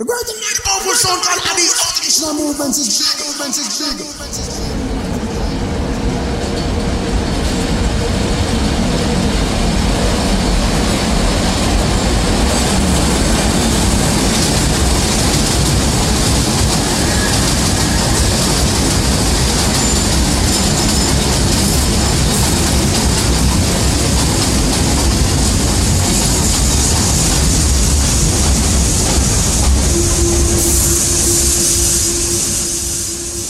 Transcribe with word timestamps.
The 0.00 0.06
great 0.06 0.28
and 0.30 0.40
mighty 0.40 0.62
powerful 0.64 0.94
sound 0.94 1.22
called 1.22 1.42
Addies. 1.42 1.76
Traditional 1.92 2.32
movements 2.32 2.78
is 2.78 2.88
big, 3.04 3.26
movements 3.26 3.58
is 3.58 3.68
big. 3.98 5.10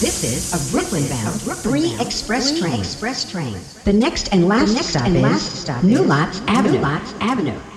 This 0.00 0.24
is 0.24 0.54
a 0.54 0.58
Brooklyn 0.72 1.06
bound 1.08 1.44
three 1.56 1.94
express 2.10 2.58
train. 2.58 2.80
Express 2.80 3.30
train. 3.30 3.56
The 3.84 3.92
next 3.92 4.32
and 4.32 4.48
last 4.48 4.74
next 4.74 4.88
stop 4.88 5.06
and 5.06 5.16
is 5.16 5.22
last 5.22 5.62
stop 5.62 5.84
New 5.84 6.02
Lots 6.02 6.40
Avenue. 6.48 6.72
New 6.72 6.80
Lots 6.80 7.14
Avenue. 7.20 7.69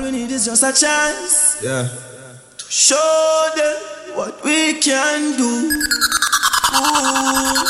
All 0.00 0.06
we 0.06 0.12
need 0.12 0.30
is 0.32 0.46
just 0.46 0.62
a 0.64 0.72
chance 0.72 1.60
Yeah. 1.60 1.84
to 2.56 2.64
show 2.72 3.50
them 3.54 3.76
what 4.16 4.42
we 4.42 4.80
can 4.80 5.36
do. 5.36 5.52
Ooh. 6.72 7.60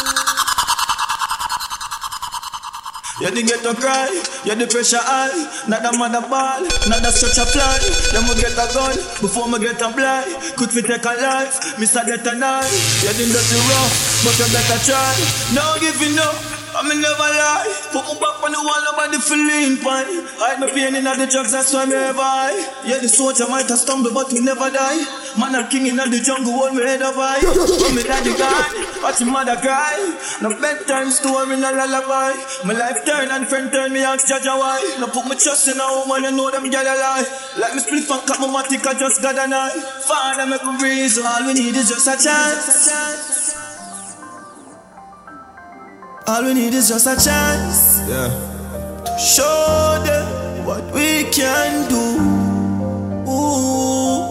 Yeah, 3.21 3.31
the 3.35 3.43
ghetto 3.43 3.75
cry, 3.75 4.07
yeah, 4.47 4.55
the 4.55 4.69
pressure 4.71 5.03
high. 5.03 5.35
Not 5.67 5.83
the 5.83 5.91
mother 5.99 6.23
ball, 6.31 6.63
not 6.87 7.03
the 7.03 7.11
stretch 7.11 7.43
a 7.43 7.47
fly. 7.51 7.79
Then 8.15 8.23
we 8.31 8.39
get 8.41 8.55
a 8.55 8.67
gun 8.79 8.95
before 9.19 9.49
me 9.51 9.59
get 9.59 9.83
a 9.83 9.91
blind. 9.91 10.31
Could 10.55 10.71
we 10.73 10.83
take 10.87 11.03
a 11.03 11.15
life? 11.19 11.59
Mr. 11.83 12.07
Get 12.07 12.23
a 12.31 12.39
knife. 12.39 12.71
Yeah, 13.03 13.11
the 13.11 13.27
dirty 13.27 13.59
rough, 13.67 14.23
but 14.23 14.39
you 14.39 14.47
better 14.55 14.79
try. 14.87 15.15
No 15.51 15.67
giving 15.83 16.15
up. 16.23 16.60
I 16.81 16.89
me 16.89 16.97
never 16.97 17.29
lie. 17.29 17.69
Put 17.93 18.09
me 18.09 18.17
back 18.17 18.41
on 18.41 18.57
the 18.57 18.61
wall, 18.65 18.81
nobody 18.89 19.21
feeling 19.21 19.77
fine. 19.85 20.25
Hide 20.41 20.65
my 20.65 20.73
pain 20.73 20.97
in 20.97 21.05
the 21.05 21.29
drugs, 21.29 21.53
that's 21.53 21.77
why 21.77 21.85
me 21.85 21.93
ever 21.93 22.17
high. 22.17 22.57
Yeah, 22.89 23.05
the 23.05 23.09
soldier 23.13 23.45
might 23.53 23.69
have 23.69 23.85
stumbled, 23.85 24.17
but 24.17 24.33
we 24.33 24.41
never 24.41 24.73
die. 24.73 25.05
Man, 25.37 25.53
a 25.61 25.69
king 25.69 25.93
in 25.93 26.01
all 26.01 26.09
the 26.09 26.25
jungle, 26.25 26.57
hold 26.57 26.73
me 26.73 26.81
head 26.81 27.05
up 27.05 27.21
high. 27.21 27.45
When 27.85 27.93
me 27.93 28.01
daddy 28.01 28.33
gone, 28.33 29.05
watch 29.05 29.21
him 29.21 29.29
mother 29.29 29.61
cry. 29.61 29.93
No 30.41 30.57
bedtime 30.57 31.13
story, 31.13 31.61
no 31.61 31.69
lullaby. 31.69 32.41
My 32.65 32.73
life 32.73 33.05
turn 33.05 33.29
and 33.29 33.45
friend 33.45 33.69
turn 33.69 33.93
me 33.93 34.01
ask 34.01 34.25
Jaja 34.25 34.57
why. 34.57 34.81
No 34.97 35.13
put 35.13 35.29
my 35.29 35.37
trust 35.37 35.69
in 35.69 35.77
a 35.77 35.85
woman, 35.85 36.25
you 36.25 36.33
know 36.33 36.49
them 36.49 36.65
get 36.73 36.89
a 36.89 36.97
lie. 36.97 37.29
Like 37.61 37.77
me 37.77 37.85
split 37.85 38.09
and 38.09 38.25
cut 38.25 38.41
my 38.41 38.49
matic, 38.49 38.89
I 38.89 38.97
just 38.97 39.21
got 39.21 39.37
an 39.37 39.53
eye. 39.53 39.77
Father, 40.09 40.49
make 40.49 40.65
breathe, 40.81 41.13
so 41.13 41.29
all 41.29 41.45
we 41.45 41.53
need 41.53 41.77
is 41.77 41.93
just 41.93 42.09
a 42.09 42.17
chance. 42.17 43.40
All 46.31 46.45
we 46.45 46.55
need 46.55 46.75
is 46.75 46.87
just 46.87 47.11
a 47.11 47.19
chance. 47.19 48.07
Yeah. 48.07 48.31
Show 49.19 49.99
them 50.07 50.65
what 50.65 50.87
we 50.95 51.27
can 51.35 51.91
do. 51.91 52.07
Ooh. 53.27 54.31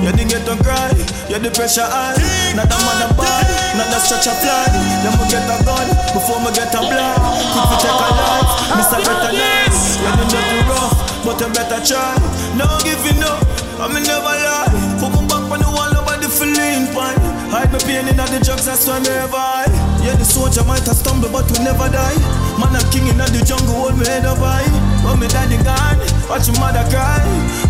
Yeah, 0.00 0.16
the 0.16 0.24
ghetto 0.24 0.56
cry, 0.64 0.96
yeah, 1.28 1.36
the 1.44 1.52
pressure 1.52 1.84
high. 1.84 2.16
Not 2.56 2.72
the 2.72 2.78
mother 2.80 3.12
ball, 3.20 3.44
not 3.76 3.92
the 3.92 4.00
stretch 4.00 4.24
a 4.24 4.34
fly. 4.40 4.64
Then 5.04 5.12
we 5.20 5.28
get 5.28 5.44
a 5.44 5.60
gun 5.60 5.84
before 6.16 6.40
me 6.40 6.48
get 6.56 6.72
a 6.72 6.80
blood. 6.80 7.20
Quick 7.52 7.68
we 7.68 7.76
take 7.84 8.00
a 8.00 8.08
life, 8.16 8.80
Mr. 8.80 8.96
Better 9.04 9.32
Life. 9.36 9.76
Yeah, 10.00 10.16
the 10.16 10.24
dirty 10.24 10.60
rough, 10.72 10.96
but 11.28 11.36
you 11.36 11.52
better 11.52 11.84
try. 11.84 12.16
No 12.56 12.64
giving 12.80 13.20
up, 13.28 13.44
I 13.76 13.92
me 13.92 14.00
never 14.00 14.24
lie. 14.24 14.72
Put 14.96 15.12
me 15.20 15.28
back 15.28 15.52
on 15.52 15.60
the 15.60 15.68
wall, 15.68 15.92
nobody 15.92 16.32
feeling 16.32 16.88
fine. 16.96 17.39
Hide 17.50 17.72
my 17.74 17.82
pain 17.82 18.06
in 18.06 18.14
the 18.14 18.38
drugs, 18.46 18.62
that's 18.62 18.86
why 18.86 19.02
me 19.02 19.10
ever 19.10 19.34
high. 19.34 19.66
Yeah, 20.06 20.14
the 20.14 20.22
soldier 20.22 20.62
might 20.62 20.86
have 20.86 20.94
stumbled, 20.94 21.34
but 21.34 21.50
we 21.50 21.58
never 21.66 21.90
die. 21.90 22.14
Man, 22.62 22.78
I'm 22.78 22.86
king 22.94 23.10
in 23.10 23.18
the 23.18 23.42
jungle, 23.42 23.74
hold 23.74 23.98
me 23.98 24.06
head 24.06 24.22
up 24.22 24.38
high. 24.38 24.70
When 25.02 25.18
me 25.18 25.26
daddy 25.26 25.58
gone, 25.66 25.98
watch 26.30 26.46
your 26.46 26.54
mother 26.62 26.86
cry. 26.94 27.18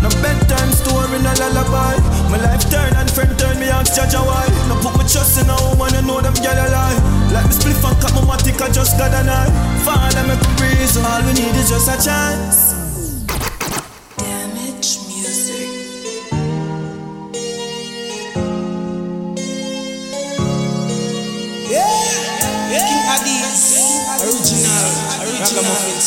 No 0.05 0.13
bedtime 0.21 0.69
story, 0.77 1.17
no 1.25 1.33
lullaby. 1.33 1.97
My 2.29 2.37
life 2.37 2.61
turn 2.69 2.93
and 2.93 3.09
friend 3.09 3.33
turn 3.41 3.57
me 3.57 3.73
ask 3.73 3.97
Jaja 3.97 4.21
why. 4.21 4.45
No 4.69 4.77
put 4.85 4.93
my 4.93 5.03
trust 5.09 5.41
in 5.41 5.49
a 5.49 5.57
woman, 5.73 5.97
you 5.97 6.05
know 6.05 6.21
them 6.21 6.37
gyal 6.37 6.61
a 6.61 6.69
lie. 6.69 7.01
Like 7.33 7.49
me 7.49 7.53
split 7.57 7.81
and 7.81 7.97
cut 7.97 8.13
my 8.13 8.21
matic, 8.21 8.61
I 8.61 8.69
just 8.69 9.01
got 9.01 9.17
a 9.17 9.25
knife. 9.25 9.49
Father, 9.81 10.21
make 10.29 10.45
breathe, 10.61 10.85
so 10.85 11.01
all 11.01 11.25
we 11.25 11.33
need 11.33 11.57
is 11.57 11.73
just 11.73 11.89
a 11.89 11.97
chance. 11.97 12.80
Original, 24.81 25.37
ragamuffin 25.39 25.99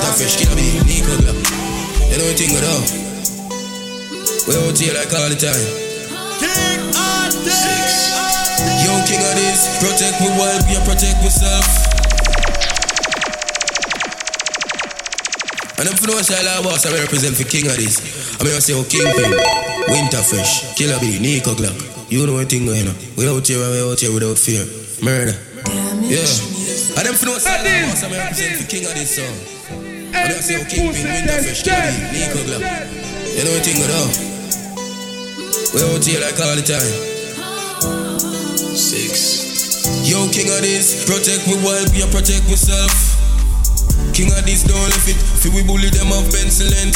Kingpin, 0.00 0.16
can't 0.16 0.16
winter 0.16 0.16
fresh, 0.16 0.36
me. 0.40 0.56
me, 0.56 0.80
Nico 0.88 1.12
Glock. 1.20 1.36
You 2.08 2.16
know 2.16 2.24
what 2.24 2.36
thing 2.36 2.52
go 2.56 2.60
down? 2.60 2.82
We 4.48 4.56
out 4.56 4.78
here 4.78 4.94
like 4.96 5.12
all 5.12 5.28
the 5.28 5.36
time. 5.36 5.66
Six. 7.44 8.16
Yo, 8.80 8.92
king 9.04 9.20
of 9.20 9.34
this, 9.36 9.60
protect 9.80 10.20
me 10.20 10.28
while 10.40 10.60
we 10.68 10.76
protect 10.88 11.20
myself. 11.20 11.66
And 15.78 15.88
I'm 15.88 15.96
for 15.96 16.08
no 16.08 16.20
style 16.20 16.48
of 16.58 16.64
boss, 16.64 16.84
I 16.86 16.92
represent 16.96 17.36
for 17.36 17.44
king 17.44 17.66
of 17.66 17.76
this. 17.76 18.00
I 18.40 18.44
mean, 18.44 18.54
I 18.54 18.60
say, 18.60 18.74
oh, 18.76 18.84
Kingpin, 18.84 19.32
Winterfresh, 19.88 20.76
Killer 20.76 20.98
B, 21.00 21.18
Nico 21.20 21.52
Glock. 21.54 21.76
You 22.10 22.26
know 22.26 22.34
what 22.34 22.48
thing 22.48 22.66
going 22.66 22.88
on. 22.88 22.94
We 23.16 23.28
out 23.28 23.46
here 23.46 23.60
we 23.60 23.80
out 23.80 24.00
here 24.00 24.12
without 24.12 24.36
fear. 24.36 24.64
Murder. 25.04 25.36
Yeah. 26.04 26.24
And 26.96 27.06
them 27.06 27.14
for 27.14 27.26
no 27.26 27.38
style 27.38 27.64
of 27.64 27.88
boss, 27.88 28.04
I 28.04 28.08
represent 28.12 28.60
for 28.60 28.68
king 28.68 28.84
of 28.84 28.94
this 28.94 29.16
song. 29.16 29.59
And 30.20 30.36
I 30.36 30.40
say, 30.44 30.60
oh, 30.60 30.68
Kingpin, 30.68 31.00
Winterfresh, 31.08 31.64
Killer 31.64 31.80
B, 31.80 32.20
Nico 32.20 32.40
Glock. 32.44 32.60
You 32.60 33.40
know 33.40 33.56
what 33.56 33.64
thing 33.64 33.80
going 33.80 33.88
on. 33.88 34.10
We 35.72 35.80
out 35.80 36.04
here 36.04 36.20
like 36.20 36.36
all 36.36 36.52
the 36.52 36.66
time. 36.66 36.92
Six. 38.76 40.04
Yo, 40.04 40.28
king 40.28 40.52
of 40.52 40.60
this, 40.60 41.08
protect 41.08 41.48
me 41.48 41.56
while 41.64 41.86
we 41.96 42.04
protect 42.12 42.44
myself. 42.52 42.92
King 44.12 44.28
of 44.36 44.44
this, 44.44 44.60
don't 44.68 44.76
let 44.76 45.08
it. 45.08 45.16
Feel 45.40 45.56
we 45.56 45.64
bully 45.64 45.88
them 45.88 46.12
off 46.12 46.28
pencilent. 46.28 46.92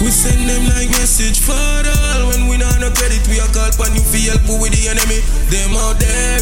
We 0.00 0.08
send 0.08 0.48
them 0.48 0.64
like 0.72 0.88
message 0.96 1.44
for 1.44 1.52
all. 1.52 2.32
When 2.32 2.48
we 2.48 2.56
not 2.56 2.80
no 2.80 2.88
credit, 2.96 3.26
we 3.28 3.40
are 3.44 3.50
call 3.52 3.68
pan 3.76 3.92
you 3.92 4.04
for 4.08 4.20
help 4.24 4.46
with 4.56 4.72
the 4.72 4.88
enemy. 4.88 5.20
Them 5.52 5.76
out 5.76 6.00
there. 6.00 6.40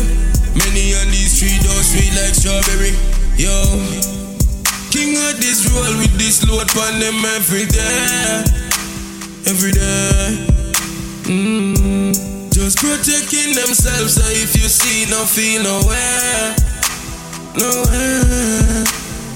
Many 0.55 0.95
on 1.03 1.11
these 1.11 1.35
streets 1.35 1.67
don't 1.67 1.83
sweet 1.83 2.15
like 2.15 2.35
strawberry. 2.35 2.95
Yo. 3.35 4.24
King 4.95 5.17
of 5.27 5.41
this 5.43 5.67
roll 5.75 5.99
with 5.99 6.15
this 6.19 6.47
load 6.47 6.69
pan 6.71 7.01
them 7.01 7.19
every 7.35 7.67
day. 7.67 8.45
Every 9.51 9.73
day. 9.73 10.39
Mm. 11.27 12.15
Just 12.55 12.79
protecting 12.79 13.59
themselves. 13.59 14.15
So 14.15 14.23
if 14.31 14.55
you 14.55 14.71
see, 14.71 15.11
no 15.11 15.27
feel 15.27 15.65
nowhere. 15.65 16.55
Nowhere. 17.59 18.87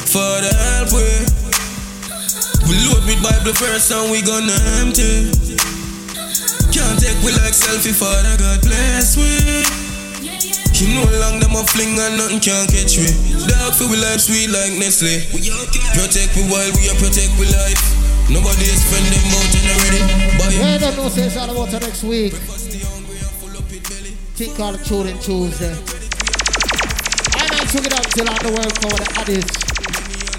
For 0.06 0.30
the 0.46 0.54
help 0.54 0.94
we. 0.94 1.26
We 2.70 2.78
load 2.86 3.02
with 3.10 3.18
Bible 3.20 3.52
first 3.58 3.90
and 3.90 4.12
we 4.12 4.22
gonna 4.22 4.54
empty. 4.78 5.34
Can't 6.70 7.02
take 7.02 7.18
we 7.26 7.34
like 7.34 7.50
selfie, 7.50 7.90
Father 7.90 8.36
God 8.38 8.62
bless 8.62 9.16
we. 9.16 9.87
You 10.78 10.94
know 10.94 11.02
long 11.18 11.42
them 11.42 11.58
a 11.58 11.62
fling 11.66 11.98
and 11.98 12.14
nothing 12.14 12.38
can 12.38 12.62
catch 12.70 13.02
me. 13.02 13.10
Dog 13.50 13.74
for 13.74 13.90
we 13.90 13.98
life 13.98 14.22
sweet 14.22 14.46
like 14.46 14.78
Nestle. 14.78 15.10
Protect 15.90 16.30
we 16.38 16.46
while 16.46 16.70
we 16.78 16.86
are 16.86 16.94
protect 17.02 17.34
we 17.34 17.50
life. 17.50 17.82
Nobody 18.30 18.70
is 18.70 18.78
spend 18.86 19.02
them 19.10 19.26
out 19.34 19.54
and 19.58 19.74
already. 19.74 20.00
But 20.38 20.54
Yeah, 20.54 20.78
don't 20.78 20.94
know 20.96 21.08
say 21.08 21.26
it's 21.26 21.36
all 21.36 21.50
about 21.50 21.74
the 21.74 21.80
next 21.80 22.04
week. 22.04 22.32
Think 24.38 24.54
called 24.56 24.78
the 24.78 24.84
Children 24.84 25.18
Tuesday. 25.18 25.74
I 27.34 27.42
might 27.50 27.66
took 27.74 27.82
it 27.82 27.92
up 27.98 28.06
till 28.14 28.30
on 28.30 28.38
the 28.38 28.52
world 28.54 28.74
cover 28.78 29.02
the 29.02 29.08
addies. 29.18 29.50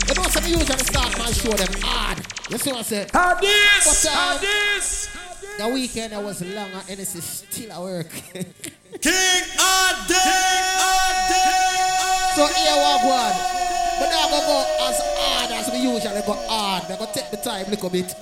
You 0.08 0.16
know 0.16 0.30
some 0.32 0.48
usually 0.48 0.86
start 0.88 1.20
my 1.20 1.32
show 1.36 1.52
them 1.52 1.82
hard. 1.84 2.18
You 2.50 2.58
see 2.58 2.72
what 2.72 2.80
I 2.80 2.84
say? 2.84 3.08
How 3.12 3.36
this? 3.36 4.04
But, 4.06 4.12
uh, 4.16 4.38
this? 4.40 5.29
The 5.58 5.68
weekend 5.68 6.14
I 6.14 6.20
was 6.22 6.42
long 6.42 6.70
and 6.90 7.00
it's 7.00 7.22
still 7.24 7.72
at 7.72 7.82
work. 7.82 8.10
King 9.02 9.14
Ade, 9.14 10.16
so 12.36 12.48
here 12.48 12.76
we 12.76 12.94
go 13.04 13.12
on. 13.12 13.34
But 14.00 14.10
now 14.10 14.30
go 14.30 14.40
go 14.40 14.88
as 14.88 14.98
hard 15.20 15.52
as 15.52 15.70
we 15.72 15.80
usually 15.80 16.22
go 16.26 16.34
hard. 16.48 16.84
I 16.90 16.98
go 16.98 17.08
take 17.14 17.30
the 17.32 17.38
time 17.38 17.66
a 17.68 17.70
little 17.72 17.90
bit. 17.90 18.14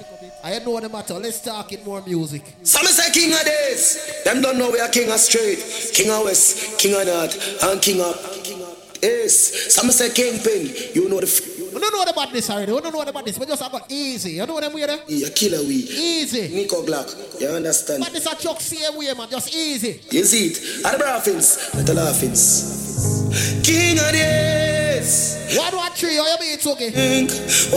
I 0.44 0.60
know 0.60 0.80
the 0.80 0.90
matter. 0.90 1.14
Let's 1.16 1.40
talk 1.42 1.72
in 1.74 1.84
more 1.84 2.02
music. 2.02 2.44
Some 2.64 2.86
say 2.88 3.12
king 3.12 3.34
of 3.34 3.44
this. 3.44 4.24
Them 4.24 4.42
don't 4.42 4.58
know 4.58 4.72
we 4.72 4.80
are 4.80 4.90
king 4.90 5.12
of 5.12 5.20
straight, 5.20 5.60
king 5.94 6.10
of 6.12 6.24
west, 6.26 6.80
king 6.80 7.00
of 7.00 7.06
north, 7.06 7.64
and 7.64 7.82
king 7.82 8.02
of 8.02 8.98
yes. 9.02 9.74
Some 9.74 9.92
say 9.92 10.10
kingpin. 10.10 10.74
You 10.96 11.08
know 11.10 11.20
the 11.20 11.28
f- 11.28 11.57
We 11.78 11.82
don't 11.82 11.94
know 11.94 12.02
about 12.12 12.34
this 12.34 12.50
already. 12.50 12.72
We 12.72 12.82
don't 12.82 12.92
know 12.92 13.02
about 13.02 13.24
this. 13.24 13.38
We 13.38 13.46
just 13.46 13.62
have 13.62 13.72
got 13.72 13.86
easy. 13.92 14.32
You 14.32 14.48
know 14.48 14.60
them 14.60 14.74
way 14.74 14.88
there? 14.88 14.98
you 15.08 15.30
killer 15.30 15.60
we. 15.60 15.76
Easy. 15.76 16.48
Nico 16.48 16.82
Glock. 16.82 17.40
You 17.40 17.50
understand? 17.50 18.02
But 18.04 18.14
this 18.14 18.26
a 18.26 18.36
chuck 18.36 18.60
same 18.60 18.98
way, 18.98 19.14
man. 19.14 19.30
Just 19.30 19.54
easy. 19.54 20.02
You 20.10 20.24
see 20.24 20.48
it? 20.48 20.58
At 20.84 20.98
the 20.98 21.04
Braffins, 21.04 21.76
at 21.80 21.86
the 21.86 21.94
Laughins. 21.94 23.64
King 23.64 24.00
of 24.00 24.12
this. 24.12 25.56
One, 25.56 25.76
one, 25.76 25.92
three. 25.92 26.16
How 26.16 26.26
you 26.26 26.40
mean, 26.40 26.58
Tuki? 26.58 26.92
King. 26.92 27.30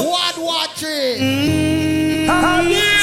One, 0.02 0.40
one, 0.47 0.69
three. 0.76 1.16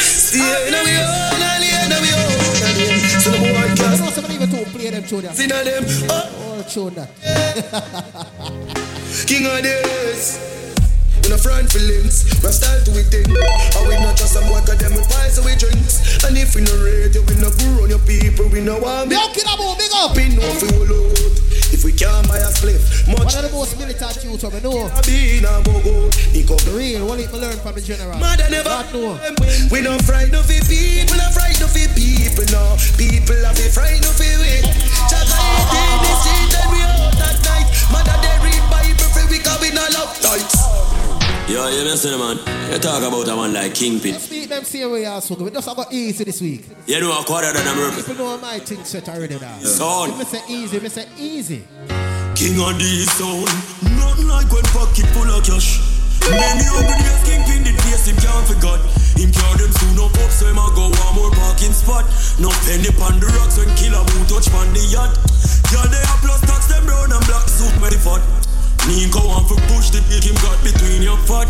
Stay 0.01 0.67
in 0.67 0.73
we 0.83 0.97
own, 0.97 1.41
and 1.45 1.61
in 1.61 1.93
we 2.01 2.09
own, 2.09 2.65
and 2.65 2.77
in. 2.81 2.97
So 3.21 3.29
the 3.29 3.37
boy 3.37 3.45
You 3.69 3.75
can't 3.75 3.99
know 3.99 4.09
somebody 4.09 4.33
even 4.33 4.49
to 4.49 4.65
play 4.71 4.89
them 4.89 5.03
there. 5.05 5.31
see 5.33 5.45
none 5.45 5.63
them. 5.63 5.85
Oh, 6.09 6.55
All 6.57 6.63
tune. 6.63 6.95
King 9.27 9.45
of 9.45 9.61
this. 9.61 10.56
In 11.27 11.35
a 11.35 11.37
front 11.37 11.67
feelings, 11.67 12.23
my 12.39 12.47
style 12.47 12.79
to 12.87 12.91
it 12.95 13.11
thing. 13.11 13.27
And 13.27 13.83
we 13.83 13.99
not 13.99 14.15
just 14.15 14.31
some 14.31 14.47
water, 14.47 14.79
them 14.79 14.95
with 14.95 15.11
pies 15.11 15.35
and 15.35 15.43
we 15.43 15.59
drinks. 15.59 16.23
And 16.23 16.39
if 16.39 16.55
we 16.55 16.63
no 16.63 16.71
you, 16.71 17.19
we 17.27 17.35
no 17.43 17.51
go 17.51 17.83
on 17.83 17.91
your 17.91 17.99
people, 18.07 18.47
we 18.47 18.63
no 18.63 18.79
want 18.79 19.11
me. 19.11 19.19
Yo, 19.19 19.27
Killer 19.35 19.59
big 19.75 19.91
up. 19.91 20.15
We 20.15 20.31
know 20.31 20.47
if 20.47 20.63
we 20.63 20.71
will 20.71 20.87
out. 20.87 21.35
If 21.75 21.83
we 21.83 21.91
can't 21.91 22.23
buy 22.31 22.39
a 22.39 22.47
spliff, 22.47 23.11
much 23.11 23.35
One 23.35 23.43
of 23.43 23.43
the 23.43 23.51
most 23.51 23.75
militant 23.75 24.23
youths 24.23 24.47
we 24.47 24.59
know. 24.63 24.87
be 25.03 25.43
in 25.43 25.43
a 25.43 25.59
go 25.67 25.75
go. 25.83 26.07
Nico 26.31 26.55
Real. 26.71 27.03
What 27.03 27.19
if 27.19 27.27
we 27.35 27.43
learn 27.43 27.59
from 27.59 27.75
the 27.75 27.83
general? 27.83 28.15
Mother 28.23 28.47
never 28.47 28.71
God 28.71 28.87
know. 28.95 29.19
We 29.67 29.83
don't 29.83 29.99
frighten 30.07 30.31
of 30.31 30.47
the 30.47 30.63
people, 30.63 31.19
not 31.19 31.35
frighten 31.35 31.59
of 31.59 31.75
the 31.75 31.91
people, 31.91 32.47
no. 32.55 32.79
People 32.95 33.35
have 33.43 33.59
be 33.59 33.67
frightened 33.67 34.07
of 34.07 34.15
way. 34.15 34.63
Just 35.11 35.27
like 35.27 35.75
in 35.75 35.97
the 36.07 36.13
street 36.23 36.55
and 36.55 36.71
we 36.71 36.79
out 36.87 37.19
at 37.19 37.35
night. 37.43 37.67
Mother 37.91 38.15
they 38.15 38.47
read 38.47 38.63
Bible 38.71 39.11
for 39.11 39.27
we 39.27 39.43
come 39.43 39.59
in 39.67 39.75
a 39.75 39.83
love 39.91 40.15
tights. 40.23 40.96
Yo, 41.47 41.63
you 41.71 41.87
listen, 41.87 42.11
man. 42.19 42.35
You 42.67 42.77
talk 42.77 42.99
about 42.99 43.23
a 43.23 43.33
man 43.33 43.53
like 43.53 43.73
Kingpin. 43.73 44.19
Speak 44.19 44.49
them 44.49 44.65
same 44.65 44.91
way 44.91 45.05
also. 45.05 45.31
We 45.39 45.49
just 45.49 45.65
have 45.65 45.77
got 45.77 45.93
easy 45.93 46.25
this 46.25 46.41
week. 46.41 46.67
You 46.85 46.99
know 46.99 47.17
a 47.17 47.23
quarter 47.23 47.53
than 47.53 47.63
I'm. 47.63 47.95
People 47.95 48.15
know 48.15 48.37
my 48.37 48.59
thing 48.59 48.83
set 48.83 49.07
already 49.07 49.39
now. 49.39 49.57
Son. 49.59 50.11
If 50.11 50.17
me 50.19 50.25
say 50.25 50.43
easy, 50.51 50.75
let 50.75 50.83
me 50.83 50.89
say 50.89 51.07
easy. 51.15 51.63
King 52.35 52.59
on 52.59 52.75
the 52.75 53.07
sound. 53.15 53.47
Nothing 53.95 54.27
like 54.27 54.51
when 54.51 54.67
pocket 54.75 55.07
full 55.15 55.31
of 55.31 55.39
cash. 55.47 55.79
Many 56.27 56.67
hungry 56.67 56.99
days, 56.99 57.23
Kingpin 57.23 57.63
the 57.63 57.71
place 57.79 58.11
him 58.11 58.19
can't 58.19 58.43
forget. 58.43 58.83
Him 59.15 59.31
carry 59.31 59.55
them 59.63 59.71
soon 59.71 60.03
up 60.03 60.11
up, 60.19 60.31
so 60.35 60.51
him 60.51 60.59
a 60.59 60.67
go 60.75 60.91
one 60.91 61.15
more 61.15 61.31
parking 61.31 61.71
spot. 61.71 62.03
No 62.43 62.51
penny 62.67 62.91
pon 62.99 63.23
the 63.23 63.31
rocks 63.39 63.55
when 63.55 63.71
killer 63.79 64.03
boot 64.03 64.27
touch 64.27 64.51
pon 64.51 64.67
the 64.75 64.83
yacht. 64.91 65.15
Yeah, 65.71 65.87
they 65.87 66.03
are 66.11 66.19
plus 66.19 66.43
tax 66.43 66.67
them 66.67 66.83
brown 66.83 67.15
and 67.15 67.23
black 67.23 67.47
suit 67.47 67.71
the 67.79 67.95
fat. 68.03 68.46
Nico 68.87 69.19
want 69.27 69.43
for 69.51 69.59
push 69.67 69.91
the 69.91 69.99
dick 70.07 70.23
him 70.23 70.35
got 70.39 70.55
between 70.63 71.03
your 71.03 71.19
foot. 71.27 71.47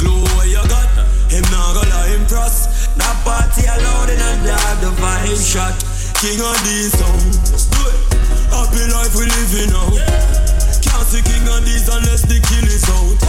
Glow 0.00 0.24
what 0.32 0.48
you 0.48 0.64
got, 0.64 0.88
him 1.28 1.44
not 1.52 1.76
gonna 1.76 2.16
impress. 2.16 2.88
That 2.96 3.16
party 3.20 3.68
allowed 3.68 4.08
and 4.08 4.40
that 4.48 4.80
the 4.80 4.88
vibe 4.96 5.36
shot. 5.44 5.76
King 6.24 6.40
of 6.40 6.56
these 6.64 6.96
songs, 6.96 7.68
do 7.68 7.84
it. 7.84 8.00
Happy 8.48 8.80
life 8.96 9.12
we 9.12 9.28
living 9.28 9.76
out. 9.76 9.92
Oh. 9.92 10.40
Can't 10.80 11.04
see 11.04 11.20
king 11.20 11.44
of 11.52 11.60
these 11.68 11.84
unless 11.84 12.24
the 12.24 12.40
kill 12.48 12.64
is 12.64 12.88
out. 12.88 13.20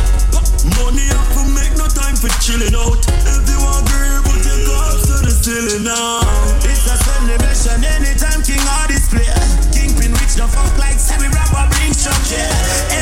Money 0.80 1.12
up 1.12 1.28
to 1.36 1.44
make 1.52 1.76
no 1.76 1.92
time 1.92 2.16
for 2.16 2.32
chilling 2.40 2.72
out. 2.72 3.04
If 3.28 3.52
you 3.52 3.60
want 3.60 3.84
girl, 3.92 4.32
put 4.32 4.48
your 4.48 4.60
cups 4.64 5.12
to 5.12 5.16
the 5.28 5.32
ceiling 5.32 5.84
now. 5.84 6.24
It's 6.64 6.88
a 6.88 6.96
celebration 6.96 7.84
anytime 7.84 8.40
king 8.48 8.64
of 8.64 8.88
this 8.88 9.12
play. 9.12 9.28
Kingpin 9.76 10.16
rich, 10.24 10.40
no 10.40 10.48
fuck 10.48 10.72
like 10.80 10.96
semi 10.96 11.28
rapper, 11.28 11.52
rap 11.52 11.68
or 11.68 11.76
bring 11.76 11.92
structure. 11.92 13.01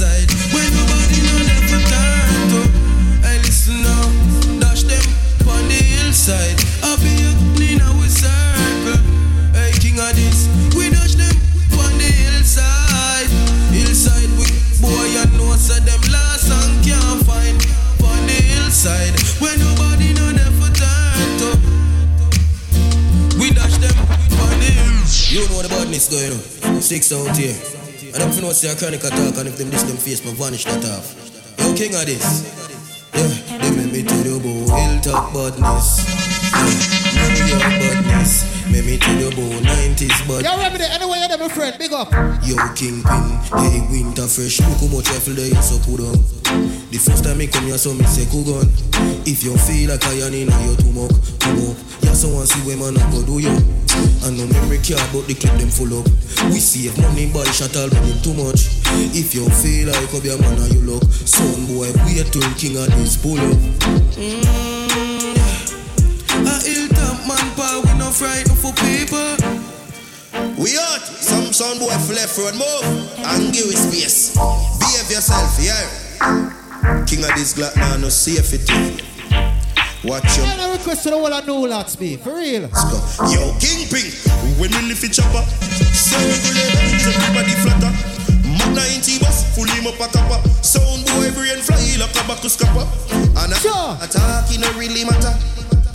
side. 0.00 0.32
When 0.56 0.64
nobody 0.72 1.20
no 1.28 1.36
never 1.44 1.80
turn 1.92 2.42
to. 2.52 2.60
I 3.20 3.36
listen 3.44 3.84
now, 3.84 4.08
dash 4.56 4.88
them 4.88 5.04
on 5.44 5.68
the 5.68 5.76
hillside. 5.76 6.56
I 6.80 6.96
be 7.04 7.12
a 7.28 7.32
clean 7.52 7.80
our 7.84 8.08
circle. 8.08 8.96
Hey, 9.52 9.76
king 9.76 10.00
of 10.00 10.16
this, 10.16 10.48
we 10.72 10.88
dash 10.88 11.20
them 11.20 11.36
on 11.76 11.92
the 12.00 12.08
hillside. 12.08 13.28
Hillside 13.76 14.32
with 14.40 14.56
boy 14.80 15.08
and 15.20 15.32
no 15.36 15.52
of 15.52 15.68
them 15.68 16.02
lost 16.08 16.48
and 16.48 16.72
can't 16.80 17.20
find 17.28 17.60
on 18.00 18.20
the 18.24 18.40
hillside. 18.40 19.12
When 19.36 19.56
nobody 19.60 20.16
no 20.16 20.32
never 20.32 20.70
turn 20.80 21.28
to. 21.44 21.48
We 23.36 23.52
dash 23.52 23.76
them 23.76 23.96
on 24.48 24.54
the 24.64 24.70
hills. 24.80 25.28
You 25.28 25.44
know 25.52 25.60
the 25.60 25.68
badness 25.68 26.08
going 26.08 26.32
on. 26.32 26.80
Six 26.80 27.12
out 27.12 27.36
here. 27.36 27.69
I 28.12 28.18
don't 28.18 28.42
know 28.42 28.50
say 28.50 28.72
a 28.72 28.74
chronic 28.74 29.04
attack 29.04 29.38
and 29.38 29.46
if 29.46 29.56
them 29.56 29.70
this 29.70 29.84
them 29.84 29.96
face 29.96 30.24
me 30.24 30.32
vanish 30.34 30.64
that 30.64 30.82
off. 30.90 31.14
Yo, 31.58 31.74
king 31.74 31.94
of 31.94 32.06
this. 32.06 32.42
Yeah, 33.14 33.58
they 33.58 33.70
make 33.70 33.92
me 33.92 34.02
tell 34.02 34.24
you 34.26 34.36
about 34.36 34.66
hilltop 34.74 35.30
badness. 35.30 36.02
Yeah, 37.14 37.70
badness. 37.70 38.50
Make 38.66 38.84
me 38.84 38.98
tell 38.98 39.14
you 39.14 39.28
about 39.28 39.62
90s 39.62 40.26
bad. 40.26 40.42
Yo, 40.42 40.50
remember 40.58 40.78
that 40.78 40.90
anyway, 40.98 41.22
you're 41.22 41.38
my 41.38 41.48
friend. 41.48 41.78
Big 41.78 41.92
up. 41.92 42.10
Yo, 42.42 42.58
Kingpin, 42.74 43.38
hey, 43.62 43.78
winter 43.90 44.26
fresh, 44.26 44.58
look 44.58 44.82
how 44.82 44.90
much 44.90 45.06
rifle 45.10 45.34
they 45.34 45.54
so 45.62 45.78
put 45.86 46.02
on. 46.02 46.18
The 46.90 46.98
first 46.98 47.22
time 47.22 47.38
me 47.38 47.46
come 47.46 47.66
here, 47.66 47.78
so 47.78 47.94
me 47.94 48.04
say, 48.10 48.26
Kugan. 48.26 48.66
If 49.22 49.44
you 49.44 49.56
feel 49.56 49.90
like 49.90 50.04
I 50.06 50.26
am 50.26 50.34
in 50.34 50.50
your 50.66 50.74
too 50.74 50.90
much, 50.90 51.14
come 51.38 51.62
up. 51.70 51.78
Yeah, 52.02 52.14
someone 52.14 52.46
see 52.46 52.58
where 52.66 52.76
man 52.76 52.98
I 52.98 53.06
go 53.14 53.22
do 53.22 53.38
you. 53.38 53.79
And 54.24 54.38
no 54.38 54.46
memory 54.46 54.78
care 54.78 55.00
about 55.10 55.26
the 55.26 55.34
clip 55.34 55.54
them 55.58 55.70
full 55.70 55.90
up. 55.98 56.06
We 56.52 56.60
save 56.60 56.96
money 56.98 57.30
by 57.32 57.44
shot 57.50 57.76
all 57.76 57.88
them 57.88 58.20
too 58.22 58.34
much. 58.34 58.80
If 59.14 59.34
you 59.34 59.48
feel 59.62 59.88
like 59.88 60.12
a 60.12 60.36
man 60.38 60.58
and 60.58 60.72
you 60.74 60.80
look, 60.86 61.02
son 61.26 61.66
boy, 61.66 61.90
wait 62.06 62.30
till 62.30 62.46
king 62.54 62.76
of 62.76 62.88
this 62.96 63.16
pull 63.16 63.38
up. 63.38 63.58
Mm. 64.14 64.80
A 66.40 66.54
hilltop 66.62 67.26
man, 67.26 67.46
pa, 67.56 67.82
we 67.84 67.92
no 67.98 68.10
frightened 68.10 68.58
for 68.58 68.72
people. 68.80 69.34
We 70.56 70.76
out. 70.76 71.00
Some 71.02 71.52
sound 71.52 71.80
boy 71.80 71.88
left 71.88 72.38
road 72.38 72.54
move 72.54 72.84
and 73.18 73.52
give 73.52 73.66
it 73.66 73.76
space. 73.76 74.36
Behave 74.78 75.10
yourself, 75.10 75.58
yeah. 75.60 75.86
King 77.06 77.24
of 77.24 77.34
this 77.36 77.54
Glock 77.54 77.76
now 77.76 77.96
no 77.96 78.08
safety. 78.08 79.09
Watch 80.02 80.24
your 80.36 80.46
And 80.46 80.60
I 80.60 80.72
request 80.72 81.02
to 81.04 81.10
the 81.10 81.18
whole 81.18 81.32
of 81.32 81.46
New 81.46 81.68
Lots, 81.68 81.94
be 81.96 82.16
for 82.16 82.36
real. 82.36 82.62
Let's 82.62 82.84
go. 82.88 82.96
Yo, 83.28 83.52
Kingpin, 83.60 84.08
when 84.56 84.72
we 84.72 84.80
lift 84.88 85.04
it 85.04 85.12
chopper, 85.12 85.44
circulate 85.92 87.04
everybody 87.04 87.52
flatter. 87.60 87.92
Mac 88.48 88.72
90 88.72 89.20
bus, 89.20 89.44
full 89.52 89.68
him 89.68 89.86
up 89.86 90.00
a 90.00 90.08
copper. 90.08 90.40
Sound 90.64 91.04
boy 91.04 91.28
brain 91.36 91.60
fly 91.60 92.00
like 92.00 92.16
a 92.16 92.22
bacchus 92.24 92.56
scupper. 92.56 92.88
And 93.12 93.52
a 93.52 93.56
Sure. 93.60 93.92
attack 94.00 94.48
no 94.56 94.72
really 94.80 95.04
matter. 95.04 95.36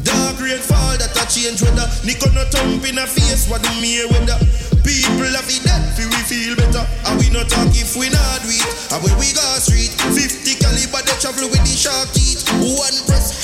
Dark 0.06 0.38
rain 0.38 0.62
fall 0.62 0.94
that 1.02 1.18
a 1.18 1.26
change 1.26 1.66
weather. 1.66 1.90
Nico 2.06 2.30
no 2.30 2.46
thump 2.54 2.86
in 2.86 3.02
a 3.02 3.08
face, 3.10 3.50
what 3.50 3.64
do 3.66 3.74
me 3.82 4.06
weather? 4.06 4.38
People 4.86 5.34
have 5.34 5.50
it 5.50 5.66
dead, 5.66 5.82
feel 5.98 6.06
we 6.14 6.22
feel 6.30 6.54
better. 6.54 6.86
And 7.10 7.18
we 7.18 7.34
no 7.34 7.42
talk 7.42 7.74
if 7.74 7.98
we 7.98 8.14
not 8.14 8.38
do 8.46 8.54
it. 8.54 8.70
And 8.94 9.02
when 9.02 9.18
we 9.18 9.34
go 9.34 9.42
street, 9.58 9.90
50 10.14 10.62
caliber 10.62 11.02
they 11.02 11.18
travel 11.18 11.50
with 11.50 11.66
the 11.66 11.74
shark 11.74 12.06
teeth. 12.14 12.46
One 12.62 12.94
press, 13.10 13.35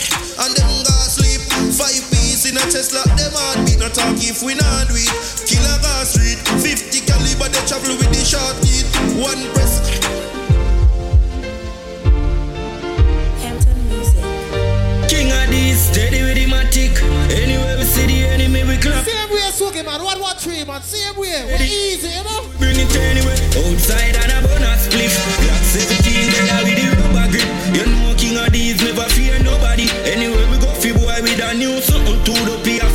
piece 2.81 2.93
in 2.93 2.97
a 2.97 3.15
chest 3.15 3.33
like 3.33 3.65
them. 3.65 3.79
No 3.79 3.89
talk 3.89 4.17
if 4.17 4.41
we 4.43 4.55
not 4.55 4.87
do 4.87 4.95
it. 4.95 5.09
Killer 5.45 5.77
go 5.81 6.03
street, 6.03 6.37
50 6.61 7.05
caliber 7.05 7.49
they 7.49 7.61
travel 7.67 7.97
with 7.97 8.09
the 8.09 8.23
shark 8.25 8.57
teeth. 8.61 8.89
One 9.17 9.41
press. 9.53 9.81
Hampton 13.41 13.77
Music. 13.89 14.23
King 15.09 15.31
of 15.31 15.49
this, 15.49 15.89
steady 15.89 16.23
with 16.23 16.35
the 16.35 16.45
matic. 16.49 16.97
Anywhere 17.29 17.77
we 17.77 17.83
see 17.83 18.05
the 18.07 18.25
enemy, 18.25 18.63
we 18.63 18.77
clap. 18.77 19.05
Same 19.05 19.29
way, 19.29 19.49
Swugee, 19.51 19.85
man. 19.85 20.03
One, 20.03 20.19
one, 20.19 20.35
three, 20.37 20.63
man. 20.63 20.81
Same 20.81 21.15
way. 21.17 21.57
We 21.59 21.65
easy, 21.65 22.09
you 22.09 22.23
know? 22.23 22.49
Bring 22.57 22.77
it 22.77 22.95
anyway. 22.95 23.37
Outside 23.61 24.15
and 24.17 24.31
a 24.31 24.37
bonus 24.41 24.87
spliff. 24.87 25.13
Glock 25.41 25.63
17, 25.65 26.29
there 26.33 26.63
with 26.65 26.77
the 26.77 26.87
rubber 26.97 27.27
grip. 27.31 27.49
You 27.75 27.85
know 27.85 28.13
king 28.17 28.37
of 28.37 28.51
these 28.51 28.81
never 28.81 29.09
fear 29.09 29.37
nobody. 29.43 29.89
Anywhere 30.05 30.50
with 31.21 31.39
a 31.39 31.53
new 31.53 31.79
something 31.81 32.23
to 32.23 32.31
the 32.31 32.61
P. 32.63 32.90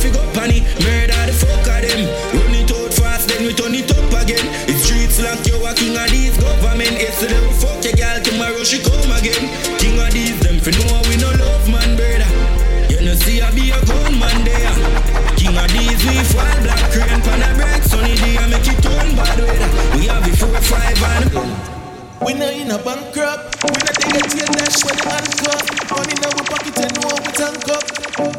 a 22.77 22.83
bankrupt. 22.83 23.63
We 23.63 23.69
not 23.73 23.95
they 23.97 24.09
get 24.13 24.33
your 24.37 24.49
dash 24.53 24.77
when 24.85 24.97
they 24.97 25.09
handcuff. 25.09 25.63
Money 25.89 26.13
in 26.13 26.25
our 26.25 26.43
pocket 26.45 26.77
and 26.77 26.93
know 27.01 27.15
we 27.25 27.31
tank 27.33 27.69
up. 27.73 27.85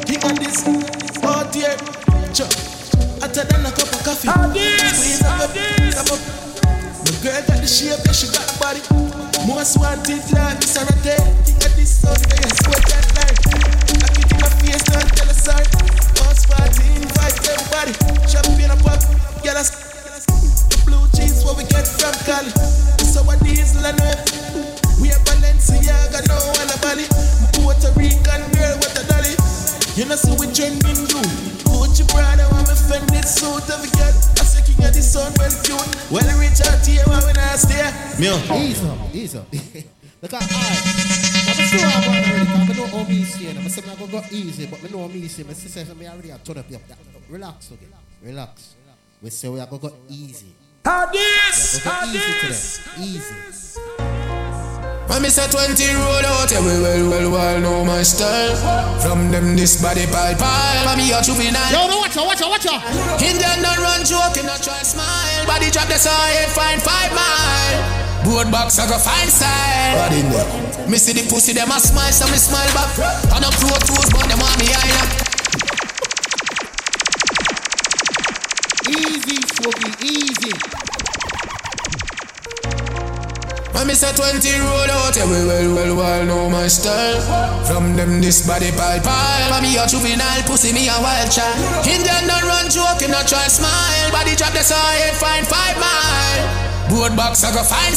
King 0.07 0.23
on 0.23 0.35
this 0.39 0.63
hot 1.19 1.53
here. 1.55 1.75
Chop. 2.31 2.51
Hotter 3.19 3.43
than 3.43 3.65
a 3.65 3.71
cup 3.71 3.91
of 3.91 4.01
coffee. 4.03 4.29
Squeeze 4.29 5.23
up, 5.23 5.43
up, 5.43 5.51
up, 5.51 6.11
up. 6.13 6.21
The 7.03 7.13
girl 7.23 7.41
got 7.47 7.59
the 7.59 7.67
shape, 7.67 7.99
yeah, 8.05 8.15
she 8.15 8.27
got 8.31 8.45
the 8.47 8.55
body. 8.59 8.81
Most 9.47 9.77
wanted 9.79 10.23
like 10.31 10.59
Miss 10.59 10.77
Arate. 10.77 11.17
King 11.43 11.59
of 11.59 11.73
this 11.75 11.99
they 11.99 12.39
yeah, 12.39 12.53
sweat 12.63 12.83
that 12.91 13.05
life. 13.17 13.39
Knock 13.99 14.17
it 14.19 14.31
in 14.31 14.37
my 14.39 14.49
face, 14.61 14.83
don't 14.87 15.09
tell 15.17 15.29
us 15.29 15.43
sorry. 15.43 15.65
Most 16.21 16.47
party, 16.47 16.85
invite 16.95 17.39
everybody. 17.49 17.93
Champagne 18.27 18.71
and 18.71 18.81
pop, 18.83 19.01
get 19.43 19.57
us. 19.57 19.88
The 20.89 20.97
blue 20.97 21.05
cheese, 21.13 21.45
what 21.45 21.57
we 21.57 21.63
get 21.69 21.85
from 21.85 22.13
Cali. 22.25 22.49
So 23.05 23.21
what 23.21 23.37
diesel 23.45 23.85
and 23.85 23.99
oil. 24.01 24.17
We 24.97 25.13
are 25.13 25.21
Balenciaga, 25.21 26.25
no 26.25 26.37
one 26.57 26.65
a 26.65 26.77
Bali. 26.81 27.05
Puerto 27.53 27.93
Rican 27.93 28.41
girl 28.57 28.73
with 28.81 28.97
a 28.97 29.05
dolly. 29.05 29.37
You 29.93 30.09
know, 30.09 30.17
so 30.17 30.33
we 30.33 30.49
trending 30.49 31.05
blue. 31.05 31.21
Gucci 31.69 32.01
Prada, 32.09 32.49
I'm 32.49 32.65
a 32.65 32.73
Fendi 32.73 33.21
suit. 33.21 33.69
Every 33.69 33.89
girl, 33.93 34.09
I 34.41 34.43
say 34.49 34.65
king 34.65 34.81
of 34.81 34.93
the 34.93 35.01
sun, 35.05 35.29
well 35.37 35.53
cute. 35.61 35.77
Well, 36.09 36.25
rich 36.41 36.57
out 36.65 36.81
here, 36.81 37.05
why 37.05 37.21
we 37.21 37.33
not 37.37 37.61
stay? 37.61 37.85
Me, 38.17 38.33
Ease 38.57 38.81
up, 38.81 38.97
ease 39.13 39.35
up. 39.37 39.45
Look 40.21 40.33
at 40.33 40.41
I. 40.41 41.29
I'm 41.49 41.55
sure 41.69 41.85
I'm 41.85 42.01
going 42.01 42.23
already, 42.25 42.65
because 42.65 42.69
I 42.69 42.73
know 42.73 42.87
how 42.89 43.03
me 43.05 43.23
see. 43.23 43.49
I'm 43.49 43.69
saying 43.69 43.89
I'm 43.89 43.97
going 43.97 44.09
to 44.09 44.17
go 44.17 44.23
easy, 44.33 44.65
but 44.65 44.83
I 44.83 44.87
know 44.89 45.05
how 45.05 45.07
me 45.07 45.27
see 45.27 45.41
it. 45.43 45.47
My 45.47 45.53
sister 45.53 45.85
said 45.85 45.97
me 45.97 46.07
already 46.07 46.29
have 46.29 46.43
turn 46.43 46.57
up 46.57 46.65
here. 46.65 46.81
Relax, 47.29 47.71
okay? 47.71 47.87
Relax. 48.23 48.75
We 49.21 49.29
say 49.29 49.49
we 49.49 49.59
are 49.59 49.67
going 49.67 49.81
to 49.81 49.87
go 49.89 49.95
easy. 50.09 50.55
How 50.85 51.11
We 51.11 51.19
this? 51.19 51.85
are 51.85 51.89
How 51.89 52.01
going 52.05 52.13
to 52.13 52.19
go 52.19 52.25
easy 52.25 52.47
this? 52.47 52.79
today. 52.83 53.03
Easy. 53.03 53.35
When 55.09 55.23
me 55.25 55.29
say 55.33 55.49
20 55.49 55.73
roll 55.97 56.21
out, 56.21 56.51
yeah, 56.53 56.61
we 56.61 56.69
well, 56.79 57.09
well, 57.09 57.27
well 57.33 57.59
know 57.59 57.83
my 57.83 58.03
style. 58.03 58.53
From 59.01 59.31
them 59.31 59.55
this 59.57 59.81
body 59.81 60.05
pile 60.05 60.35
pile, 60.37 60.85
for 60.85 60.95
me 60.97 61.09
a 61.11 61.17
juvenile. 61.21 61.57
Yo, 61.73 61.87
no, 61.89 61.97
watch 61.97 62.15
out, 62.15 62.27
watch 62.29 62.41
out, 62.45 62.49
watch 62.53 62.67
out. 62.69 62.81
Indian 63.17 63.57
don't 63.65 63.81
run 63.81 64.05
joking, 64.05 64.45
not 64.45 64.61
try 64.61 64.77
smile. 64.85 65.45
Body 65.49 65.71
drop 65.73 65.87
the 65.89 65.97
side, 65.97 66.45
find 66.53 66.77
five 66.81 67.09
mile. 67.11 67.81
Board 68.23 68.51
box, 68.51 68.77
I 68.77 68.85
go 68.87 68.99
find 69.01 69.29
style. 69.29 69.97
What 69.97 70.13
in 70.13 70.29
there? 70.29 70.87
Me 70.87 70.97
see 71.01 71.13
the 71.17 71.25
pussy, 71.27 71.53
them 71.53 71.71
a 71.73 71.79
smile, 71.81 72.13
so 72.13 72.29
me 72.29 72.37
smile 72.37 72.69
back. 72.77 72.93
On 73.33 73.41
a 73.41 73.49
pro 73.57 73.73
tools, 73.89 74.09
but 74.13 74.29
them 74.29 74.37
want 74.37 74.55
me 74.61 74.69
island. 74.69 75.28
Easy, 79.59 79.71
Swugee, 79.71 80.05
easy. 80.05 80.79
Me 83.89 83.95
say 83.95 84.13
20 84.13 84.37
roll 84.61 84.91
out, 85.01 85.17
yeah, 85.17 85.25
we 85.25 85.41
well, 85.49 85.73
well, 85.73 85.95
well 85.97 86.25
know 86.25 86.47
my 86.47 86.67
style. 86.67 87.65
From 87.65 87.95
them 87.95 88.21
this 88.21 88.45
body 88.45 88.69
pile 88.71 89.01
pile. 89.01 89.49
For 89.49 89.61
me 89.63 89.77
a 89.77 89.87
juvenile, 89.87 90.43
pussy 90.45 90.71
me 90.73 90.87
a 90.87 90.93
wild 91.01 91.31
child. 91.31 91.87
Indian 91.87 92.27
don't 92.29 92.43
run 92.45 92.69
joking, 92.69 93.09
not 93.09 93.27
try 93.27 93.47
smile. 93.49 94.11
Body 94.11 94.35
drop 94.35 94.53
the 94.53 94.61
side, 94.61 95.15
find 95.17 95.47
five 95.47 95.75
mile. 95.81 96.87
Board 96.87 97.15
box, 97.17 97.43
I 97.43 97.51
go 97.51 97.63
find. 97.63 97.95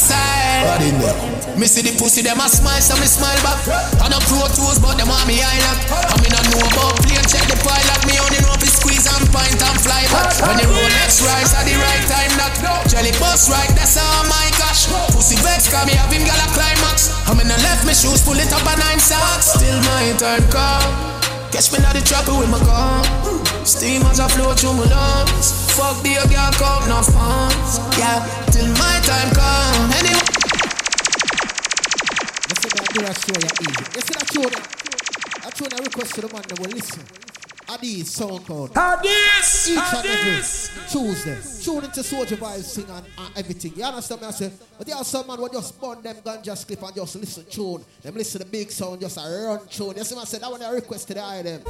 What 0.65 0.81
in 0.81 0.97
there? 0.97 1.12
Me 1.53 1.69
see 1.69 1.85
the 1.85 1.93
pussy, 2.01 2.25
them 2.25 2.41
a 2.41 2.49
smile, 2.49 2.81
so 2.81 2.97
me 2.97 3.05
smile 3.05 3.37
back. 3.45 3.61
On 4.01 4.09
a 4.09 4.17
pro 4.25 4.41
tools, 4.57 4.81
but 4.81 4.97
them 4.97 5.05
want 5.05 5.29
me 5.29 5.37
island. 5.37 5.79
I 5.93 6.17
mean, 6.17 6.33
I 6.33 6.41
know 6.49 6.65
about 6.65 6.97
plane, 7.05 7.21
check 7.29 7.45
the 7.45 7.53
pilot. 7.61 8.01
Me 8.09 8.17
only 8.17 8.41
know 8.41 8.57
if 8.57 8.73
squeeze 8.73 9.05
and 9.05 9.21
point 9.29 9.61
and 9.61 9.77
fly 9.77 10.01
back. 10.09 10.33
When 10.49 10.57
the 10.57 10.65
Rolex 10.65 11.21
rise 11.21 11.53
at 11.53 11.69
the 11.69 11.77
right 11.77 12.03
time, 12.09 12.33
that 12.41 12.57
jelly 12.89 13.13
bus 13.21 13.53
right, 13.53 13.69
that's 13.77 14.01
all 14.01 14.25
my 14.25 14.49
gosh. 14.57 14.89
Pussy 15.13 15.37
vex, 15.45 15.69
cause 15.69 15.85
me 15.85 15.93
have 15.93 16.09
him 16.09 16.25
got 16.25 16.41
a 16.41 16.49
climax. 16.57 17.13
I'm 17.29 17.37
in 17.37 17.45
the 17.45 17.59
left, 17.61 17.85
me 17.85 17.93
shoes 17.93 18.25
pull 18.25 18.35
it 18.35 18.49
up 18.49 18.65
a 18.65 18.73
nine 18.73 18.97
socks. 18.97 19.53
Still 19.53 19.77
my 19.93 20.09
time 20.17 20.45
come. 20.49 20.89
Catch 21.53 21.69
me 21.69 21.85
now 21.85 21.93
the 21.93 22.01
trapper 22.01 22.33
with 22.33 22.49
my 22.49 22.57
gun. 22.65 23.05
Steam 23.61 24.01
as 24.09 24.17
I 24.17 24.25
flow 24.25 24.57
through 24.57 24.73
my 24.73 24.89
lungs. 24.89 25.53
Fuck 25.77 26.01
the 26.01 26.17
girl, 26.17 26.51
count 26.57 26.89
no 26.89 27.05
funds. 27.05 27.77
Yeah, 28.01 28.25
till 28.49 28.67
my 28.73 28.97
time 29.05 29.29
come. 29.37 29.93
Anyway. 30.01 30.32
You 32.93 32.99
see 32.99 33.05
that 33.05 33.23
do 33.25 33.25
that 33.25 33.25
show 33.25 33.33
you 33.33 33.69
easy. 33.69 33.85
You 33.95 34.01
see 34.01 34.13
that 34.13 34.33
show 34.33 34.49
that? 34.49 34.65
That 35.43 35.57
show 35.57 35.83
request 35.83 36.15
to 36.15 36.21
the 36.21 36.33
man 36.33 36.43
that 36.47 36.59
will 36.59 36.69
listen. 36.69 37.03
Are 37.69 37.77
these 37.77 38.11
sound 38.11 38.45
code? 38.45 38.71
How? 38.75 38.99
Each 39.03 39.75
How 39.75 39.99
and 39.99 40.07
every? 40.07 40.35
Tuesday. 40.89 41.63
Tune 41.63 41.85
into 41.85 42.03
Soldier 42.03 42.35
Vibes 42.35 42.63
sing 42.63 42.85
and, 42.89 43.05
and 43.17 43.37
everything. 43.37 43.73
You 43.75 43.83
understand 43.85 44.21
me? 44.21 44.27
I 44.27 44.31
say, 44.31 44.51
but 44.77 44.85
there 44.85 44.95
are 44.95 45.03
some 45.03 45.25
man 45.25 45.37
who 45.37 45.49
just 45.49 45.79
burn 45.81 46.01
them 46.03 46.17
ganja 46.17 46.67
clip 46.67 46.83
and 46.83 46.95
just 46.95 47.15
listen 47.15 47.45
tune. 47.49 47.83
Them 48.01 48.15
listen 48.15 48.41
to 48.41 48.47
big 48.47 48.69
sound, 48.69 49.01
just 49.01 49.17
a 49.17 49.21
run 49.21 49.65
tune. 49.67 49.95
You 49.97 50.03
see 50.03 50.15
me? 50.15 50.21
I 50.21 50.25
say 50.25 50.37
that 50.39 50.51
one 50.51 50.61
I 50.61 50.71
request 50.71 51.07
to 51.07 51.13
the 51.15 51.23
eye 51.23 51.41
them. 51.41 51.61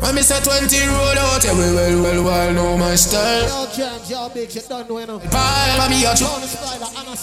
When 0.00 0.14
me 0.14 0.20
say 0.20 0.38
20 0.42 0.86
roll 0.88 1.18
out, 1.18 1.42
yeah, 1.42 1.52
we 1.52 1.74
well, 1.74 2.02
well, 2.02 2.24
well, 2.24 2.52
know 2.52 2.76
my 2.76 2.94
style. 2.96 3.48
Yo, 3.48 3.72
James, 3.72 4.10
yo, 4.10 4.28
big 4.28 4.50
shit, 4.50 4.68
don't 4.68 4.88
know 4.88 4.98
enough. 4.98 5.22
Bye, 5.30 5.74
mommy, 5.78 6.02
you're 6.02 6.14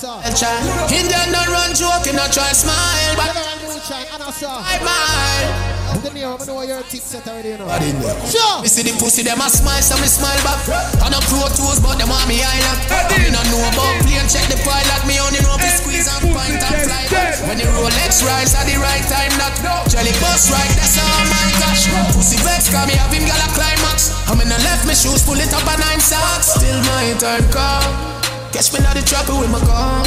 Tony 0.04 0.36
Spider, 0.36 0.92
Indian 0.92 1.32
don't 1.32 1.48
run 1.48 1.72
joke, 1.72 2.04
you 2.04 2.12
not 2.12 2.28
try 2.36 2.52
smile, 2.52 3.16
but 3.16 3.32
General 3.32 3.56
Moonshine, 3.64 4.04
Anna 4.12 4.36
Saw. 4.36 4.60
I 4.60 4.76
mind. 4.84 5.48
I'm 5.96 6.00
the 6.04 6.12
near, 6.12 6.28
I 6.28 6.44
know 6.44 6.60
your 6.60 6.84
tip 6.92 7.00
set 7.00 7.24
already, 7.24 7.56
you 7.56 7.58
know. 7.64 7.72
Bad 7.72 7.88
in 7.88 7.96
there. 8.04 8.12
Sure. 8.28 8.60
Me 8.60 8.68
see 8.68 8.84
the 8.84 8.92
pussy, 9.00 9.24
them 9.24 9.40
a 9.40 9.48
smile, 9.48 9.80
so 9.80 9.96
me 10.04 10.12
smile 10.12 10.36
back. 10.44 10.60
And 11.08 11.16
a 11.16 11.24
pro 11.32 11.48
toes, 11.56 11.80
but 11.80 11.96
them 11.96 12.12
want 12.12 12.28
me 12.28 12.44
island. 12.44 12.84
I 12.92 13.16
me 13.16 13.32
not 13.32 13.48
know 13.48 13.64
about 13.64 13.96
plane, 14.04 14.28
check 14.28 14.44
the 14.52 14.60
pilot. 14.68 15.08
Me 15.08 15.24
only 15.24 15.40
know 15.40 15.56
if 15.56 15.72
squeeze 15.80 16.12
and 16.12 16.36
point 16.36 16.60
and 16.60 16.84
fly 16.84 17.08
back. 17.08 17.40
When 17.48 17.56
the 17.56 17.72
Rolex 17.72 18.28
rise 18.28 18.52
at 18.60 18.68
the 18.68 18.76
right 18.84 19.08
time, 19.08 19.32
that 19.40 19.56
jelly 19.88 20.12
bus 20.20 20.52
right, 20.52 20.68
that's 20.76 21.00
all 21.00 21.24
my 21.32 21.48
gosh. 21.64 21.88
Pussy 22.12 22.36
vex, 22.44 22.68
cause 22.68 22.92
me 22.92 23.00
have 23.00 23.08
him 23.08 23.24
gal 23.24 23.40
a 23.40 23.48
climax. 23.56 24.12
I'm 24.28 24.44
in 24.44 24.52
the 24.52 24.60
left, 24.68 24.84
me 24.84 25.00
shoes 25.00 25.24
pull 25.24 25.40
it 25.40 25.56
up 25.56 25.64
a 25.64 25.80
nine 25.80 26.04
socks. 26.04 26.60
Still 26.60 26.76
my 26.92 27.16
time 27.24 27.48
come. 27.56 28.12
Catch 28.54 28.70
me 28.70 28.86
now 28.86 28.94
the 28.94 29.02
trapper 29.02 29.34
with 29.34 29.50
my 29.50 29.58
gun. 29.66 30.06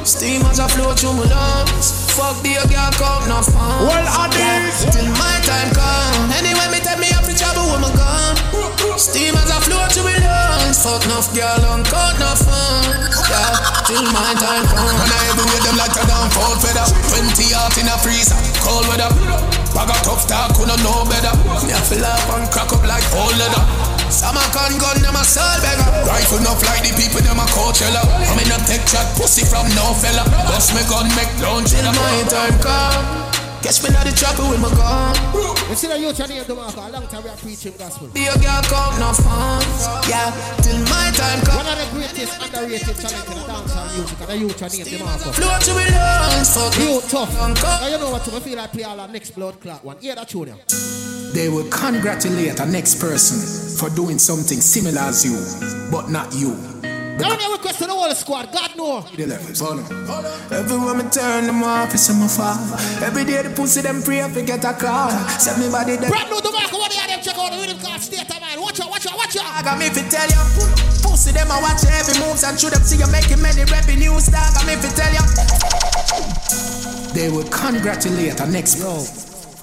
Steam 0.00 0.40
as 0.48 0.56
I 0.56 0.64
flow 0.64 0.96
through 0.96 1.12
my 1.12 1.28
lungs. 1.28 1.92
Fuck 2.16 2.40
the 2.40 2.56
girl 2.64 2.88
count 2.96 3.28
no 3.28 3.44
fun. 3.44 3.84
Well, 3.84 4.08
I 4.08 4.32
did. 4.32 4.72
Till 4.96 5.12
my 5.12 5.36
time 5.44 5.68
come. 5.76 6.32
Anyway, 6.32 6.72
me 6.72 6.80
take 6.80 6.96
me 6.96 7.12
up 7.12 7.28
to 7.28 7.36
trouble 7.36 7.68
with 7.68 7.84
my 7.84 7.92
gun. 7.92 8.32
Steam 8.96 9.36
as 9.36 9.52
I 9.52 9.60
flow 9.60 9.84
through 9.92 10.08
my 10.08 10.16
lungs. 10.24 10.80
Fuck 10.80 11.04
enough 11.04 11.28
girl 11.36 11.68
on 11.68 11.84
count 11.84 12.16
no 12.16 12.32
fun. 12.32 13.12
Yeah, 13.28 13.60
till 13.84 14.08
my 14.08 14.40
time 14.40 14.64
come. 14.72 14.96
And 14.96 15.12
I 15.12 15.20
ever 15.28 15.44
with 15.52 15.60
them 15.60 15.76
like 15.76 15.92
a 15.92 16.04
damn 16.08 16.32
cold 16.32 16.64
feather. 16.64 16.88
20 17.12 17.52
out 17.52 17.76
in 17.76 17.92
a 17.92 17.96
freezer. 18.00 18.40
Cold 18.64 18.88
weather. 18.88 19.12
Bag 19.76 19.92
of 19.92 20.00
tough 20.00 20.24
talk, 20.24 20.56
no 20.64 20.80
know 20.80 21.04
better. 21.12 21.36
Me 21.68 21.76
a 21.76 21.80
fill 21.84 22.08
up 22.08 22.40
and 22.40 22.48
crack 22.48 22.72
up 22.72 22.80
like 22.88 23.04
old 23.12 23.36
leather. 23.36 23.91
Summer 24.12 24.44
con 24.52 24.76
gun, 24.76 24.78
gun, 24.78 24.96
them 25.00 25.16
a 25.16 25.24
soul 25.24 25.56
beggar. 25.64 25.88
Rifle 26.04 26.44
enough 26.44 26.60
like 26.68 26.84
the 26.84 26.92
people, 27.00 27.24
them 27.24 27.40
a 27.40 27.48
Coachella. 27.48 28.04
I'm 28.28 28.36
in 28.36 28.52
a 28.52 28.60
tech 28.68 28.84
chat, 28.84 29.08
pussy 29.16 29.40
from 29.40 29.64
no 29.72 29.96
fella. 29.96 30.28
Bust 30.52 30.76
me 30.76 30.84
gun, 30.84 31.08
make 31.16 31.32
lunch 31.40 31.72
till 31.72 31.88
my 31.88 32.20
time 32.28 32.60
come. 32.60 33.32
Catch 33.64 33.80
me 33.80 33.88
now 33.88 34.04
the 34.04 34.12
trapper 34.12 34.44
with 34.44 34.60
my 34.60 34.68
gun. 34.76 35.16
You 35.32 35.74
see 35.74 35.88
the 35.88 35.96
youth 35.96 36.20
and 36.20 36.44
the 36.44 36.54
mark, 36.54 36.76
a 36.76 36.92
long 36.92 37.08
time 37.08 37.24
we 37.24 37.30
are 37.32 37.40
preaching 37.40 37.72
gospel. 37.78 38.08
Be 38.12 38.28
a 38.28 38.36
girl 38.36 38.60
count 38.68 39.00
no 39.00 39.16
fun. 39.16 39.64
Yeah, 40.04 40.28
till 40.60 40.76
my 40.92 41.08
time 41.16 41.40
come. 41.48 41.64
One 41.64 41.72
of 41.72 41.80
the 41.80 41.88
greatest 41.96 42.36
underrated 42.36 42.96
talent 43.00 43.26
in 43.32 43.36
the 43.40 43.44
dancehall 43.48 43.88
music, 43.96 44.20
and 44.20 44.28
the 44.28 44.36
youth 44.36 44.60
and 44.60 44.72
the 44.76 44.98
mark. 45.00 45.24
Flow 45.32 45.56
to 45.56 45.72
me 45.72 45.88
lungs, 45.88 46.52
fuck 46.52 46.76
You 46.76 47.00
tough. 47.08 47.32
Now 47.32 47.88
you 47.88 47.96
know 47.96 48.12
what, 48.12 48.28
I 48.28 48.40
feel 48.44 48.60
like 48.60 48.72
play 48.76 48.84
all 48.84 49.00
our 49.00 49.08
next 49.08 49.30
blood 49.32 49.56
clot 49.58 49.82
one. 49.82 49.96
Hear 50.04 50.16
that 50.16 50.28
tune, 50.28 50.52
yeah? 50.52 51.11
They 51.32 51.48
will 51.48 51.68
congratulate 51.70 52.60
a 52.60 52.66
next 52.66 53.00
person 53.00 53.40
for 53.78 53.88
doing 53.96 54.18
something 54.18 54.60
similar 54.60 55.00
as 55.00 55.24
you, 55.24 55.40
but 55.90 56.10
not 56.10 56.32
you. 56.34 56.52
Down 57.16 57.38
here 57.38 57.52
request 57.52 57.78
to 57.80 57.86
the 57.86 57.92
whole 57.92 58.12
squad, 58.14 58.52
God 58.52 58.76
know. 58.76 59.00
The 59.16 59.26
levels, 59.26 59.60
hold 59.60 59.80
on. 59.80 59.88
Everywhere 60.52 60.94
me 60.94 61.04
turn 61.08 61.46
them 61.48 61.62
off, 61.62 61.94
it's 61.94 62.08
my 62.12 62.28
fall. 62.28 62.56
Every 63.00 63.24
day 63.24 63.40
the 63.42 63.50
pussy 63.50 63.80
them 63.80 64.02
free 64.02 64.20
if 64.20 64.34
get 64.44 64.64
a 64.64 64.72
call. 64.72 65.10
Set 65.40 65.56
me 65.56 65.72
body 65.72 65.96
them. 65.96 66.10
Brand 66.12 66.28
new 66.28 66.40
to 66.40 66.50
mark, 66.52 66.72
what 66.72 66.92
they 66.92 67.00
are 67.00 67.08
them 67.08 67.20
check 67.24 67.36
out 67.36 67.52
the 67.52 67.58
rhythm 67.64 67.80
called 67.80 68.00
State 68.00 68.28
of 68.28 68.40
Mind. 68.40 68.60
Watch 68.60 68.80
out, 68.80 68.90
watch 68.90 69.06
out, 69.06 69.16
watch 69.16 69.36
out. 69.36 69.48
I 69.56 69.62
got 69.64 69.78
me 69.78 69.88
fi 69.88 70.04
tell 70.08 70.28
you. 70.28 70.40
Pussy 71.00 71.32
them 71.32 71.48
I 71.48 71.60
watch 71.64 71.84
every 71.88 72.16
moves 72.20 72.44
and 72.44 72.60
shoot 72.60 72.76
them 72.76 72.84
see 72.84 73.00
you 73.00 73.08
making 73.08 73.40
many 73.40 73.64
revenues. 73.72 74.28
Dog, 74.28 74.52
I 74.56 74.68
me 74.68 74.76
fi 74.76 74.88
tell 74.92 75.12
you. 75.16 75.24
They 77.16 77.28
will 77.28 77.48
congratulate 77.48 78.40
a 78.40 78.46
next 78.48 78.80
Yo, 78.80 79.00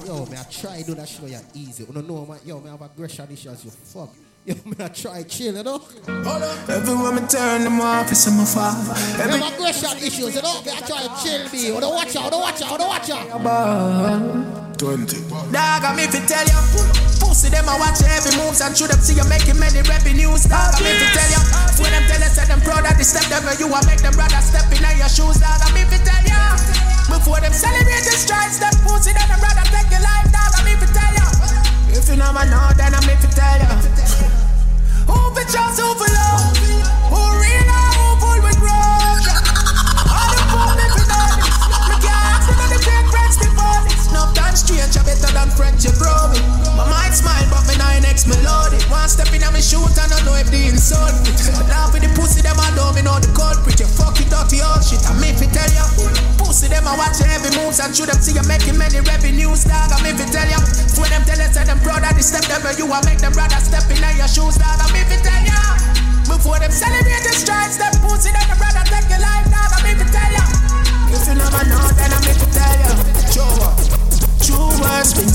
yo, 0.09 0.25
me 0.25 0.37
I 0.37 0.43
try 0.43 0.79
to 0.79 0.85
do 0.85 0.95
that 0.95 1.07
shit 1.07 1.29
you're 1.29 1.39
easy. 1.53 1.85
You 1.85 1.93
don't 1.93 2.07
know, 2.07 2.25
man. 2.25 2.39
Yo, 2.45 2.59
me 2.59 2.69
have 2.69 2.81
aggression 2.81 3.27
issues, 3.31 3.65
you 3.65 3.71
fuck. 3.71 4.09
Yo, 4.45 4.55
me 4.65 4.75
I 4.79 4.87
try 4.87 5.23
chill, 5.23 5.55
you 5.55 5.63
know? 5.63 5.81
Everywhere 6.07 7.13
me 7.13 7.27
turn 7.27 7.63
them 7.63 7.79
off, 7.81 8.11
it's 8.11 8.27
on 8.27 8.37
my 8.37 8.45
fall. 8.45 8.73
Me 8.83 9.23
Every 9.23 9.39
have 9.39 9.53
aggression 9.53 9.97
issues, 9.97 10.35
you 10.35 10.41
know? 10.41 10.61
Me 10.63 10.71
I 10.71 10.79
try 10.81 11.03
chill 11.21 11.49
me. 11.51 11.67
You 11.67 11.79
don't 11.79 11.93
watch 11.93 12.15
out, 12.15 12.31
don't 12.31 12.41
watch 12.41 12.61
out, 12.61 12.79
don't 12.79 12.87
watch 12.87 13.09
out. 13.11 14.77
20. 14.77 15.29
Dog, 15.29 15.51
I 15.51 15.95
me 15.95 16.07
fi 16.07 16.19
tell 16.25 16.45
you. 16.45 17.08
Pussy 17.39 17.55
them 17.55 17.71
I 17.71 17.79
watch 17.79 18.03
every 18.03 18.35
moves 18.35 18.59
and 18.59 18.75
shoot 18.75 18.91
them 18.91 18.99
see 18.99 19.15
you 19.15 19.23
making 19.31 19.55
many 19.55 19.79
revenues. 19.87 20.43
Dog, 20.43 20.75
I 20.75 20.83
me 20.83 20.91
fi 20.91 21.07
tell 21.15 21.31
you. 21.31 21.39
When 21.79 21.87
them 21.95 22.03
tell 22.11 22.19
you 22.19 22.27
say 22.27 22.43
them 22.43 22.59
proud 22.59 22.83
of 22.83 22.99
the 22.99 23.05
step 23.07 23.23
them 23.31 23.47
you 23.55 23.71
a 23.71 23.79
make 23.87 24.03
them 24.03 24.11
brother 24.11 24.43
step 24.43 24.67
in 24.75 24.83
your 24.83 25.07
shoes. 25.07 25.39
Dog, 25.39 25.55
I 25.63 25.71
me 25.71 25.87
fi 25.87 26.03
tell 26.03 26.19
you. 26.19 26.43
Before 27.07 27.39
them 27.39 27.55
celebrate 27.55 28.03
the 28.03 28.19
strides, 28.19 28.59
them 28.59 28.75
pussy 28.83 29.15
them 29.15 29.23
them 29.31 29.39
brother 29.39 29.63
take 29.71 29.87
your 29.87 30.03
life. 30.03 30.27
Dog, 30.35 30.51
I 30.51 30.67
me 30.67 30.75
fi 30.83 30.87
tell 30.91 31.15
you. 31.15 31.27
If 31.95 32.11
you 32.11 32.19
never 32.19 32.43
know, 32.43 32.75
then 32.75 32.91
I 32.91 32.99
me 33.07 33.15
fi 33.15 33.31
tell 33.31 33.59
you. 33.63 33.71
Who 35.07 35.15
fi 35.31 35.43
trust, 35.47 35.79
who 35.79 35.95
fi 35.95 36.07
love? 36.11 36.43
Who 37.07 37.23
real 37.39 37.88
time 44.49 44.57
stranger 44.57 45.03
better 45.05 45.29
than 45.29 45.49
friends 45.53 45.85
you 45.85 45.93
grow 46.01 46.25
me. 46.33 46.41
My 46.73 46.81
mind 46.89 47.13
smile, 47.13 47.45
but 47.53 47.61
me 47.69 47.77
nine 47.77 48.01
X 48.01 48.25
melodic. 48.25 48.81
One 48.89 49.05
step 49.05 49.29
in 49.29 49.45
and 49.45 49.53
me 49.53 49.61
shoot 49.61 49.93
and 49.93 50.09
I 50.09 50.17
know 50.25 50.33
if 50.41 50.49
the 50.49 50.73
insult 50.73 51.13
me. 51.21 51.29
Laugh 51.69 51.93
with 51.93 52.01
the 52.01 52.09
pussy 52.17 52.41
them 52.41 52.57
I 52.57 52.73
know 52.73 52.89
me 52.97 53.05
know 53.05 53.21
the 53.21 53.29
culprit. 53.37 53.77
You 53.77 53.85
fucking 53.85 54.25
dirty 54.33 54.65
old 54.65 54.81
shit. 54.81 55.05
I 55.05 55.13
make 55.21 55.37
fi 55.37 55.45
tell 55.53 55.69
ya. 55.69 55.85
Pussy 56.41 56.65
them 56.65 56.89
I 56.89 56.97
watch 56.97 57.21
every 57.21 57.53
moves 57.61 57.77
and 57.77 57.93
shoot 57.93 58.09
them 58.09 58.17
see 58.17 58.33
you 58.33 58.45
making 58.49 58.73
many 58.73 58.97
revenues. 59.05 59.69
Dog, 59.69 59.93
I 59.93 60.01
make 60.01 60.17
fi 60.17 60.25
tell 60.33 60.49
ya. 60.49 60.57
When 60.97 61.13
them 61.13 61.21
tell 61.29 61.37
you 61.37 61.49
say 61.53 61.65
them 61.69 61.77
proud 61.85 62.01
of 62.01 62.17
the 62.17 62.23
step 62.25 62.45
them 62.49 62.65
you 62.73 62.89
a 62.89 62.97
make 63.05 63.21
them 63.21 63.33
brother 63.37 63.61
step 63.61 63.85
in 63.93 64.01
your 64.01 64.25
shoes. 64.25 64.57
Dog, 64.57 64.81
I 64.81 64.89
make 64.89 65.05
fi 65.13 65.17
tell 65.21 65.45
ya. 65.45 65.61
Before 66.25 66.57
them 66.57 66.73
celebrate 66.73 67.21
the 67.21 67.33
strides, 67.37 67.77
them 67.77 67.93
pussy 68.01 68.33
them 68.33 68.49
brother 68.57 68.81
take 68.89 69.05
your 69.13 69.21
life. 69.21 69.45
Dog, 69.53 69.77
I 69.77 69.79
make 69.85 70.01
fi 70.01 70.07
tell 70.09 70.31
ya. 70.33 70.43
If 71.13 71.21
you 71.29 71.37
never 71.37 71.63
know, 71.69 71.85
then 71.93 72.09
I 72.09 72.17
me 72.25 72.33
fi 72.33 72.47
tell 72.49 72.77
ya. 72.81 72.91
True, 73.29 74.08
true 74.41 74.69
words 74.81 75.13
been 75.13 75.29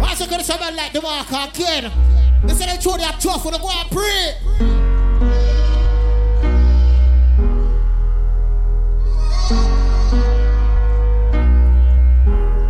Why 0.00 0.14
you 0.18 0.26
gonna 0.26 0.44
somebody 0.44 0.76
like 0.76 0.92
the 0.92 1.00
mark 1.02 1.28
again? 1.30 1.90
They 2.44 2.54
say 2.54 2.66
they 2.66 2.76
throw 2.76 2.96
their 2.96 3.12
tough 3.12 3.44
when 3.44 3.54
they 3.54 3.60
go 3.60 3.70
and 3.70 3.90
pray. 3.90 4.34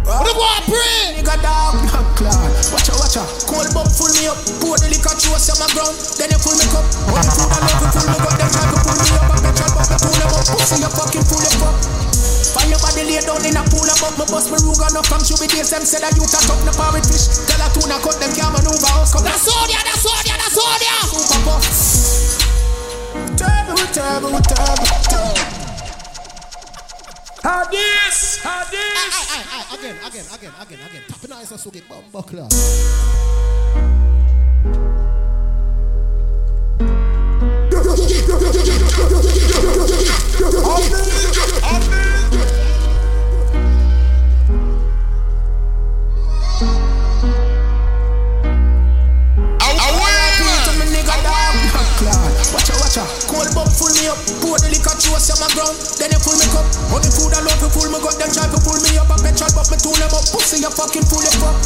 When 0.05 0.25
they 0.25 0.33
go 0.33 0.45
and 0.57 0.65
pray. 0.67 1.12
Nigga 1.33 1.49
dog, 1.49 1.81
not 1.89 2.05
clad. 2.13 2.53
Watch 2.77 2.93
out, 2.93 3.01
watch 3.01 3.17
out. 3.17 3.29
Cold 3.49 3.73
buck 3.73 3.89
full 3.89 4.13
me 4.21 4.29
up. 4.29 4.37
Pour 4.61 4.77
the 4.77 4.93
liquor 4.93 5.17
through 5.17 5.33
on 5.33 5.57
my 5.57 5.69
ground. 5.73 5.97
Then 6.21 6.29
you 6.29 6.37
pull 6.45 6.53
me 6.61 6.67
cup. 6.69 6.85
One 7.09 7.25
food 7.25 7.49
and 7.49 7.65
love 7.65 7.81
you 7.81 7.89
pull 7.89 8.05
me 8.05 8.17
up. 8.21 8.37
Them 8.37 8.51
try 8.53 8.69
to 8.69 8.77
pull 8.77 8.97
me 9.01 9.07
up. 9.17 9.33
And 9.33 9.41
petrol 9.41 9.73
but 9.73 9.89
me 9.89 9.97
pull 9.97 10.13
them 10.13 10.29
up. 10.29 10.45
Pussy 10.53 10.77
you 10.85 10.93
fucking 10.93 11.25
pull 11.25 11.41
them 11.41 11.65
up. 11.65 11.77
Find 12.53 12.69
your 12.69 12.81
body 12.85 13.03
lay 13.09 13.25
down 13.25 13.41
in 13.49 13.57
a 13.57 13.63
pool 13.65 13.89
up. 13.89 14.13
Me 14.21 14.25
bust 14.29 14.53
me 14.53 14.59
ruga 14.61 14.93
enough 14.93 15.09
from 15.09 15.25
Shuby 15.25 15.49
days. 15.49 15.73
Them 15.73 15.85
say 15.89 16.05
that 16.05 16.13
you 16.21 16.27
can 16.29 16.45
up 16.53 16.61
the 16.69 16.73
pirate 16.77 17.09
fish. 17.09 17.49
Tell 17.49 17.65
a 17.65 17.69
tuna 17.73 17.97
cut 18.05 18.21
them 18.21 18.33
can't 18.37 18.53
maneuver 18.53 18.93
house. 18.93 19.17
Come 19.17 19.25
That's 19.25 19.49
all 19.49 19.65
ya, 19.73 19.81
that's 19.89 20.05
all 20.05 20.21
ya, 20.29 20.37
that's 20.37 20.59
all 20.61 20.81
ya. 20.85 20.97
super 21.09 21.41
buff. 21.49 21.65
Terrible, 23.41 23.89
terrible, 23.89 24.37
terrible, 24.37 25.01
terrible. 25.09 25.52
How 27.43 27.65
this? 27.65 28.39
How 28.39 28.63
this? 28.71 28.79
Aye, 28.79 29.27
aye, 29.35 29.45
aye, 29.51 29.75
again, 29.75 29.97
again, 30.07 30.25
again, 30.33 30.53
again, 30.61 30.79
again. 30.89 31.03
Tap 31.09 31.29
nice 31.29 31.51
and 31.51 31.59
so 31.59 31.71
get 31.71 31.89
bum 31.89 32.05
buckler. 32.13 32.49
to 41.73 42.02
up. 54.13 54.21
Pour 54.45 54.61
the 54.61 54.69
liquor 54.69 54.93
through 55.01 55.17
on 55.17 55.39
my 55.41 55.49
ground. 55.57 55.77
Then 55.97 56.13
you 56.13 56.21
pull 56.21 56.37
me 56.37 56.47
cup. 56.53 56.69
Only 56.93 57.09
food 57.09 57.33
and 57.33 57.45
love 57.49 57.61
you 57.65 57.71
pull 57.73 57.89
me 57.89 57.99
gut. 57.99 58.17
Them 58.21 58.31
try 58.31 58.47
to 58.47 58.61
pull 58.61 58.77
me 58.85 59.01
up. 59.01 59.09
A 59.09 59.17
petrol 59.17 59.53
but 59.57 59.67
me 59.73 59.77
tune 59.81 59.97
them 59.97 60.13
up. 60.13 60.25
Pussy 60.29 60.61
you 60.61 60.73
fucking 60.73 61.07
pull 61.09 61.25
it 61.25 61.37
up. 61.41 61.57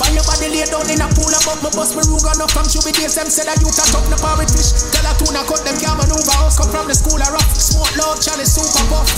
Find 0.00 0.12
your 0.12 0.24
body 0.24 0.48
lay 0.52 0.64
down 0.68 0.88
in 0.88 1.04
a 1.04 1.06
pool 1.12 1.32
up. 1.32 1.60
Me 1.60 1.70
bust 1.76 1.92
me 1.96 2.02
ruga 2.08 2.32
enough 2.36 2.52
from 2.52 2.66
Shuby 2.66 2.96
days. 2.96 3.14
Them 3.14 3.28
say 3.28 3.44
that 3.44 3.60
you 3.60 3.68
can 3.68 3.88
up 3.92 4.04
the 4.08 4.16
pirate 4.16 4.48
fish. 4.48 4.72
Tell 4.90 5.04
a 5.04 5.12
tuna 5.20 5.44
cut 5.44 5.60
them 5.62 5.76
can't 5.76 5.96
maneuver 6.00 6.36
house. 6.40 6.56
Come 6.56 6.72
from 6.72 6.88
the 6.88 6.96
school 6.96 7.20
of 7.20 7.30
rough. 7.30 7.50
Smoke 7.52 7.92
loud, 8.00 8.16
chalice 8.24 8.56
super 8.56 8.84
buff. 8.88 9.08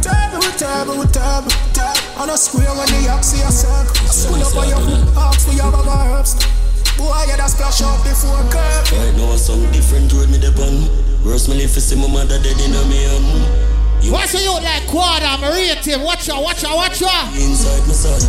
Terrible, 0.00 0.52
terrible, 0.56 1.04
terrible, 1.12 1.52
terrible. 1.76 2.04
On 2.16 2.32
a 2.32 2.36
square 2.36 2.72
when 2.72 2.88
the 2.88 3.12
ox 3.12 3.36
see 3.36 3.44
a 3.44 3.50
circle. 3.52 3.92
Pull 4.32 4.40
up 4.40 4.56
on 4.56 4.66
your 4.72 4.80
ox 5.20 5.44
for 5.44 5.52
your 5.52 5.68
bag 5.68 5.84
of. 5.84 6.65
Boy, 6.96 7.28
you 7.28 7.36
da 7.36 7.46
splash 7.46 7.82
up 7.82 8.00
before 8.04 8.40
curve. 8.48 8.92
Right 8.92 9.14
now, 9.16 9.36
some 9.36 9.60
different 9.72 10.12
road 10.12 10.30
me 10.30 10.38
depend. 10.38 10.88
Worse 11.24 11.48
me 11.48 11.60
live 11.60 11.72
to 11.74 11.80
see 11.80 11.96
my 12.00 12.08
mother 12.08 12.40
dead 12.40 12.56
in 12.56 12.72
a 12.72 12.82
me 12.88 13.04
hand. 13.04 13.66
What's 14.06 14.32
the 14.32 14.40
youth 14.40 14.62
like 14.62 14.86
quarter? 14.86 15.26
I'm 15.26 15.42
rate 15.42 15.82
him. 15.82 16.06
Watch 16.06 16.30
out, 16.30 16.40
watch 16.40 16.62
out, 16.62 16.76
watch 16.78 17.02
out. 17.02 17.26
Inside 17.34 17.82
my 17.90 17.96
side. 17.96 18.22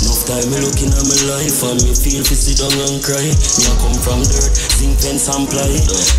Enough 0.00 0.24
time 0.24 0.48
me 0.48 0.64
looking 0.64 0.88
at 0.96 1.04
my 1.04 1.18
life 1.28 1.60
and 1.60 1.76
me 1.84 1.92
feel 1.92 2.24
fi 2.24 2.32
sit 2.32 2.56
down 2.56 2.72
and 2.72 3.04
cry. 3.04 3.20
Me 3.20 3.64
a 3.68 3.72
come 3.84 3.98
from 4.00 4.24
dirt, 4.24 4.48
zinc 4.80 4.96
fence 4.96 5.28
and 5.28 5.44
ply. 5.44 5.68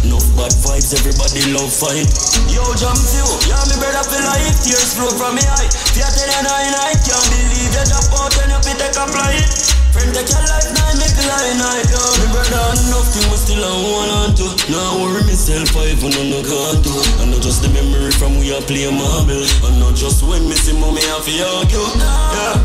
Enough 0.06 0.28
bad 0.38 0.54
vibes, 0.62 0.94
everybody 0.94 1.42
love 1.50 1.74
fight. 1.74 2.06
Yo, 2.54 2.62
jump 2.78 3.02
you, 3.10 3.26
yeah 3.50 3.58
me 3.68 3.76
brother 3.82 4.06
feel 4.06 4.22
like 4.22 4.54
tears 4.62 4.94
flow 4.94 5.10
from 5.18 5.34
me 5.34 5.44
eye. 5.50 5.66
Fear 5.98 6.06
tell 6.14 6.30
you 6.30 6.42
nine, 6.46 6.76
I 6.78 6.94
can't 7.02 7.26
believe 7.34 7.74
you 7.74 7.84
drop 7.90 8.06
out 8.22 8.38
and 8.38 8.54
you 8.54 8.60
fi 8.62 8.74
take 8.78 9.02
a 9.02 9.06
flight. 9.10 9.71
Friend 9.92 10.12
take 10.16 10.32
your 10.32 10.44
life, 10.48 10.72
now 10.72 10.92
make 10.96 11.16
a 11.20 11.24
lie 11.28 11.54
night. 11.60 11.88
Yo, 11.92 12.00
me 12.20 12.28
brother 12.32 12.64
nothing 12.88 13.26
was 13.28 13.44
still 13.44 13.60
I 13.60 13.72
hold 13.72 14.12
on 14.24 14.30
to. 14.40 14.48
Now 14.72 15.04
worry 15.04 15.24
myself, 15.28 15.76
I 15.76 15.92
even 15.92 16.16
know 16.16 16.26
no 16.32 16.40
can't 16.44 16.80
do. 16.80 16.96
And 17.20 17.32
not 17.32 17.44
just 17.44 17.60
the 17.62 17.70
memory 17.76 18.12
from 18.16 18.40
we 18.40 18.56
a 18.56 18.60
play 18.64 18.88
marble. 18.88 19.44
And 19.68 19.76
not 19.84 19.96
just 19.96 20.24
when 20.24 20.48
me 20.48 20.56
see 20.56 20.74
mommy 20.80 21.04
have 21.12 21.28
to 21.28 21.36
argue. 21.60 21.88
Yeah, 22.00 22.56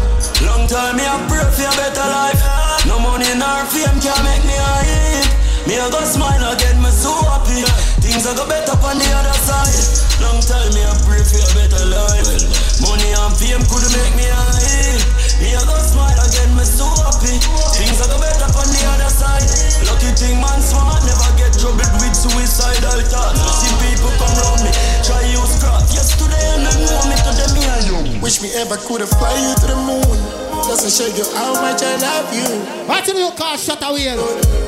long 0.46 0.70
time 0.70 0.96
me 0.96 1.04
a 1.04 1.16
pray 1.26 1.46
for 1.50 1.66
a 1.66 1.72
better 1.74 2.06
life. 2.06 2.40
No 2.86 3.02
money 3.02 3.34
nor 3.34 3.66
fame 3.74 3.98
can 3.98 4.18
make 4.22 4.44
me 4.46 4.54
hide. 4.54 5.45
Me 5.66 5.74
a 5.82 5.90
go 5.90 5.98
smile 6.06 6.46
again, 6.54 6.78
me 6.78 6.90
so 6.94 7.10
happy. 7.26 7.66
Things 7.98 8.22
a 8.22 8.38
go 8.38 8.46
better 8.46 8.78
on 8.86 9.02
the 9.02 9.08
other 9.18 9.34
side. 9.34 9.82
Long 10.22 10.38
time 10.38 10.70
me 10.70 10.82
a 10.86 10.94
pray 11.02 11.18
for 11.26 11.42
a 11.42 11.48
better 11.58 11.82
life. 11.90 12.46
Money 12.78 13.10
and 13.10 13.34
fame 13.34 13.66
could 13.66 13.82
make 13.90 14.14
me 14.14 14.30
hide. 14.30 15.02
Me 15.42 15.58
a 15.58 15.62
go 15.66 15.74
smile 15.82 16.14
again, 16.22 16.54
me 16.54 16.62
so 16.62 16.86
happy. 17.02 17.34
Things 17.82 17.98
a 17.98 18.06
go 18.06 18.14
better 18.14 18.46
on 18.46 18.68
the 18.70 18.82
other 18.94 19.10
side. 19.10 19.42
Lucky 19.90 20.14
thing 20.14 20.38
man 20.38 20.62
smart, 20.62 21.02
never 21.02 21.30
get 21.34 21.50
troubled 21.58 21.82
with 21.98 22.14
suicidal 22.14 23.02
thoughts. 23.10 23.42
See 23.58 23.74
people 23.82 24.14
come 24.22 24.34
round 24.46 24.62
me, 24.62 24.70
try 25.02 25.18
use 25.34 25.58
craft. 25.58 25.90
Yesterday 25.90 26.46
and 26.54 26.62
I 26.62 26.74
know 26.78 27.02
me 27.10 27.16
today 27.26 27.50
me 27.58 27.62
a 27.66 27.76
young. 27.90 28.22
Wish 28.22 28.38
me 28.38 28.54
ever 28.54 28.78
could 28.86 29.02
have 29.02 29.10
fly 29.18 29.34
you 29.34 29.50
to 29.58 29.66
the 29.66 29.78
moon. 29.82 30.45
Doesn't 30.64 30.88
show 30.88 31.08
you 31.12 31.28
how 31.36 31.52
much 31.60 31.84
I 31.84 32.00
love 32.00 32.32
you. 32.32 32.48
What 32.88 33.04
do 33.04 33.12
you 33.12 33.30
call 33.36 33.56
shut 33.60 33.84
away? 33.84 34.16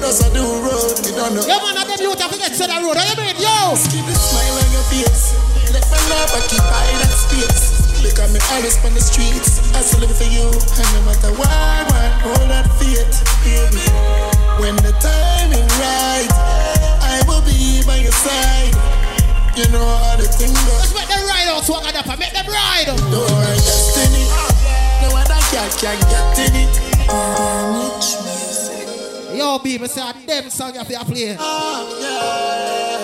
Does 0.04 0.20
I 0.20 0.28
do 0.36 0.44
road? 0.60 0.92
You 1.08 1.16
don't 1.16 1.32
know. 1.32 1.44
Yeah, 1.48 1.56
man, 1.64 1.80
I 1.80 1.88
them 1.88 2.04
youth 2.04 2.20
have 2.20 2.30
to 2.32 2.38
get 2.38 2.52
to 2.52 2.64
the 2.68 2.76
road. 2.84 3.00
What 3.00 3.08
you 3.08 3.16
mean, 3.16 3.36
yo? 3.40 3.72
Keep 3.88 4.04
the 4.04 4.14
smile 4.14 4.60
on 4.60 4.68
your 4.68 4.84
face. 4.92 5.32
Let 5.72 5.84
my 5.88 5.98
love 6.12 6.30
occupy 6.36 6.86
that 7.00 7.12
space. 7.16 7.78
Look 8.04 8.20
at 8.20 8.30
me 8.30 8.38
always 8.54 8.78
on 8.84 8.94
the 8.94 9.02
streets. 9.02 9.58
I 9.74 9.82
still 9.82 10.06
live 10.06 10.14
for 10.14 10.28
you. 10.28 10.46
And 10.52 10.88
no 10.94 11.00
matter 11.08 11.32
what, 11.34 11.82
man, 11.90 12.10
hold 12.22 12.46
that 12.46 12.70
faith, 12.78 13.24
baby. 13.42 13.82
When 14.62 14.76
the 14.86 14.94
timing 15.02 15.66
right, 15.82 16.30
I 17.02 17.22
will 17.26 17.42
be 17.42 17.82
by 17.82 17.98
your 17.98 18.14
side. 18.14 18.70
You 19.58 19.66
know 19.74 19.82
how 19.82 20.14
the 20.14 20.30
thing 20.30 20.54
goes. 20.54 20.78
Let's 20.78 20.94
make 20.94 21.08
them 21.10 21.26
ride 21.26 21.50
out, 21.50 21.64
swag 21.66 21.90
it 21.90 21.96
up 21.98 22.06
and 22.06 22.18
make 22.22 22.32
them 22.32 22.46
ride. 22.46 22.86
No, 23.10 23.26
our 23.26 23.54
destiny. 23.58 24.47
Cat 25.50 25.72
can 25.80 25.98
get 26.12 26.38
in 26.44 26.54
it. 26.54 26.74
Yo, 29.36 29.58
B, 29.58 29.78
me 29.78 29.88
say 29.88 30.02
a 30.02 30.12
them 30.26 30.50
song 30.50 30.72
you 30.74 30.78
have 30.80 30.88
to 30.88 31.04
play. 31.06 31.36
Oh, 31.38 31.88
yeah. 32.02 32.98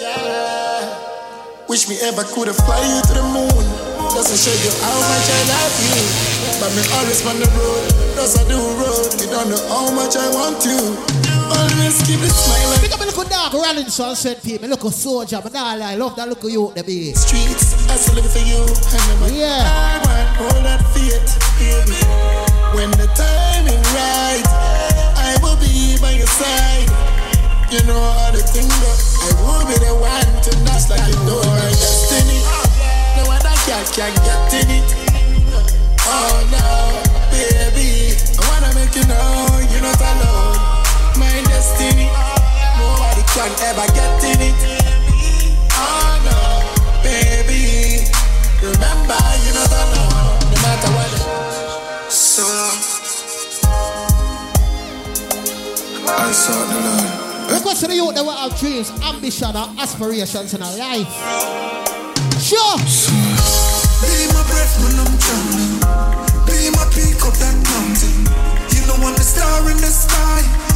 Yeah. 0.00 1.68
Wish 1.68 1.88
me 1.88 1.96
ever 2.02 2.24
could 2.24 2.48
have 2.48 2.56
fly 2.56 2.80
you 2.84 3.00
to 3.00 3.14
the 3.14 3.22
moon. 3.32 3.64
Doesn't 4.12 4.36
show 4.36 4.52
you 4.52 4.72
how 4.84 5.00
much 5.08 5.30
I 5.30 5.40
love 5.48 5.78
you. 5.88 6.04
But 6.60 6.70
me 6.76 6.82
always 6.92 7.24
on 7.24 7.38
the 7.40 7.48
road. 7.56 7.88
Does 8.16 8.36
I 8.36 8.44
do 8.48 8.58
road? 8.58 9.14
You 9.20 9.28
don't 9.30 9.48
know 9.48 9.62
how 9.68 9.88
much 9.94 10.16
I 10.16 10.28
want 10.34 10.64
you. 10.66 11.29
Always 11.50 11.98
keep 12.06 12.20
the 12.20 12.28
smile 12.30 12.78
Pick 12.80 12.92
up 12.94 13.00
a 13.00 13.04
little 13.04 13.24
dog 13.24 13.54
running 13.54 13.88
sunset. 13.90 14.44
Me 14.44 14.58
look 14.68 14.84
a 14.84 14.90
soldier, 14.90 15.40
but 15.42 15.52
nah, 15.52 15.74
I 15.74 15.96
love 15.96 16.14
that 16.16 16.28
look 16.28 16.44
of 16.44 16.50
you, 16.50 16.72
the 16.74 16.82
B. 16.84 17.12
streets. 17.12 17.88
I 17.90 17.96
still 17.96 18.14
live 18.16 18.30
for 18.30 18.38
you. 18.38 18.62
And 18.62 19.34
Yeah. 19.34 19.98
what, 20.06 20.26
hold 20.38 20.64
that 20.64 20.82
faith, 20.94 21.26
baby. 21.58 21.98
When 22.74 22.90
the 22.92 23.08
timing 23.18 23.82
right, 23.98 24.46
I 25.18 25.36
will 25.42 25.56
be 25.58 25.98
by 26.00 26.12
your 26.12 26.26
side. 26.28 26.88
You 27.70 27.82
know 27.86 27.98
how 27.98 28.30
the 28.30 28.42
thing 28.42 28.66
goes. 28.82 29.18
I 29.22 29.30
will 29.42 29.66
be 29.66 29.74
the 29.78 29.94
one 29.94 30.30
to 30.46 30.50
knock 30.64 30.82
like 30.90 31.06
you 31.06 31.18
know 31.26 31.42
my 31.42 31.70
destiny. 31.74 32.40
No 33.18 33.30
other 33.30 33.56
cat 33.66 33.86
can 33.94 34.14
get 34.26 34.54
in 34.54 34.70
it. 34.70 34.88
Oh 36.06 36.34
no, 36.50 36.66
baby. 37.30 38.14
I 38.38 38.42
wanna 38.48 38.70
make 38.74 38.94
you 38.94 39.06
know 39.06 39.66
you're 39.70 39.82
not 39.82 40.00
alone. 40.00 40.69
My 41.18 41.42
destiny. 41.48 42.08
Nobody 42.78 43.22
can 43.34 43.52
ever 43.68 43.86
get 43.92 44.24
in 44.24 44.40
it. 44.40 44.56
Oh 45.72 46.12
no, 46.24 46.38
baby. 47.02 48.06
Remember 48.62 49.20
you're 49.44 49.54
not 49.54 49.72
alone. 49.72 50.38
No 50.50 50.56
matter 50.62 50.90
what. 50.96 51.12
So 52.10 52.42
long. 52.42 52.78
I 56.08 56.32
saw 56.32 56.58
the 56.66 56.78
Lord. 56.80 57.52
Request 57.52 57.80
to 57.80 57.86
the 57.88 57.94
youth 57.94 58.14
that 58.14 58.24
will 58.24 58.36
have 58.36 58.58
dreams, 58.58 58.90
ambition, 59.02 59.54
and 59.54 59.78
aspirations 59.78 60.54
in 60.54 60.62
our 60.62 60.76
life. 60.76 61.08
Sure. 62.40 62.76
Be 64.00 64.26
my 64.32 64.42
breath 64.48 64.74
when 64.80 64.96
I'm 64.96 65.12
drowning. 65.18 65.82
Be 66.46 66.70
my 66.72 66.84
peak 66.94 67.20
up 67.26 67.34
that 67.36 67.56
mountain. 67.60 68.26
You 68.72 68.86
know 68.86 68.96
I'm 69.06 69.14
the 69.14 69.22
star 69.22 69.68
in 69.70 69.76
the 69.76 69.90
sky. 69.90 70.69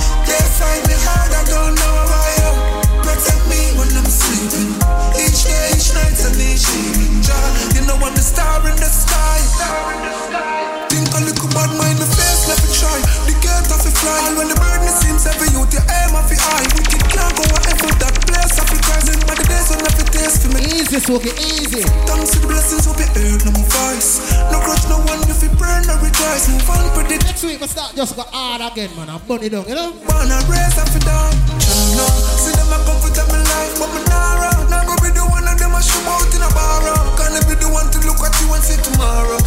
Star 8.24 8.66
in 8.66 8.76
the 8.76 8.86
sky. 8.86 9.53
For 21.00 21.18
me. 21.18 21.34
Easy, 21.42 21.82
easy. 21.82 21.82
Thanks 22.06 22.30
to 22.34 22.38
the 22.38 22.46
blessings 22.46 22.86
of 22.86 22.94
your 22.94 23.10
earth, 23.18 23.42
no 23.42 23.50
more 23.50 23.66
voice. 23.66 24.22
No 24.52 24.62
grudge, 24.62 24.86
no 24.86 25.02
one 25.02 25.18
if 25.26 25.42
you 25.42 25.50
burn 25.58 25.82
or 25.90 25.98
rejoice. 25.98 26.46
Move 26.46 26.70
on, 26.70 26.86
predict. 26.94 27.26
Next 27.26 27.42
week, 27.42 27.58
we 27.58 27.66
start 27.66 27.98
just 27.98 28.14
go 28.14 28.22
hard 28.30 28.62
again, 28.62 28.94
man. 28.94 29.10
I'm 29.10 29.18
bunny 29.26 29.50
down, 29.50 29.66
you 29.66 29.74
know? 29.74 29.90
Born 30.06 30.30
and 30.30 30.46
raised, 30.46 30.78
I 30.78 30.86
feel 30.86 31.02
die. 31.02 31.34
No, 31.98 32.06
see 32.38 32.54
them 32.54 32.70
a 32.70 32.78
comfort 32.86 33.16
of 33.18 33.26
my 33.26 33.42
life, 33.42 33.74
but 33.80 33.90
me 33.90 34.00
nah 34.06 34.38
run. 34.38 34.58
Nah 34.70 34.86
go 34.86 34.94
be 35.02 35.10
the 35.10 35.24
one 35.26 35.42
of 35.42 35.56
them 35.58 35.74
a 35.74 35.80
show 35.82 36.04
out 36.06 36.30
in 36.30 36.42
a 36.46 36.50
bar. 36.54 36.84
Can 37.18 37.34
I 37.34 37.40
be 37.42 37.54
the 37.58 37.68
one 37.74 37.90
to 37.90 37.98
look 38.06 38.22
at 38.22 38.34
you 38.38 38.54
and 38.54 38.62
say 38.62 38.78
tomorrow? 38.78 39.40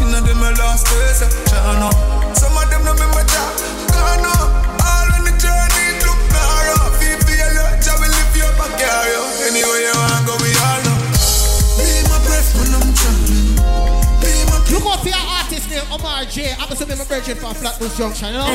You 0.00 0.08
know 0.08 0.24
them 0.24 0.40
my 0.40 0.56
last 0.56 0.88
days, 0.88 1.20
Chano. 1.52 1.92
Some 2.32 2.56
of 2.56 2.64
them 2.72 2.80
know 2.80 2.96
me 2.96 3.06
my 3.12 3.24
job, 3.28 3.52
gone 3.92 4.24
All 4.24 5.08
on 5.10 5.22
the 5.26 5.34
journey, 5.36 5.84
it 5.90 6.00
look 6.00 6.20
narrow. 6.32 6.96
Feel 6.96 7.18
feel 7.28 7.50
your 7.52 7.70
job 7.84 8.00
will 8.00 8.08
lift 8.08 8.32
you 8.40 8.46
up 8.48 8.56
and 8.56 8.74
carry 8.80 9.12
you. 9.12 9.24
Anyway 9.52 10.03
artist 15.44 15.68
name, 15.68 15.84
Omar 15.92 16.24
J. 16.24 16.52
I'm 16.56 16.68
going 16.68 16.76
to 16.80 16.86
be 16.86 16.96
my 16.96 17.04
virgin 17.04 17.36
from 17.36 17.54
Flatbush 17.54 17.98
Junction, 17.98 18.32
you 18.32 18.40
know? 18.40 18.48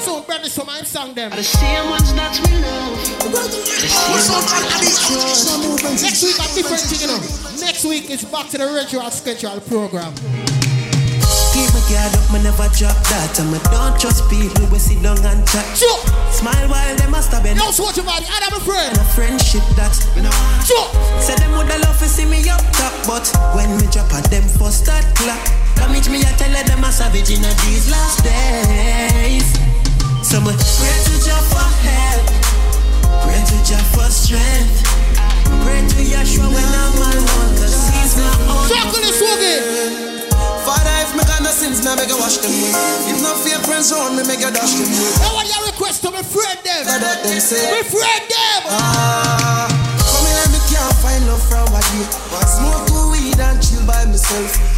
So, 0.00 0.22
Brandy, 0.22 0.48
so 0.48 0.64
I 0.66 0.80
sang 0.82 1.12
them. 1.12 1.30
The 1.30 1.44
same 1.44 1.90
ones 1.90 2.14
that 2.14 2.32
we 2.40 2.56
love. 2.64 2.96
The 2.96 3.88
same 3.92 4.16
ones 4.16 4.28
that 4.32 4.80
we 4.80 4.88
trust. 5.04 6.00
Next 6.00 6.24
week, 6.24 6.38
a 6.40 6.46
different 6.56 6.84
thing, 6.88 7.00
you 7.04 7.08
know? 7.12 7.20
Next 7.60 7.84
week, 7.84 8.08
it's 8.08 8.24
back 8.24 8.48
to 8.50 8.58
the 8.58 8.72
regular 8.72 9.10
schedule 9.10 9.60
program. 9.68 10.14
Keep 11.52 11.76
my 11.76 11.82
guard 11.92 12.14
up, 12.16 12.24
me 12.32 12.40
never 12.40 12.68
drop 12.72 12.96
that. 13.12 13.36
And 13.36 13.52
me 13.52 13.58
don't 13.68 13.92
trust 14.00 14.24
people 14.32 14.64
we 14.72 14.78
sit 14.80 15.02
down 15.02 15.20
and 15.20 15.44
chat. 15.44 15.66
Sure. 15.76 16.00
Smile 16.32 16.72
while 16.72 16.96
them 16.96 17.12
a 17.12 17.20
stab 17.20 17.44
Yo, 17.44 17.68
so 17.68 17.84
what 17.84 17.96
your 17.96 18.06
body? 18.06 18.24
I 18.24 18.48
have 18.48 18.56
a 18.56 18.62
friend. 18.64 18.96
And 18.96 19.04
a 19.04 19.08
friendship 19.12 19.64
that 19.76 19.92
no 20.16 20.32
want. 20.32 20.64
Sure. 20.64 20.88
Say 21.20 21.36
them 21.36 21.52
woulda 21.52 21.76
love 21.84 21.98
to 22.00 22.08
see 22.08 22.24
me 22.24 22.40
up 22.48 22.64
top, 22.72 22.94
but 23.04 23.28
when 23.52 23.76
me 23.76 23.84
drop 23.92 24.08
at 24.14 24.24
them 24.30 24.44
first 24.56 24.84
start 24.84 25.04
clap. 25.12 25.67
Damage 25.78 26.08
me, 26.10 26.18
I 26.20 26.32
tell 26.36 26.52
them 26.52 26.84
a 26.84 26.90
savage 26.92 27.30
in 27.30 27.42
these 27.64 27.90
last 27.90 28.22
days. 28.22 29.46
So 30.26 30.40
me 30.42 30.52
pray 30.52 30.98
to 31.06 31.14
Jah 31.24 31.40
for 31.48 31.68
help, 31.86 32.26
pray 33.24 33.40
to 33.40 33.56
Jah 33.64 33.80
for 33.94 34.10
strength, 34.10 34.84
pray 35.64 35.80
to 35.80 36.00
Yahshua 36.04 36.50
when 36.50 36.68
I'm 36.68 36.98
alone, 37.00 37.52
cause 37.56 37.72
he's 37.94 38.18
my 38.18 38.28
only 38.50 39.08
Swoogie. 39.14 39.62
Father, 40.68 40.96
if 41.00 41.16
me 41.16 41.24
got 41.24 41.40
no 41.40 41.48
sins, 41.48 41.80
me 41.80 41.96
beg 41.96 42.10
you 42.10 42.18
wash 42.20 42.36
them 42.44 42.52
away. 42.52 43.08
If 43.08 43.22
no 43.24 43.32
fear 43.40 43.56
friends 43.64 43.88
around 43.90 44.20
me, 44.20 44.22
make 44.28 44.40
you 44.44 44.52
dash 44.52 44.76
them 44.76 44.84
away. 44.84 45.16
Now 45.24 45.32
what 45.32 45.48
you 45.48 45.56
request 45.64 46.02
to 46.04 46.10
me 46.12 46.20
friend 46.20 46.58
them? 46.60 46.84
That 46.84 47.24
them 47.24 47.40
say. 47.40 47.64
Me 47.72 47.80
friend 47.88 48.24
them. 48.28 48.60
Ah, 48.68 49.64
come 49.96 50.26
here, 50.28 50.48
me 50.52 50.60
can't 50.68 50.92
find 51.00 51.24
love 51.24 51.40
from 51.48 51.72
a 51.72 51.80
day. 51.80 52.04
Smoke 52.44 53.16
weed 53.16 53.40
and 53.40 53.56
chill 53.64 53.80
by 53.86 54.04
myself. 54.04 54.77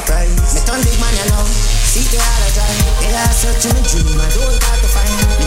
surprise. 0.00 0.54
Me 0.54 0.60
turn 0.68 0.80
big 0.84 0.98
man 1.00 1.16
alone. 1.28 1.48
See 1.48 2.04
the 2.12 2.20
other 2.20 2.50
drive. 2.52 2.84
They 3.00 3.14
are 3.16 3.32
searching 3.32 3.72
a 3.72 3.82
dream. 3.88 4.20
I 4.20 4.28
do 4.28 4.40
it 4.44 4.60
hard 4.60 4.80
to 4.80 4.88
find. 4.88 4.95
Me 4.95 4.95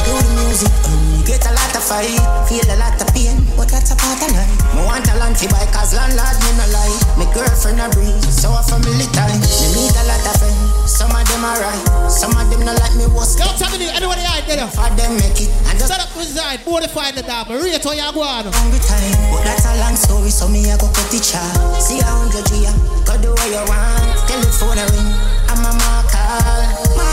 do 0.09 0.17
the 0.17 0.33
music. 0.41 0.73
Um, 0.89 1.21
get 1.25 1.45
a 1.45 1.53
lot 1.53 1.69
of 1.77 1.83
fight. 1.85 2.09
Feel 2.49 2.65
a 2.65 2.77
lot 2.81 2.97
of 2.97 3.09
pain. 3.13 3.37
But 3.53 3.69
that's 3.69 3.93
a 3.93 3.97
part 3.97 4.17
of 4.25 4.33
life. 4.33 4.49
Me 4.73 4.81
want 4.81 5.05
a 5.05 5.15
land 5.21 5.37
to 5.37 5.45
buy. 5.53 5.65
Cause 5.69 5.93
landlord, 5.93 6.37
me 6.41 6.51
no 6.57 6.65
lie. 6.73 6.97
Me 7.21 7.25
girlfriend 7.29 7.77
a 7.77 7.87
breeze. 7.93 8.25
So 8.33 8.49
a 8.49 8.61
family 8.65 9.05
time. 9.13 9.37
Me 9.37 9.67
meet 9.77 9.93
a 9.93 10.03
lot 10.09 10.25
of 10.25 10.35
friends. 10.41 10.89
Some 10.89 11.13
of 11.13 11.21
them 11.29 11.45
are 11.45 11.59
right. 11.61 11.83
Some 12.09 12.33
of 12.33 12.49
them 12.49 12.65
not 12.65 12.81
like 12.81 12.95
me. 12.97 13.05
What's 13.13 13.37
Don't 13.37 13.53
tell 13.61 13.69
me 13.77 13.85
anybody 13.93 14.25
out 14.25 14.43
there. 14.49 14.65
For 14.73 14.89
them 14.97 15.13
make 15.21 15.37
it. 15.37 15.53
And 15.69 15.77
just 15.77 15.93
Set 15.93 16.01
up 16.01 16.09
reside, 16.17 16.65
bonafide 16.65 17.15
the 17.15 17.23
dog. 17.23 17.49
Rate 17.49 17.83
how 17.83 17.93
you 17.93 18.09
go 18.13 18.25
on. 18.25 18.49
hungry 18.49 18.81
time. 18.81 19.13
But 19.29 19.45
that's 19.45 19.65
a 19.65 19.77
long 19.77 19.95
story, 19.95 20.29
so 20.29 20.49
me 20.49 20.65
I 20.71 20.77
go 20.77 20.89
cut 20.89 21.09
the 21.13 21.21
chart. 21.21 21.53
See 21.81 22.01
a 22.01 22.09
hundred 22.09 22.45
G, 22.49 22.65
go 23.05 23.13
do 23.21 23.29
what 23.33 23.49
you 23.49 23.61
want. 23.69 24.17
Telephone 24.25 24.77
a 24.81 24.85
ring, 24.89 25.09
I'm 25.49 25.65
a 25.65 26.01
call. 26.09 27.08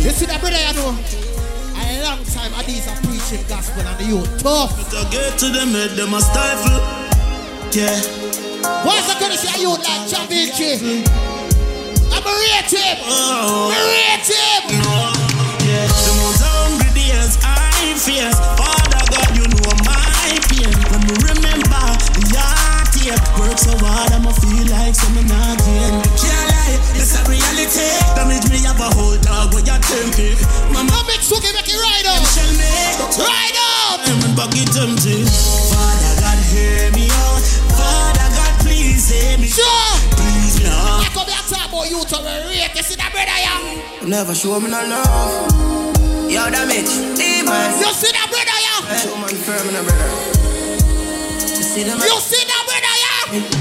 You 0.00 0.08
see 0.16 0.24
that 0.32 0.40
brother 0.40 0.56
you 0.56 0.72
know? 0.80 0.96
A 1.76 2.00
long 2.00 2.24
time 2.24 2.48
Addies 2.56 2.88
are 2.88 2.96
preaching 3.04 3.44
gospel 3.52 3.84
and 3.84 3.98
the 4.00 4.08
youth 4.08 4.32
tough. 4.40 4.72
To 4.96 5.04
get 5.12 5.36
to 5.44 5.52
them 5.52 5.76
head, 5.76 5.92
them 5.92 6.16
a 6.16 6.20
stifle. 6.24 6.80
Yeah. 7.76 8.00
What's 8.80 9.12
the 9.12 9.20
gonna 9.20 9.36
say 9.36 9.52
a 9.52 9.60
youth 9.60 9.84
like 9.84 10.08
championship? 10.08 10.80
I'm 12.16 12.24
a 12.24 12.32
rate 12.32 12.72
him. 12.72 12.96
Oh. 13.04 13.68
Rate 13.76 14.24
him. 14.24 14.80
No. 14.80 15.12
Yeah. 15.68 15.84
The 15.84 16.12
most 16.16 16.48
hungry 16.48 16.88
days 16.96 17.36
I 17.44 17.92
face. 18.00 18.40
Father 18.56 19.04
God, 19.04 19.28
you 19.36 19.44
know 19.52 19.68
my 19.84 20.00
pain. 20.48 20.72
When 20.96 21.00
me 21.04 21.14
remember 21.28 21.84
the 22.24 22.40
heart 22.40 22.88
here. 22.96 23.20
Work 23.36 23.60
so 23.60 23.76
hard, 23.84 24.16
I'ma 24.16 24.32
feel 24.32 24.64
like 24.72 24.96
some 24.96 25.20
not 25.28 25.60
gain. 25.60 26.39
It's 26.96 27.14
a 27.16 27.22
reality. 27.28 27.88
Damage 28.14 28.46
me 28.50 28.58
have 28.66 28.80
a 28.80 28.88
whole 28.94 29.16
dog 29.22 29.54
when 29.54 29.64
you 29.66 29.76
tempt 29.80 30.18
Mama, 30.72 30.90
Now 30.90 31.02
make 31.08 31.22
Suki 31.24 31.50
make 31.54 31.68
it 31.68 31.78
right 31.78 32.06
up. 32.06 32.22
shell 32.26 32.50
me. 32.54 32.70
Right 33.18 33.56
up. 33.56 34.00
I'm 34.06 34.34
bucket 34.34 34.70
empty. 34.76 35.24
Father 35.70 36.14
God, 36.22 36.38
hear 36.52 36.90
me 36.92 37.08
out. 37.10 37.42
Father 37.74 38.28
God, 38.36 38.52
please 38.64 39.08
hear 39.10 39.38
me. 39.38 39.46
Sure. 39.48 39.92
Please 40.18 40.60
me 40.62 40.66
out. 40.70 41.02
I 41.04 41.08
come 41.14 41.26
here 41.26 41.44
talk 41.48 41.68
about 41.68 41.88
you 41.90 42.00
to 42.04 42.16
me 42.22 42.34
rate. 42.48 42.72
You 42.76 42.82
see 42.82 42.96
that 42.96 43.10
brother 43.12 43.38
yeah? 43.38 44.06
Never 44.08 44.34
show 44.34 44.58
me 44.60 44.70
no 44.70 44.80
love. 44.84 46.30
Yo, 46.30 46.46
damage, 46.50 46.90
demons. 47.18 47.80
You 47.82 47.90
see 47.90 48.12
that 48.14 48.26
brother 48.30 48.58
yeah? 48.62 48.96
Show 49.02 49.16
man 49.18 49.34
firm 49.34 49.66
brother. 49.66 50.10
You 51.42 51.62
see? 51.62 51.82
You 51.82 52.20
see 52.20 52.44
that 52.46 52.62
brother 52.66 52.94
yeah? 53.02 53.59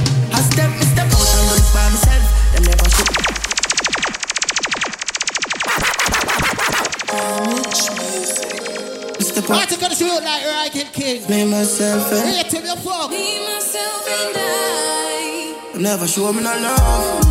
Me 9.39 9.45
step 9.45 9.52
out, 9.52 9.58
What's 9.62 9.73
it 9.73 9.80
gonna 9.80 9.95
see 9.95 10.06
you 10.06 10.19
like 10.19 10.43
Riken 10.43 10.91
King? 10.93 11.30
me 11.30 11.45
myself 11.49 12.12
and 12.12 12.23
Rate 12.36 12.52
him 12.52 12.65
your 12.65 12.75
fuck. 12.78 13.10
Me, 13.10 13.39
myself, 13.47 14.08
and 14.08 14.36
I. 14.36 15.56
them 15.73 15.82
never 15.84 16.08
show 16.08 16.34
me 16.34 16.43
no 16.43 16.52
love. 16.60 17.23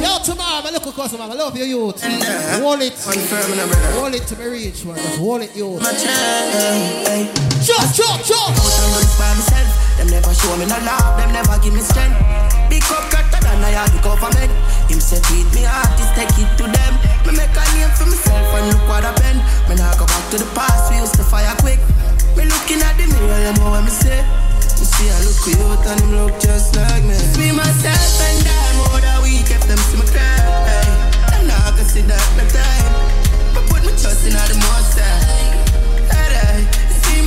Yo, 0.00 0.18
tomorrow, 0.24 0.62
my 0.62 0.70
local 0.70 0.92
customer, 0.92 1.24
I 1.24 1.34
love 1.34 1.56
your 1.56 1.66
youth. 1.66 2.02
Uh, 2.02 2.60
hold 2.60 2.80
it. 2.80 2.94
Man 3.04 3.18
firm 3.26 3.52
in 3.52 3.58
a 3.58 3.66
brother. 3.66 3.92
Hold 3.98 4.14
it 4.14 4.26
to 4.28 4.36
me 4.36 4.46
reach, 4.46 4.84
man. 4.84 4.96
Just 4.96 5.18
hold 5.18 5.42
it, 5.42 5.54
youth. 5.56 5.82
My 5.82 5.92
chain, 5.92 7.28
Chop, 7.66 7.84
chop, 7.92 8.22
chop. 8.24 8.48
out 8.48 8.78
and 8.80 8.92
run 8.94 9.04
by 9.18 9.34
myself. 9.34 9.96
Them 9.98 10.08
never 10.08 10.32
show 10.32 10.56
me 10.56 10.64
no 10.66 10.78
love. 10.86 11.18
Them 11.18 11.32
never 11.32 11.58
give 11.60 11.74
me 11.74 11.80
strength. 11.80 12.16
Big 12.70 12.82
up 12.88 13.10
cutter 13.10 13.42
than 13.44 13.60
I 13.64 13.70
had 13.76 13.90
the 13.92 14.00
government. 14.00 14.48
Him 14.90 14.98
say 14.98 15.22
treat 15.22 15.46
me 15.54 15.62
artist, 15.64 16.10
take 16.18 16.34
it 16.34 16.50
to 16.58 16.66
them. 16.66 16.92
Me 17.22 17.38
make 17.38 17.54
a 17.54 17.64
name 17.78 17.94
for 17.94 18.10
myself 18.10 18.42
and 18.58 18.74
look 18.74 18.82
what 18.90 19.06
I 19.06 19.14
been. 19.22 19.38
Me 19.70 19.78
now 19.78 19.94
go 19.94 20.04
back 20.04 20.24
to 20.34 20.36
the 20.42 20.48
past. 20.52 20.90
We 20.90 20.98
used 20.98 21.14
to 21.14 21.22
fire 21.22 21.54
quick. 21.62 21.78
Me 22.34 22.42
looking 22.50 22.82
at 22.82 22.98
the 22.98 23.06
mirror, 23.06 23.38
you 23.38 23.54
know 23.54 23.70
what 23.70 23.86
me 23.86 23.92
say. 23.94 24.18
Me 24.82 24.84
see 24.90 25.06
I 25.06 25.16
look 25.22 25.38
cute 25.46 25.86
and 25.86 26.00
him 26.02 26.10
look 26.18 26.34
just 26.42 26.74
like 26.74 27.06
me. 27.06 27.14
Me 27.38 27.54
myself 27.54 28.18
and 28.18 28.42
I 28.42 28.66
more 28.82 28.98
than 28.98 29.22
we 29.22 29.46
kept 29.46 29.70
them 29.70 29.78
see 29.78 30.02
me 30.02 30.06
cry. 30.10 30.26
Hey. 30.66 31.38
I'm 31.38 31.46
not 31.46 31.78
gonna 31.78 31.86
see 31.86 32.02
that 32.02 32.26
no 32.34 32.44
time. 32.50 32.90
But 33.54 33.64
put 33.70 33.86
me 33.86 33.94
trust 33.94 34.26
in 34.26 34.34
all 34.34 34.48
the 34.50 34.58
most 34.58 35.00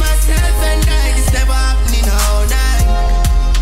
myself 0.04 0.64
and 0.64 0.90
I, 0.90 1.14
this 1.16 1.34
never 1.34 1.54
happening 1.54 2.08
all 2.10 2.44
night. 2.48 2.88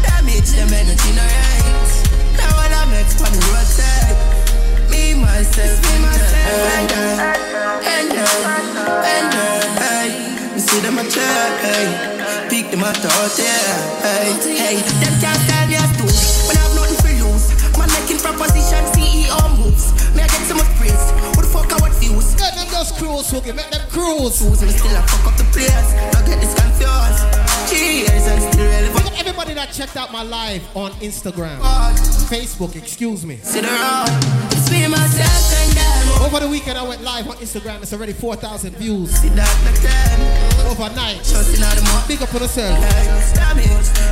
Damage 0.04 0.52
them 0.52 0.74
energy 0.74 1.12
no 1.16 1.24
right. 1.24 1.91
Now 2.82 2.88
all 2.88 2.90
I'm 2.90 2.98
next 2.98 3.22
on 3.22 3.30
the 3.30 3.42
roadside. 3.54 4.18
Me 4.90 5.14
myself 5.14 5.78
me 5.86 6.02
myself 6.02 6.66
and 6.74 6.90
I, 6.90 7.30
and 7.86 8.10
I, 8.10 8.34
and 9.06 9.34
I. 9.38 9.70
Hey, 9.78 10.10
me 10.54 10.60
see 10.60 10.80
them 10.82 10.98
a 10.98 11.04
try, 11.06 11.22
hey. 11.62 12.50
Pick 12.50 12.72
them 12.72 12.82
up 12.82 12.98
out, 12.98 13.38
yeah, 13.38 14.02
hey, 14.02 14.34
hey. 14.58 14.76
Them 14.98 15.14
can't 15.22 15.42
tell 15.46 15.68
me 15.70 15.78
a 15.78 15.86
story 15.94 16.18
when 16.50 16.58
I 16.58 16.62
have 16.66 16.74
nothing 16.74 16.98
for 17.06 17.14
lose. 17.22 17.54
Man 17.78 17.90
making 18.02 18.18
proposition, 18.18 18.84
CEO 18.98 19.38
moves. 19.62 19.94
Me 20.16 20.24
I 20.24 20.28
get 20.28 20.42
so 20.50 20.56
much 20.56 20.74
praise. 20.82 21.06
What 21.38 21.46
the 21.46 21.52
fuck 21.54 21.72
I 21.72 21.78
want 21.78 21.94
views? 22.02 22.34
Let 22.42 22.56
them 22.56 22.66
just 22.66 22.98
cruise, 22.98 23.30
Suki. 23.30 23.54
Make 23.54 23.70
them 23.70 23.86
cruise. 23.94 24.42
Fools 24.42 24.62
and 24.64 24.72
still 24.72 24.98
I 24.98 25.06
fuck 25.06 25.30
up 25.30 25.38
the 25.38 25.46
place. 25.54 25.94
Now 26.18 26.26
get 26.26 26.42
this 26.42 26.58
confused. 26.58 27.41
Cheers 27.72 28.28
and 28.28 28.54
still 28.54 28.68
relevant. 28.68 28.96
Look 28.96 29.14
at 29.14 29.20
everybody 29.20 29.54
that 29.54 29.72
checked 29.72 29.96
out 29.96 30.12
my 30.12 30.24
live 30.24 30.62
on 30.76 30.92
Instagram, 31.00 31.58
Facebook, 32.28 32.76
excuse 32.76 33.26
me. 33.26 33.38
Sit 33.38 33.64
around. 33.64 34.10
It's 34.52 34.70
me, 34.70 34.88
myself, 34.88 35.56
and 35.56 35.72
them. 35.72 36.26
Over 36.26 36.42
the 36.42 36.50
weekend, 36.50 36.78
I 36.78 36.84
went 36.84 37.02
live 37.02 37.30
on 37.30 37.38
Instagram. 37.38 37.82
It's 37.82 37.94
already 37.94 38.14
4,000 38.14 38.76
views 38.76 39.10
See 39.22 39.30
that 39.30 40.52
overnight. 40.68 41.24
Trust 41.24 41.56
in 41.56 41.62
the 41.62 41.82
more. 41.88 42.04
Big 42.08 42.22
up 42.22 42.34
on 42.36 42.42
yourself. 42.42 42.78
Damage. 43.36 43.66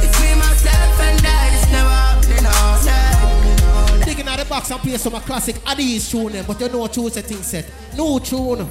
It's 0.03 0.19
me, 0.21 0.35
myself. 0.35 0.99
It's 0.99 1.71
never 1.71 1.89
happening 1.89 2.45
all 2.45 2.79
night. 2.85 4.05
Digging 4.05 4.27
out 4.27 4.39
the 4.39 4.45
box 4.45 4.71
and 4.71 4.79
play 4.79 4.97
some 4.97 5.15
of 5.15 5.25
classic 5.25 5.55
Addies 5.65 6.09
tune 6.09 6.31
them, 6.31 6.45
but 6.47 6.59
you 6.61 6.69
know 6.69 6.87
choose 6.87 7.17
a 7.17 7.21
thing 7.21 7.43
set. 7.43 7.65
No 7.97 8.19
tune. 8.19 8.69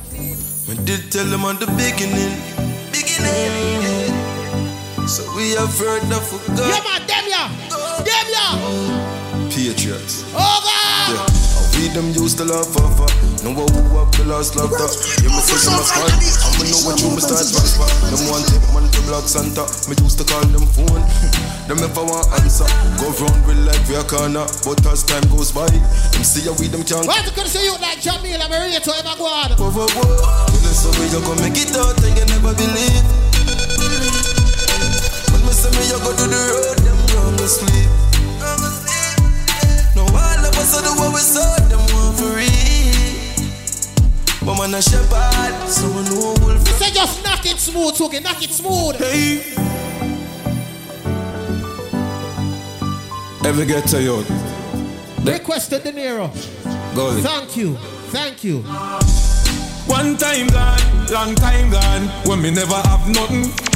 We 0.69 0.75
did 0.85 1.13
tell 1.13 1.27
them 1.27 1.45
at 1.45 1.61
the 1.61 1.67
beginning, 1.77 2.35
beginning. 2.91 3.88
Yeah. 5.09 5.25
So 5.25 5.25
we 5.37 5.57
have 5.57 5.73
heard 5.79 6.03
the 6.13 6.21
Yeah, 6.21 6.21
forgot 6.21 6.85
man, 6.85 7.07
them 7.09 7.25
ya. 7.33 7.49
Them 8.05 8.27
ya. 8.29 8.47
patriots. 9.49 10.25
Oh, 10.37 10.61
God. 10.61 11.17
Yeah. 11.17 11.49
We 11.79 11.87
them 11.95 12.11
used 12.11 12.37
to 12.39 12.45
love 12.45 12.67
forever. 12.75 13.07
No 13.47 13.55
one 13.55 13.71
who 13.71 14.03
up 14.03 14.11
the 14.19 14.27
last 14.27 14.59
love 14.59 14.69
that. 14.75 14.93
You 15.23 15.31
must 15.31 15.47
them 15.47 15.79
a 15.79 15.83
squad. 15.87 16.11
I'ma 16.11 16.65
know 16.69 16.81
what 16.85 16.99
you 16.99 17.09
must 17.15 17.31
start 17.31 17.47
transfer. 17.47 17.87
Them 18.11 18.21
one 18.29 18.43
take 18.51 18.67
man 18.75 18.85
to 18.91 19.01
block 19.07 19.31
Santa. 19.31 19.63
Me 19.87 19.95
used 20.03 20.19
to 20.19 20.27
call 20.27 20.43
them 20.51 20.67
phone. 20.75 21.01
them 21.71 21.79
never 21.79 22.03
want 22.03 22.27
answer. 22.43 22.67
Go 22.99 23.15
round 23.23 23.39
with 23.47 23.63
like 23.63 23.81
we 23.87 23.95
a 23.95 24.03
corner. 24.03 24.45
But 24.67 24.83
as 24.91 25.07
time 25.07 25.23
goes 25.31 25.55
by, 25.55 25.71
them 25.71 26.27
see 26.27 26.51
how 26.51 26.59
we 26.59 26.67
them 26.67 26.83
can't. 26.83 27.07
Why 27.07 27.23
you 27.23 27.31
gonna 27.33 27.47
say 27.49 27.63
you 27.63 27.79
like 27.79 28.03
Jamil? 28.03 28.43
I'm 28.43 28.51
rate 28.51 28.83
to 28.83 28.93
ever 28.99 29.15
go 29.15 29.31
on. 29.31 29.55
Whoa, 29.55 29.71
whoa, 29.71 29.87
whoa. 29.87 30.51
You 30.51 30.61
know, 30.67 30.75
so 30.75 30.91
we 30.99 31.07
you 31.09 31.23
gonna 31.23 31.47
make 31.47 31.57
it 31.63 31.73
out 31.79 31.95
and 32.03 32.13
you 32.19 32.27
never 32.27 32.53
believe. 32.59 33.28
But 35.61 35.73
me 35.73 35.81
say 35.81 35.81
me 35.81 35.87
you 35.89 35.99
go 35.99 36.13
to 36.15 36.27
the 36.29 36.39
road, 36.55 36.79
them 36.87 36.99
wrong 37.17 37.37
to 37.37 37.49
sleep. 37.49 37.91
No 39.97 40.03
all 40.03 40.45
of 40.47 40.55
us 40.57 40.77
are 40.77 40.83
the 40.83 40.91
what 41.01 41.13
we 41.13 41.21
saw, 41.21 41.57
them 41.69 41.81
want 41.93 42.17
for 42.17 42.31
real. 42.37 42.49
But 44.45 44.55
man 44.59 44.75
a 44.75 44.83
shepherd, 44.83 45.69
so 45.69 45.87
I 45.89 46.03
know 46.11 46.35
wolf. 46.47 46.69
Say 46.79 46.93
just 46.93 47.25
knock 47.25 47.45
it 47.45 47.59
smooth, 47.59 47.95
Swugee. 47.95 48.21
Knock 48.23 48.43
it 48.43 48.51
smooth. 48.51 48.97
Hey. 48.99 49.43
Ever 53.45 53.65
get 53.65 53.87
to 53.89 54.01
you? 54.03 54.25
Request 55.25 55.71
De 55.71 55.81
Niro. 55.81 56.31
Go. 56.95 57.21
Thank 57.21 57.57
you. 57.57 57.77
Thank 58.13 58.45
you. 58.45 58.63
One 59.89 60.17
time 60.19 60.47
gone, 60.49 61.07
long 61.11 61.35
time 61.35 61.71
gone, 61.71 62.09
when 62.29 62.43
me 62.43 62.51
never 62.51 62.75
have 62.75 63.09
nothing. 63.09 63.68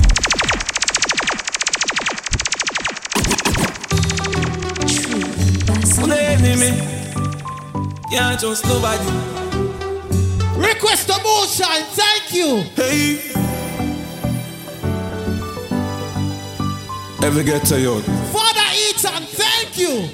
Enemy 6.45 6.93
can't 8.33 8.41
trust 8.41 8.65
nobody. 8.67 9.05
Request 10.57 11.09
to 11.09 11.17
moonshine. 11.23 11.85
Thank 11.93 12.35
you. 12.35 12.63
Hey, 12.77 13.33
Ever 17.23 17.43
get 17.45 17.65
to 17.67 17.81
you? 17.81 18.01
Father 18.33 18.69
Ethan. 18.75 19.23
Thank 19.27 19.79
you. 19.79 20.09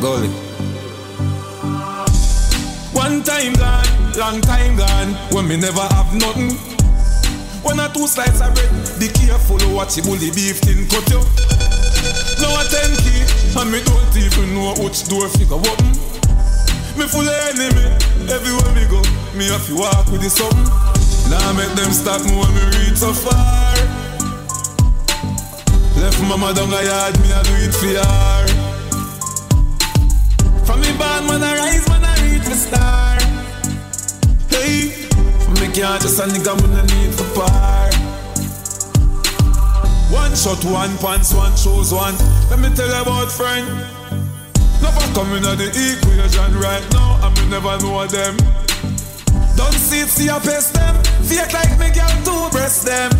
Golly. 0.00 0.28
One 2.92 3.22
time 3.22 3.52
gone, 3.54 4.12
long 4.18 4.40
time 4.40 4.76
gone, 4.76 5.14
when 5.32 5.46
me 5.48 5.56
never 5.56 5.80
have 5.80 6.12
nothing. 6.14 6.50
One 7.62 7.78
or 7.78 7.88
two 7.88 8.06
slices 8.06 8.40
of 8.40 8.54
bread, 8.54 8.98
be 8.98 9.08
careful 9.08 9.58
what 9.74 9.96
you 9.96 10.02
bully 10.02 10.30
beef 10.30 10.60
tin 10.60 10.88
cut 10.88 11.08
you. 11.10 11.69
Now 12.40 12.56
a 12.56 12.64
ten 12.64 12.96
key, 13.04 13.20
and 13.60 13.70
me 13.70 13.84
don't 13.84 14.16
even 14.16 14.54
know 14.54 14.72
which 14.80 15.04
door 15.08 15.28
figure 15.28 15.60
open. 15.60 15.92
Me 16.96 17.04
full 17.04 17.28
of 17.28 17.36
enemy, 17.52 17.84
everywhere 18.32 18.72
me 18.72 18.88
go, 18.88 19.02
me 19.36 19.44
have 19.52 19.66
to 19.66 19.76
walk 19.76 20.08
with 20.08 20.22
the 20.22 20.30
something. 20.30 20.64
Now 21.28 21.52
make 21.52 21.68
them 21.76 21.92
stop 21.92 22.24
me 22.24 22.32
when 22.32 22.48
me 22.56 22.64
reach 22.80 22.96
so 22.96 23.12
far. 23.12 23.76
Left 26.00 26.20
mama 26.22 26.54
down 26.54 26.72
a 26.72 26.82
yard, 26.82 27.20
me 27.20 27.28
a 27.30 27.42
do 27.44 27.54
it 27.60 27.74
for 27.76 27.92
her. 28.00 28.46
From 30.64 30.80
me 30.80 30.90
born, 30.96 31.26
man 31.28 31.42
I 31.44 31.58
rise, 31.58 31.86
man 31.90 32.04
I 32.04 32.14
reach 32.24 32.48
the 32.48 32.56
star. 32.56 33.20
Hey, 34.48 35.06
from 35.44 35.54
me 35.60 35.68
can't 35.74 36.00
just 36.00 36.18
a 36.18 36.24
nigga 36.24 36.56
when 36.62 36.72
I 36.72 36.86
need 36.86 37.12
for 37.14 37.28
par. 37.34 37.89
One 40.10 40.34
shot, 40.34 40.64
one 40.64 40.96
pants, 40.98 41.32
one 41.32 41.54
shoes, 41.56 41.92
one. 41.92 42.14
Let 42.50 42.58
me 42.58 42.74
tell 42.74 42.88
you 42.88 43.02
about 43.02 43.30
friend. 43.30 43.66
Never 44.82 45.06
coming 45.14 45.44
at 45.44 45.58
the 45.58 45.68
equation 45.70 46.58
right 46.58 46.84
now, 46.92 47.20
and 47.26 47.36
me 47.38 47.48
never 47.48 47.78
know 47.78 48.06
them. 48.06 48.36
Don't 49.56 49.72
see 49.72 50.00
it, 50.00 50.08
see 50.08 50.28
a 50.28 50.40
pest 50.40 50.74
them. 50.74 50.96
Fake 51.22 51.52
like 51.52 51.78
me 51.78 51.90
girl 51.94 52.08
to 52.24 52.50
breast 52.50 52.86
them. 52.86 53.10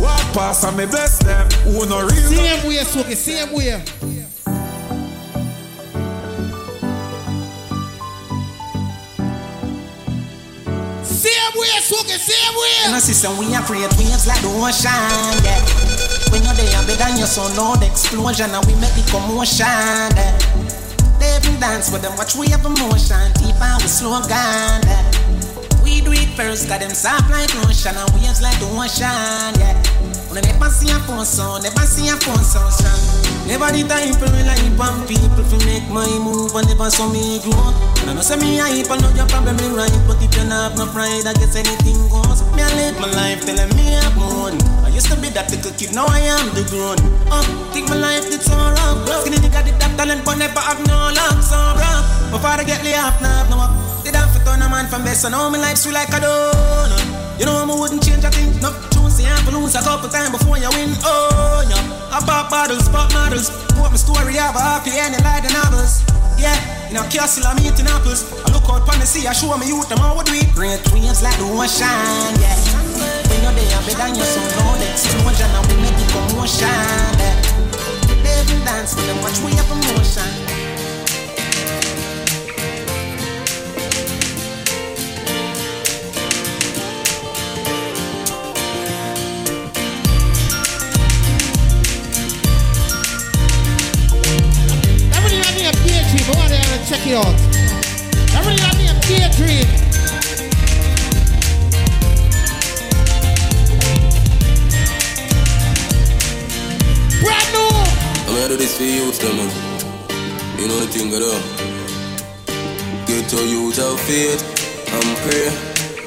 Walk 0.00 0.22
past 0.32 0.64
and 0.64 0.76
me 0.76 0.86
bless 0.86 1.18
them. 1.18 1.48
Who 1.64 1.86
no 1.86 2.00
real? 2.00 2.30
Same 2.32 2.68
way, 2.68 2.76
Suki, 2.84 3.14
same 3.14 3.52
way. 3.52 4.23
Way, 11.64 11.80
Suki, 11.80 12.20
same 12.20 12.54
way. 12.60 12.84
And 12.84 12.94
I 12.94 12.98
see 12.98 13.16
some 13.16 13.38
we 13.40 13.48
are 13.56 13.64
create 13.64 13.88
waves 13.96 14.28
like 14.28 14.40
the 14.44 14.52
ocean, 14.52 14.92
yeah. 15.48 15.64
When 16.28 16.44
you're 16.44 16.52
there, 16.52 16.68
better 16.84 17.00
than 17.00 17.16
your 17.16 17.26
son, 17.26 17.56
no 17.56 17.72
the 17.80 17.88
explosion, 17.88 18.52
and 18.52 18.60
we 18.68 18.76
make 18.76 18.92
the 18.92 19.04
commotion, 19.08 19.64
yeah. 19.64 20.36
They 21.16 21.32
even 21.40 21.56
dance 21.60 21.88
with 21.88 22.02
them, 22.02 22.12
watch 22.20 22.36
we 22.36 22.52
have 22.52 22.68
emotion, 22.68 23.32
deep 23.40 23.56
we 23.56 23.88
slow 23.88 24.20
down, 24.28 24.84
yeah. 24.84 25.08
We 25.80 26.04
do 26.04 26.12
it 26.12 26.36
first, 26.36 26.68
got 26.68 26.80
them 26.84 26.92
soft 26.92 27.30
like 27.32 27.48
lotion, 27.64 27.96
and 27.96 28.10
waves 28.12 28.44
like 28.44 28.60
the 28.60 28.68
ocean, 28.68 29.56
yeah. 29.56 29.72
I 30.34 30.42
never 30.42 30.66
see 30.66 30.90
a 30.90 30.98
phone 31.06 31.22
sound, 31.22 31.62
never 31.62 31.86
see 31.86 32.10
a 32.10 32.18
phone 32.18 32.42
sound 32.42 32.74
strong. 32.74 32.98
Never 33.46 33.70
the 33.70 33.86
type 33.86 34.18
to 34.18 34.26
rely 34.34 34.58
on 34.82 35.06
people 35.06 35.46
to 35.46 35.56
make 35.62 35.86
my 35.94 36.10
move, 36.18 36.50
and 36.58 36.66
never 36.66 36.90
saw 36.90 37.06
me 37.06 37.38
grow. 37.38 37.54
And 38.02 38.10
I 38.10 38.18
know 38.18 38.24
say 38.26 38.34
me 38.42 38.58
hype, 38.58 38.90
I 38.90 38.98
know 38.98 39.14
you're 39.14 39.30
probably 39.30 39.70
right, 39.70 39.94
but 40.10 40.18
if 40.18 40.34
you 40.34 40.42
not 40.50 40.74
have 40.74 40.74
no 40.74 40.90
pride, 40.90 41.22
I 41.22 41.38
guess 41.38 41.54
anything 41.54 42.10
goes. 42.10 42.42
Me 42.58 42.66
I 42.66 42.70
live 42.74 42.98
my 42.98 43.06
life 43.14 43.46
telling 43.46 43.70
me 43.78 43.94
I'm 43.94 44.10
moon. 44.18 44.58
I 44.82 44.90
used 44.90 45.06
to 45.14 45.16
be 45.22 45.30
that 45.38 45.54
little 45.54 45.70
kid, 45.78 45.94
now 45.94 46.10
I 46.10 46.26
am 46.26 46.50
the 46.58 46.66
grown. 46.66 46.98
Uh, 47.30 47.46
think 47.70 47.86
my 47.86 47.94
life 47.94 48.26
did 48.26 48.42
so 48.42 48.58
rough. 48.58 49.06
Skinny 49.22 49.38
nigga 49.38 49.62
did 49.62 49.78
that 49.78 49.94
talent, 49.94 50.26
but 50.26 50.34
never 50.34 50.58
have 50.58 50.82
no 50.90 51.14
luck, 51.14 51.38
so 51.46 51.54
rough. 51.78 52.34
Before 52.34 52.58
I 52.58 52.66
get 52.66 52.82
laid 52.82 52.98
off, 52.98 53.22
now 53.22 53.46
no 53.54 53.62
up. 53.62 53.70
Did 54.02 54.18
I 54.18 54.26
fit 54.34 54.42
on 54.50 54.58
a 54.58 54.66
man 54.66 54.90
from 54.90 55.06
best, 55.06 55.22
I 55.22 55.30
know 55.30 55.46
my 55.46 55.62
life 55.62 55.78
sweet 55.78 55.94
like 55.94 56.10
a 56.10 56.18
donut. 56.18 57.23
You 57.38 57.46
know 57.46 57.58
i'm 57.58 57.68
wouldn't 57.68 58.02
change 58.02 58.22
a 58.22 58.30
thing, 58.30 58.54
no. 58.62 58.70
Juicy 58.94 59.26
and 59.26 59.42
lose 59.50 59.74
a 59.74 59.82
couple 59.82 60.08
times 60.08 60.30
before 60.30 60.58
you 60.58 60.70
win. 60.70 60.94
Oh, 61.02 61.66
yeah. 61.66 62.14
I 62.14 62.22
pop 62.22 62.50
bottles, 62.50 62.88
pop 62.88 63.10
models. 63.12 63.50
Put 63.74 63.90
my 63.90 63.98
story 63.98 64.34
have 64.38 64.54
a 64.54 64.62
happy 64.62 64.94
ending 64.94 65.22
like 65.26 65.42
the 65.42 65.50
novels. 65.50 66.06
Yeah, 66.38 66.54
in 66.90 66.96
a 66.96 67.02
castle 67.10 67.46
I'm 67.46 67.58
eating 67.58 67.90
apples. 67.90 68.30
I 68.46 68.54
look 68.54 68.70
out 68.70 68.86
upon 68.86 69.02
the 69.02 69.06
sea, 69.06 69.26
I 69.26 69.32
show 69.34 69.50
me 69.58 69.66
youth 69.66 69.88
them 69.88 69.98
how 69.98 70.14
we 70.14 70.22
do 70.22 70.34
it. 70.34 70.46
Great 70.54 70.78
waves 70.94 71.22
like 71.22 71.34
the 71.38 71.46
ocean, 71.50 72.38
yeah. 72.38 72.54
When 73.26 73.42
you're 73.42 73.50
there, 73.50 73.82
better 73.82 73.98
than 73.98 74.14
your 74.14 74.26
son, 74.30 74.46
no 74.54 74.78
the 74.78 74.86
explosion, 74.94 75.50
and 75.50 75.64
we 75.66 75.74
make 75.82 75.98
it 75.98 76.08
commotion, 76.14 76.70
yeah. 77.18 77.34
They 78.22 78.62
dance 78.62 78.94
with 78.94 79.06
them, 79.10 79.18
watch 79.22 79.42
we 79.42 79.58
have 79.58 79.70
emotion. 79.74 80.53
Check 96.96 97.06
it 97.06 97.16
out. 97.16 97.34
Everybody 98.36 98.58
got 98.62 98.76
me 98.76 98.86
a 98.86 98.94
daydream. 99.02 99.66
Brand 107.20 107.48
new. 107.52 107.70
I'm 108.26 108.34
gonna 108.34 108.48
do 108.48 108.56
this 108.56 108.76
for 108.76 108.84
you, 108.84 109.10
them, 109.10 109.36
man. 109.36 109.50
You 110.58 110.68
know 110.68 110.78
the 110.80 110.86
thing, 110.86 111.10
go 111.10 111.18
down. 111.18 111.42
Get 113.06 113.28
to 113.30 113.44
youth 113.44 113.76
have 113.76 114.00
faith 114.00 114.42
and 114.92 115.16
pray. 115.24 115.50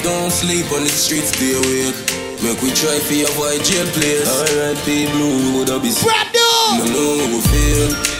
Don't 0.03 0.31
sleep 0.31 0.71
on 0.71 0.83
the 0.83 0.89
streets, 0.89 1.35
stay 1.35 1.53
awake. 1.53 1.95
Make 2.43 2.61
we 2.61 2.71
try 2.71 2.99
for 2.99 3.13
avoid 3.13 3.63
jail 3.63 3.87
place. 3.91 4.27
Alright, 4.29 4.77
people 4.85 5.17
who 5.17 5.57
would 5.57 5.69
have 5.69 5.81
be 5.81 5.91
Brand 6.03 6.31
new. 6.31 6.77
No, 6.79 6.85
no, 6.93 7.35
we 7.35 7.41
feel. 7.41 8.16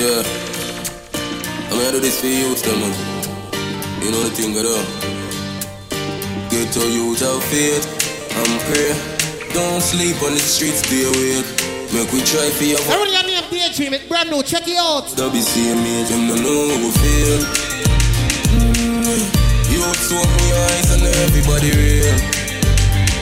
Yeah. 0.00 0.24
I'm 1.68 1.76
gonna 1.76 1.92
do 1.92 2.00
this 2.00 2.24
for 2.24 2.26
you, 2.26 2.56
man. 2.80 2.88
You 4.00 4.08
know 4.08 4.24
the 4.24 4.32
thing, 4.32 4.56
go 4.56 4.64
down. 4.64 4.80
Get 6.48 6.72
to 6.72 6.88
youth 6.88 7.20
have 7.20 7.44
faith 7.52 7.84
and 8.32 8.48
pray. 8.64 8.96
Don't 9.52 9.82
sleep 9.84 10.16
on 10.24 10.32
the 10.32 10.40
streets, 10.40 10.80
stay 10.88 11.04
awake. 11.04 11.44
Make 11.92 12.08
we 12.16 12.24
try 12.24 12.48
for 12.48 12.64
your 12.64 12.80
Everybody 12.80 13.28
me 13.28 13.36
a 13.36 13.44
daydream. 13.44 13.92
It's 13.92 14.08
brand 14.08 14.30
new. 14.30 14.42
Check 14.42 14.64
it 14.68 14.80
out. 14.80 15.04
Don't 15.20 15.34
be 15.36 15.44
seeing 15.44 15.76
me, 15.84 16.08
them 16.08 16.32
no 16.32 16.34
know 16.48 16.80
we 16.80 16.88
feel. 16.96 17.36
Mm, 18.56 19.20
youth 19.68 20.00
so 20.00 20.16
open 20.16 20.44
your 20.48 20.64
eyes 20.64 20.88
and 20.96 21.04
everybody 21.28 21.76
real. 21.76 22.16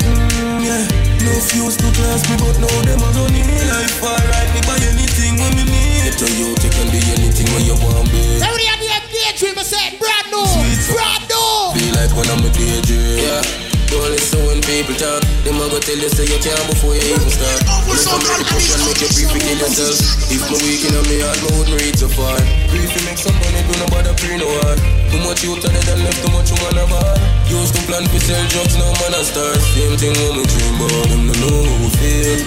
Mm, 0.06 0.62
yeah. 0.62 0.86
No 1.26 1.34
fuse 1.42 1.74
to 1.74 1.90
class 1.90 2.22
me, 2.30 2.38
but 2.38 2.54
now 2.62 2.70
them 2.86 3.02
run 3.02 3.34
in 3.34 3.46
me 3.50 3.58
life. 3.66 3.98
Alright, 3.98 4.48
me 4.54 4.60
buy 4.62 4.78
anything 4.94 5.42
when 5.42 5.56
me 5.58 5.64
need. 5.66 5.97
Get 6.08 6.24
to 6.24 6.28
youth, 6.40 6.56
you 6.64 6.72
can 6.72 6.88
be 6.88 7.04
anything 7.20 7.44
when 7.52 7.68
you 7.68 7.76
want, 7.84 8.08
babe. 8.08 8.40
Everybody 8.40 8.64
got 8.64 8.80
me 8.80 8.88
a 8.96 9.00
daydream. 9.12 9.60
I 9.60 9.64
said 9.68 10.00
brand 10.00 10.32
new. 10.32 10.40
Brand 10.88 11.28
new. 11.28 11.76
Feel 11.76 11.92
like 12.00 12.12
when 12.16 12.24
I'm 12.32 12.40
a 12.40 12.48
daydream. 12.48 13.20
Yeah. 13.20 13.44
Don't 13.92 14.08
listen 14.16 14.40
when 14.48 14.56
people 14.64 14.96
talk. 14.96 15.20
Them 15.44 15.60
a 15.60 15.68
go 15.68 15.76
tell 15.76 16.00
you 16.00 16.08
say 16.08 16.24
you 16.24 16.40
can't 16.40 16.64
before 16.72 16.96
you 16.96 17.12
even 17.12 17.28
start. 17.28 17.60
Let 17.92 18.08
them 18.08 18.24
make 18.24 18.40
you 18.40 18.48
push 18.48 18.72
and 18.72 18.82
make 18.88 19.04
you 19.04 19.10
free 19.12 19.28
to 19.28 19.36
kill 19.36 19.60
yourself. 19.60 20.00
If 20.32 20.48
my 20.48 20.56
weak 20.64 20.80
in 20.88 20.96
my 20.96 21.16
heart, 21.28 21.38
my 21.44 21.50
wouldn't 21.60 21.76
reach 21.76 22.00
so 22.00 22.08
far. 22.08 22.40
Free 22.72 22.88
to 22.88 23.00
make 23.04 23.20
some 23.20 23.36
money, 23.44 23.60
do 23.68 23.76
not 23.76 23.92
bother 23.92 24.16
pray 24.16 24.40
no 24.40 24.48
hard. 24.64 24.80
Too 25.12 25.20
much 25.20 25.44
youth 25.44 25.60
on 25.60 25.76
it 25.76 25.92
and 25.92 26.08
left 26.08 26.24
too 26.24 26.32
much 26.32 26.48
woman 26.56 26.88
of 26.88 26.88
hard. 26.88 27.20
Used 27.52 27.76
to 27.76 27.84
plan 27.84 28.08
to 28.08 28.16
sell 28.16 28.48
drugs, 28.48 28.80
now 28.80 28.96
man 28.96 29.12
a 29.12 29.20
star. 29.28 29.52
Same 29.76 29.92
thing 30.00 30.16
when 30.24 30.40
we 30.40 30.44
dream 30.48 30.80
about 30.80 31.04
them, 31.12 31.28
no 31.28 31.36
know 31.36 31.68
how 31.68 31.76
we 31.84 31.88
feel. 32.00 32.40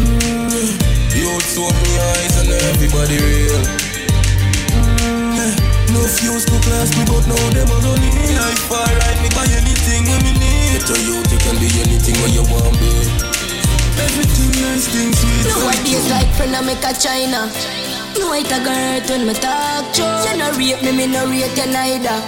Mm, 0.00 0.95
Youth 1.16 1.48
so 1.48 1.64
open 1.64 1.90
your 1.96 2.04
eyes 2.20 2.36
and 2.40 2.50
everybody 2.70 3.16
real. 3.16 3.62
Mm, 4.76 5.56
no 5.96 6.00
fuse 6.04 6.44
to 6.44 6.56
class 6.60 6.92
me, 6.96 7.04
but 7.08 7.24
now 7.24 7.40
them 7.56 7.72
a 7.72 7.76
run 7.80 8.02
in 8.04 8.36
life. 8.36 8.70
Alright, 8.70 9.18
me 9.24 9.28
buy 9.32 9.48
anything 9.48 10.04
when 10.04 10.20
me 10.22 10.32
need. 10.36 10.76
Get 10.76 10.92
a 10.92 10.96
youth, 11.00 11.28
you 11.32 11.40
can 11.40 11.56
be 11.56 11.68
anything 11.82 12.16
when 12.20 12.32
you 12.36 12.44
want, 12.52 12.76
babe. 12.78 13.08
Everything 13.96 14.52
nice, 14.60 14.86
things 14.92 15.16
sweet. 15.16 15.48
Nowadays 15.48 16.04
like 16.12 16.28
friend 16.36 16.54
I 16.54 16.60
make 16.60 16.84
a 16.84 16.92
China. 16.92 17.48
No 18.20 18.32
it 18.32 18.48
a 18.48 18.60
girl 18.64 19.00
when 19.08 19.26
me 19.26 19.34
talk 19.34 19.92
to. 19.96 20.04
You 20.24 20.36
no 20.36 20.52
rape 20.56 20.80
me, 20.84 20.92
me 20.92 21.06
no 21.08 21.28
rate 21.28 21.52
you 21.56 21.68
neither. 21.68 22.20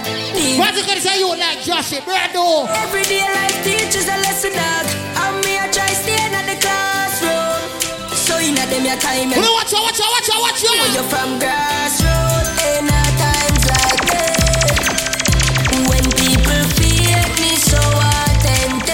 What 0.57 0.73
you 0.75 0.83
gonna 0.85 1.01
say 1.01 1.17
you 1.17 1.29
like 1.29 1.61
Joshie? 1.65 2.01
Brand 2.05 2.33
new. 2.33 2.65
Everyday 2.69 3.21
life 3.21 3.57
teaches 3.63 4.05
a 4.05 4.17
lesson 4.21 4.53
dog. 4.53 4.85
And 5.17 5.45
me 5.45 5.57
a 5.57 5.65
try 5.73 5.89
stay 5.93 6.13
in 6.13 6.18
the 6.18 6.18
classroom. 6.18 6.18
So 8.49 8.55
in 8.55 8.57
a 8.57 8.65
them 8.65 8.85
your 8.85 8.97
time. 8.97 9.29
Well, 9.29 9.53
watch 9.53 9.73
out, 9.73 9.83
watch 9.83 9.99
out, 10.01 10.09
watch 10.09 10.29
out, 10.33 10.41
watch 10.41 10.65
out. 10.65 10.73
When 10.81 10.93
you're 10.93 11.03
from 11.05 11.37
grassroots, 11.37 12.49
in 12.65 12.89
a 12.89 13.03
times 13.21 13.63
like 13.69 14.01
this. 14.09 14.89
When 15.85 16.01
people 16.17 16.63
fear 16.73 17.21
me 17.45 17.53
so 17.61 17.77
authentic. 17.77 18.89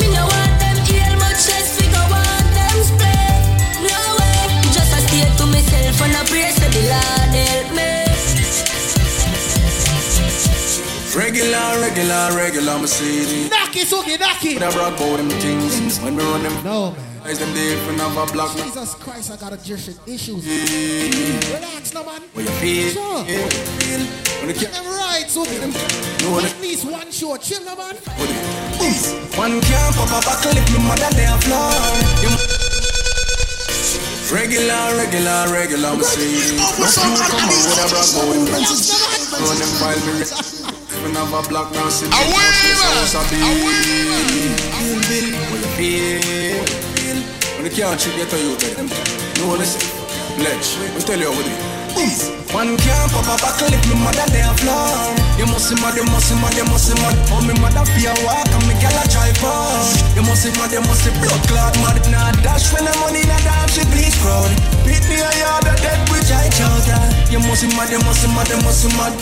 Me 0.00 0.08
no 0.16 0.24
want 0.24 0.54
them 0.64 0.80
heal 0.88 1.12
much 1.20 1.44
less 1.44 1.76
we 1.76 1.84
go 1.92 2.00
want 2.08 2.48
them 2.56 2.78
split. 2.88 3.52
No 3.84 4.00
way. 4.16 4.48
Just 4.72 4.96
a 4.96 5.00
stay 5.04 5.28
to 5.28 5.44
myself 5.44 6.00
and 6.08 6.16
a 6.16 6.24
pray 6.24 6.56
so 6.56 6.64
the 6.72 6.88
Lord 6.88 7.36
help 7.36 7.68
me. 7.76 7.92
Regular, 11.12 11.84
regular, 11.84 12.32
regular, 12.32 12.78
my 12.78 12.86
city. 12.86 13.48
Knock 13.50 13.76
it, 13.76 13.88
Swugee, 13.88 14.16
knock 14.18 14.42
it. 14.44 14.54
When 14.54 14.62
I 14.62 14.70
rock 14.72 14.96
about 14.96 15.16
them 15.18 15.28
things, 15.28 16.00
when 16.00 16.16
we 16.16 16.22
run 16.24 16.42
them. 16.42 16.64
No, 16.64 16.90
man. 16.92 17.13
Guys, 17.24 17.38
them 17.38 17.54
different 17.54 18.00
have 18.00 18.20
a 18.20 18.32
black 18.34 18.54
man. 18.54 18.68
Jesus 18.68 18.94
Christ, 18.96 19.32
I 19.32 19.36
got 19.40 19.52
a 19.52 19.54
addiction 19.56 19.96
issues. 20.04 20.44
Relax, 20.44 21.94
no 21.94 22.04
man. 22.04 22.20
What 22.36 22.44
you 22.44 22.52
feel? 22.60 22.92
Sure. 22.92 23.24
Yeah, 23.24 23.40
you 23.40 23.48
feel? 23.48 24.04
When 24.44 24.52
you 24.52 24.68
Them 24.68 24.84
right, 24.92 25.24
so 25.24 25.48
them. 25.48 25.72
No, 26.20 26.36
At 26.36 26.60
least 26.60 26.84
one 26.84 27.10
show, 27.10 27.34
chill, 27.40 27.64
no 27.64 27.80
man. 27.80 27.96
One 29.40 29.56
can't 29.64 29.96
pop 29.96 30.12
a 30.12 30.20
buckle 30.20 30.52
if 30.52 30.68
my 30.76 30.84
mother 30.84 31.08
they 31.16 31.24
a 31.24 31.40
floor. 31.40 31.72
Regular, 34.28 34.92
regular, 35.00 35.48
regular, 35.48 35.96
me 35.96 36.04
see. 36.04 36.60
Oh, 36.60 36.76
no 36.76 36.92
fool 36.92 37.24
come 37.24 37.40
out 37.40 37.56
with 37.56 37.80
a 37.80 37.88
black 37.88 38.04
boy. 38.20 38.36
Go 39.32 39.48
on 39.48 39.56
them 39.56 39.72
file 39.80 39.96
me. 40.12 40.28
When 41.00 41.16
have 41.16 41.32
a 41.32 41.40
black 41.48 41.72
sit 41.88 42.12
down, 42.12 42.20
house 43.00 43.16
a 43.16 43.24
bill. 43.32 43.48
Bill, 44.76 45.00
bill, 45.08 45.28
what 45.48 45.80
you 45.80 46.83
feel? 47.70 47.88
Can't 47.88 48.00
cheat, 48.00 48.16
get 48.16 48.32
a 48.32 48.38
youth. 48.38 48.60
them. 48.76 48.88
No, 49.40 49.56
listen. 49.56 49.80
Pledge. 50.36 50.76
We 50.94 51.00
tell 51.00 51.18
you 51.18 51.30
what 51.30 51.46
is. 51.94 52.30
One 52.50 52.76
can't 52.76 53.10
pop 53.10 53.26
a 53.26 53.34
buckle 53.38 53.70
if 53.70 53.82
my 53.90 54.10
mother 54.10 54.26
they 54.30 54.42
a 54.42 54.52
floor. 54.58 55.14
You 55.38 55.46
must 55.46 55.70
see 55.70 55.78
mad, 55.78 55.94
you 55.94 56.04
must 56.06 56.26
see 56.26 56.38
mad, 56.38 56.54
you 56.54 56.66
must 56.66 56.86
see 56.86 56.94
mad. 56.98 57.14
Oh, 57.30 57.42
me 57.42 57.54
mother 57.58 57.86
fear 57.94 58.14
walk 58.26 58.46
and 58.50 58.66
me 58.66 58.74
gal 58.82 58.94
a 58.94 59.04
drive 59.10 59.38
on. 59.42 59.86
You 60.14 60.22
must 60.26 60.42
see 60.42 60.52
mad, 60.58 60.70
you 60.74 60.82
must 60.82 61.02
see 61.06 61.14
blood 61.18 61.42
clot 61.46 61.74
mad. 61.82 62.02
Nah 62.10 62.34
dash 62.42 62.70
when 62.74 62.84
the 62.86 62.94
money 63.02 63.22
nah 63.26 63.38
dance 63.46 63.74
she 63.74 63.82
please 63.90 64.14
crowd. 64.22 64.50
Beat 64.86 65.02
me 65.06 65.18
a 65.22 65.30
yard 65.38 65.66
a 65.66 65.74
dead 65.82 66.02
which 66.10 66.30
I 66.30 66.50
chowder. 66.50 66.98
You 67.30 67.38
must 67.42 67.62
see 67.62 67.70
mad, 67.74 67.90
you 67.90 68.02
must 68.02 68.22
see 68.22 68.30
mad, 68.34 68.48
you 68.50 68.58
must 68.62 68.82
see 68.82 68.92
mad. 68.98 69.14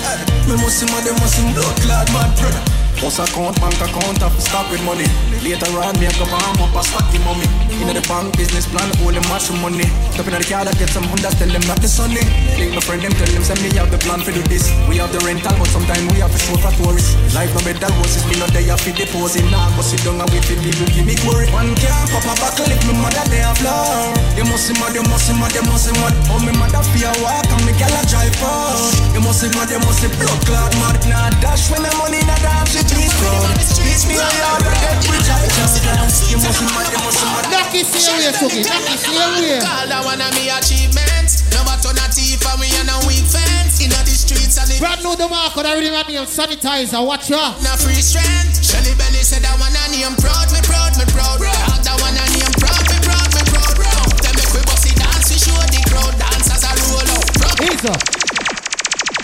Me 0.49 0.57
must 0.57 0.80
see 0.80 0.88
mad, 0.88 1.05
you 1.05 1.16
must 1.20 1.36
see 1.36 1.45
blood 1.53 1.76
clot 1.84 2.09
mad, 2.12 2.32
brother. 2.40 2.71
Boss 3.03 3.18
account, 3.18 3.59
bank 3.59 3.74
account, 3.82 4.22
have 4.22 4.30
to 4.30 4.40
stop 4.40 4.70
with 4.70 4.78
money. 4.86 5.03
Later 5.42 5.74
on, 5.82 5.98
me 5.98 6.07
go 6.14 6.22
farm 6.22 6.55
up 6.62 6.70
a 6.70 6.86
stack 6.86 7.03
the 7.11 7.18
mommy. 7.26 7.50
Inna 7.82 7.98
the 7.98 8.05
bank 8.07 8.30
business 8.38 8.62
plan, 8.70 8.86
all 9.03 9.11
them 9.11 9.26
match 9.26 9.50
money. 9.59 9.90
Top 10.14 10.30
inna 10.30 10.38
the 10.38 10.46
car, 10.46 10.62
I 10.62 10.70
get 10.78 10.86
some 10.94 11.03
Hondas, 11.11 11.34
tell 11.34 11.50
them 11.50 11.66
not 11.66 11.82
the 11.82 11.90
sunny. 11.90 12.22
Link 12.62 12.78
my 12.78 12.78
friend, 12.78 13.03
them 13.03 13.11
tell 13.18 13.26
them 13.26 13.42
send 13.42 13.59
me 13.59 13.74
have 13.74 13.90
the 13.90 13.98
plan 13.98 14.22
for 14.22 14.30
do 14.30 14.38
this. 14.46 14.70
We 14.86 15.03
have 15.03 15.11
the 15.11 15.18
rental, 15.26 15.50
but 15.59 15.66
sometimes 15.74 16.07
we 16.14 16.22
have 16.22 16.30
to 16.30 16.38
show 16.38 16.55
for 16.62 16.70
tourists. 16.78 17.18
Life 17.34 17.50
no 17.50 17.61
better 17.66 17.90
roses, 17.98 18.22
me 18.30 18.38
no 18.38 18.46
day 18.55 18.70
have 18.70 18.78
to 18.86 18.94
deposit. 18.94 19.50
Nah, 19.50 19.74
go 19.74 19.82
sit 19.82 19.98
down 20.07 20.22
and 20.22 20.30
wait 20.30 20.46
for 20.46 20.55
people 20.62 20.86
give 20.94 21.03
me 21.03 21.18
glory. 21.26 21.50
One 21.50 21.74
can't 21.74 22.07
pop 22.07 22.22
a 22.22 22.38
buckle 22.38 22.70
if 22.70 22.86
my 22.86 22.94
mother 23.03 23.26
they 23.26 23.42
a 23.42 23.50
floor. 23.59 24.14
You 24.38 24.46
must 24.46 24.70
see 24.70 24.78
mad, 24.78 24.94
you 24.94 25.03
must 25.11 25.26
see 25.26 25.34
mad, 25.34 25.50
you 25.50 25.66
must 25.66 25.90
see 25.90 25.94
mad. 25.98 26.14
Oh, 26.30 26.38
me 26.38 26.55
mother 26.55 26.86
fear 26.94 27.11
walk 27.18 27.50
and 27.50 27.66
me 27.66 27.74
gal 27.74 27.90
a 27.90 28.07
drive 28.07 28.38
on. 28.46 28.78
You 29.11 29.26
must 29.26 29.42
see 29.42 29.50
mad, 29.59 29.74
you 29.74 29.82
must 29.82 30.07
see 30.07 30.12
blood 30.22 30.38
clot 30.46 30.70
mad. 30.78 31.03
Nah 31.11 31.34
dash 31.42 31.66
when 31.66 31.82
the 31.82 31.90
money 31.98 32.22
nah 32.30 32.38
dance 32.38 32.78
she 32.78 32.91
please 32.95 33.14
crowd. 33.18 33.57
Beat 33.82 34.03
me 34.09 34.14
a 34.16 34.28
yard 34.38 34.62
a 34.62 34.72
dead 34.80 34.99
which 35.09 35.28
I 35.28 35.45
chowder. 35.57 35.82
You 36.28 36.38
must 36.38 36.61
see 36.61 36.68
you 36.68 37.12
see 37.12 37.26
mad. 37.26 37.45
Lucky 37.51 37.82
stay 37.84 38.05
away, 38.12 38.32
Suki. 38.36 38.61
Lucky 38.64 38.95
stay 38.97 39.16
away. 39.16 39.61
Call 39.61 39.86
that 39.88 40.03
one 40.05 40.20
of 40.20 40.32
me 40.36 40.49
achievements. 40.53 41.45
Never 41.53 41.76
turn 41.80 41.99
a 42.01 42.07
thief 42.12 42.40
and 42.45 42.59
we 42.61 42.68
on 42.80 42.88
a 42.88 42.97
weak 43.09 43.26
fence. 43.28 43.80
In 43.82 43.90
the 43.90 44.14
streets 44.14 44.57
and 44.61 44.68
the 44.70 44.78
Brand 44.78 45.03
new 45.03 45.16
the 45.16 45.26
mark, 45.28 45.57
and 45.57 45.66
I 45.66 45.74
already 45.74 45.90
got 45.90 46.07
name 46.09 46.24
sanitizer. 46.28 47.03
Watch 47.03 47.30
ya. 47.30 47.57
na 47.64 47.74
free 47.76 47.99
strength. 47.99 48.62
Shelly 48.62 48.95
Belly 48.95 49.22
said 49.26 49.43
that 49.43 49.59
one 49.59 49.74
a 49.74 49.84
name 49.90 50.14
proud, 50.22 50.49
me 50.55 50.61
proud, 50.62 50.95
me 50.97 51.05
proud. 51.11 51.43
Call 51.43 51.82
that 51.82 51.99
one 51.99 52.14
a 52.14 52.24
name 52.30 52.55
proud, 52.62 52.84
me 52.88 52.99
proud, 53.03 53.30
me 53.34 53.43
proud. 53.51 53.74
Them 54.22 54.34
make 54.38 54.53
we 54.55 54.62
it 54.62 54.97
dance, 54.97 55.28
we 55.28 55.38
show 55.43 55.59
the 55.68 55.80
crowd 55.90 56.14
dance 56.16 56.49
as 56.49 56.62
oh. 56.62 56.70
I 56.70 56.74
roll 56.88 57.11
out. 57.11 57.26
Isa. 57.62 57.95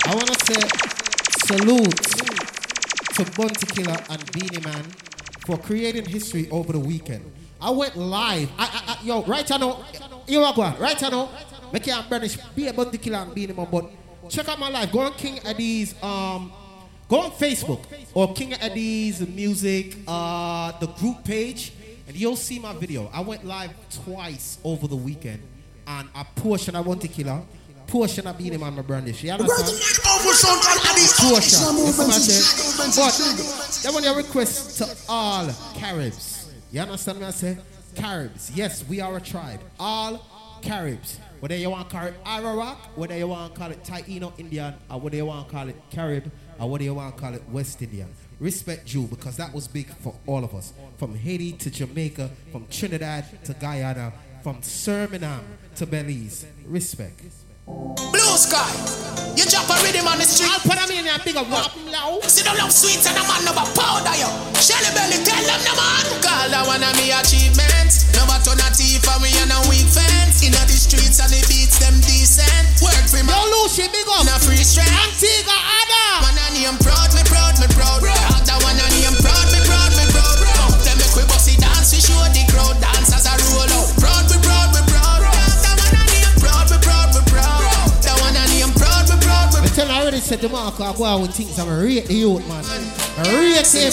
I 0.08 0.14
want 0.14 0.26
to 0.26 0.38
say 0.46 0.62
salute 1.46 2.27
to 3.18 3.24
Bounty 3.32 3.66
Killer 3.66 3.96
and 4.10 4.32
Beenie 4.32 4.60
Man 4.64 4.84
for 5.44 5.58
creating 5.58 6.04
history 6.04 6.48
over 6.50 6.72
the 6.72 6.78
weekend. 6.78 7.24
I 7.60 7.70
went 7.70 7.96
live. 7.96 8.48
I, 8.56 8.64
I, 8.64 8.92
I, 8.92 9.04
yo, 9.04 9.24
right 9.24 9.48
now, 9.50 9.84
you 10.28 10.40
are 10.40 10.54
going. 10.54 10.78
Right 10.78 11.02
now, 11.02 11.28
me 11.72 11.80
can't 11.80 12.08
burnish. 12.08 12.36
Be 12.54 12.68
a 12.68 12.72
Bounty 12.72 12.96
Killer 12.96 13.18
and 13.18 13.34
Beenie 13.34 13.54
Man, 13.54 13.66
but 13.72 13.90
check 14.28 14.48
out 14.48 14.60
my 14.60 14.68
live. 14.70 14.92
Go 14.92 15.00
on 15.00 15.14
King 15.14 15.34
Addies 15.38 16.00
um, 16.00 16.52
go 17.08 17.22
on 17.22 17.32
Facebook 17.32 17.80
or 18.14 18.32
King 18.34 18.52
Addies 18.52 19.26
music, 19.34 19.96
uh, 20.06 20.78
the 20.78 20.86
group 20.86 21.24
page, 21.24 21.72
and 22.06 22.14
you'll 22.14 22.36
see 22.36 22.60
my 22.60 22.72
video. 22.72 23.10
I 23.12 23.20
went 23.20 23.44
live 23.44 23.72
twice 24.04 24.58
over 24.62 24.86
the 24.86 24.96
weekend, 24.96 25.42
and 25.88 26.08
a 26.14 26.24
portion 26.36 26.76
I 26.76 26.82
to 26.82 27.08
killer, 27.08 27.42
portion 27.88 28.26
of 28.26 28.38
Beenie 28.38 28.58
Man, 28.58 28.74
my 28.74 28.82
brandish. 28.82 29.24
You 29.24 29.32
understand? 29.32 29.66
Portion. 30.04 30.50
You 30.98 31.06
see 31.08 31.26
what 31.26 32.12
I'm? 32.12 32.94
But 32.94 33.80
that 33.82 33.90
one 33.92 34.04
your 34.04 34.16
request 34.16 34.78
to 34.78 34.96
all 35.08 35.48
Caribs. 35.74 36.52
You 36.70 36.80
understand 36.82 37.18
what 37.18 37.28
I 37.28 37.30
say? 37.30 37.58
Caribs. 37.94 38.52
Yes, 38.54 38.86
we 38.86 39.00
are 39.00 39.16
a 39.16 39.20
tribe. 39.20 39.60
All 39.80 40.24
Caribs. 40.62 41.18
Whether 41.40 41.56
you 41.56 41.70
want 41.70 41.88
to 41.88 41.96
call 41.96 42.06
it 42.06 42.24
Arawak, 42.24 42.76
whether 42.96 43.16
you 43.16 43.28
want 43.28 43.54
to 43.54 43.60
call 43.60 43.70
it 43.70 43.82
Taino 43.84 44.32
Indian, 44.38 44.74
or 44.90 45.00
whether 45.00 45.16
you 45.16 45.26
want 45.26 45.48
to 45.48 45.54
call 45.54 45.68
it 45.68 45.76
Carib, 45.90 46.30
or 46.58 46.68
whether 46.68 46.84
you 46.84 46.94
want 46.94 47.16
to 47.16 47.20
call 47.20 47.34
it 47.34 47.42
West 47.48 47.80
Indian. 47.80 48.08
Respect 48.40 48.92
you 48.92 49.02
because 49.04 49.36
that 49.36 49.52
was 49.54 49.66
big 49.66 49.86
for 49.86 50.14
all 50.26 50.44
of 50.44 50.54
us. 50.54 50.72
From 50.96 51.14
Haiti 51.14 51.52
to 51.52 51.70
Jamaica, 51.70 52.30
from 52.52 52.66
Trinidad 52.68 53.24
to 53.44 53.54
Guyana, 53.54 54.12
from 54.42 54.56
Suriname 54.62 55.44
to 55.76 55.86
Belize. 55.86 56.46
Respect. 56.66 57.22
Blue 58.12 58.36
sky, 58.40 58.72
you 59.36 59.44
drop 59.46 59.68
a 59.68 59.76
rhythm 59.84 60.08
on 60.08 60.16
the 60.16 60.24
street. 60.24 60.48
I'll 60.48 60.64
put 60.64 60.80
them 60.80 60.90
in 60.90 61.04
there, 61.04 61.20
big 61.20 61.36
up, 61.36 61.48
wap, 61.52 61.76
now. 61.92 62.18
See 62.24 62.42
them 62.42 62.56
love 62.56 62.72
sweets 62.72 63.04
and 63.04 63.16
a 63.16 63.22
man 63.28 63.44
never 63.44 63.64
powder 63.76 64.16
yo. 64.16 64.28
Shelly 64.56 64.90
Belly 64.96 65.20
tell 65.22 65.44
them 65.44 65.60
the 65.62 65.74
man. 65.76 66.04
Call 66.24 66.48
that 66.48 66.64
one 66.64 66.82
of 66.82 66.92
me 66.96 67.12
achievements. 67.12 68.08
Never 68.16 68.36
turn 68.42 68.58
a 68.58 68.68
thief 68.72 69.04
and 69.04 69.20
we 69.20 69.30
on 69.44 69.52
a 69.52 69.58
weak 69.68 69.86
fence. 69.86 70.40
Inna 70.40 70.60
the 70.64 70.74
streets 70.74 71.20
and 71.20 71.30
the 71.30 71.40
beats 71.46 71.78
them 71.78 71.96
decent. 72.04 72.80
Work 72.80 73.06
for 73.06 73.20
me. 73.20 73.30
Yo, 73.30 73.38
Lucy, 73.60 73.86
big 73.92 74.08
up. 74.16 74.24
Na 74.24 74.40
free 74.40 74.64
strength. 74.64 74.90
Antigua, 74.90 75.54
Adam. 75.54 76.16
Man, 76.24 76.36
I 76.40 76.66
am 76.66 76.76
proud, 76.80 77.12
me 77.12 77.22
proud, 77.28 77.54
me 77.60 77.68
proud. 77.76 78.00
Call 78.02 78.37
me 90.18 90.24
I 90.24 90.30
tell 90.30 90.40
you, 90.40 90.40
I 90.40 90.40
already 90.40 90.40
said 90.40 90.40
the 90.40 90.48
mark 90.48 90.80
I 90.80 90.96
go 90.96 91.04
out 91.04 91.20
with 91.22 91.34
things. 91.34 91.58
I'm 91.58 91.68
a 91.68 91.82
rate 91.82 92.06
the 92.06 92.14
youth, 92.14 92.46
man. 92.48 92.64
I 92.64 93.22
rate 93.34 93.66
him. 93.70 93.92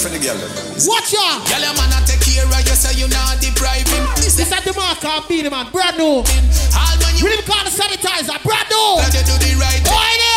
Watch 0.87 1.13
ya. 1.13 1.41
Girl, 1.45 1.61
your 1.61 1.75
man 1.77 1.93
a 1.93 2.05
take 2.05 2.21
care 2.21 2.45
of 2.45 2.51
you, 2.51 2.75
so 2.75 2.89
you 2.91 3.07
not 3.09 3.41
deprive 3.41 3.87
him. 3.87 4.05
This 4.15 4.39
is 4.39 4.49
the 4.49 4.73
mark 4.73 5.03
I 5.03 5.23
beat 5.27 5.45
him, 5.45 5.51
man. 5.51 5.71
Brand 5.71 5.97
new. 5.97 6.23
All 6.23 6.95
when 7.01 7.13
you 7.17 7.25
Really 7.25 7.43
call 7.43 7.63
the 7.63 7.71
sanitizer. 7.71 8.41
Brand 8.43 8.67
new. 8.69 8.97
Let 8.97 9.13
you 9.13 9.23
do 9.25 9.35
the 9.37 9.55
right 9.59 9.81
thing. 9.81 10.34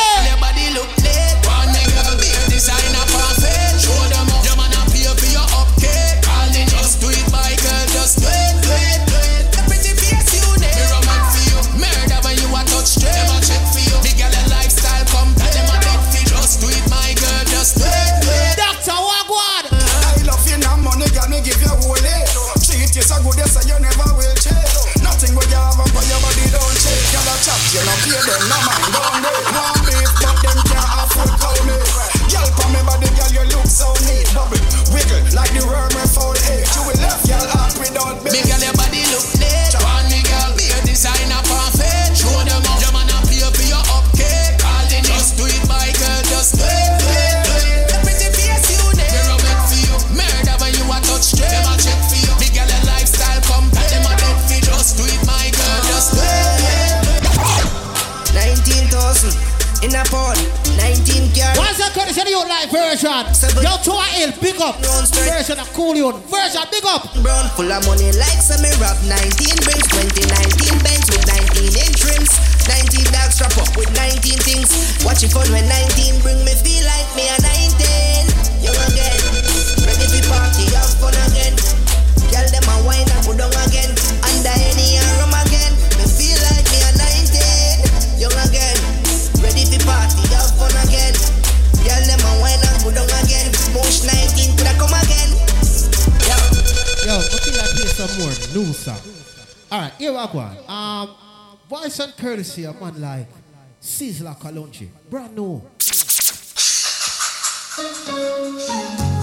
Kalonji. 104.58 104.88
Brand 105.08 105.36
new. 105.36 105.62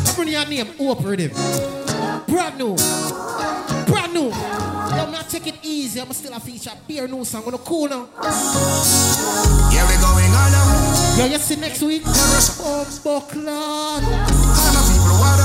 I'm 0.07 0.15
bringing 0.15 0.33
your 0.33 0.45
name 0.45 0.67
rhythm. 1.03 1.31
Brand 2.25 2.57
new. 2.57 2.75
Brand 3.86 4.13
new. 4.13 4.29
Yo, 4.29 5.03
I'm 5.03 5.11
not 5.11 5.29
take 5.29 5.47
it 5.47 5.55
easy. 5.63 5.99
I'm 5.99 6.13
still 6.13 6.33
a 6.33 6.39
feature. 6.39 6.71
Beer 6.88 7.07
new 7.07 7.25
song. 7.25 7.43
I'm 7.43 7.51
gonna 7.51 7.57
cool 7.57 7.89
now. 7.89 8.07
Yeah, 9.73 9.86
we're 9.89 9.99
going 9.99 10.31
on 10.31 10.51
now. 10.51 11.17
Yo, 11.17 11.25
you 11.25 11.38
see 11.38 11.57
next 11.57 11.81
week? 11.81 12.03
Oh, 12.05 12.86
Buckland. 13.03 14.05
Holla, 14.05 14.81
people, 14.88 15.17
what 15.19 15.39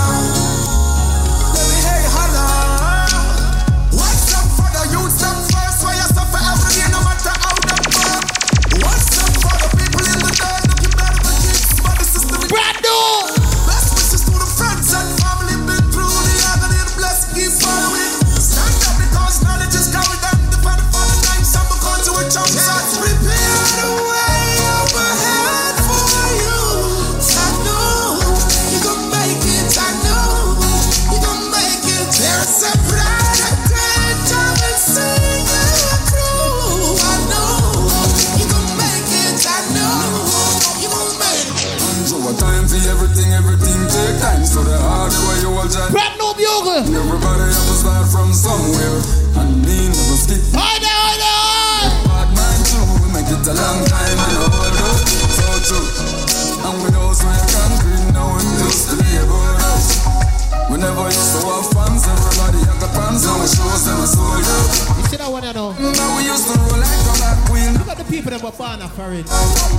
born 68.60 68.82
a 68.82 68.88
foreign. 68.92 69.24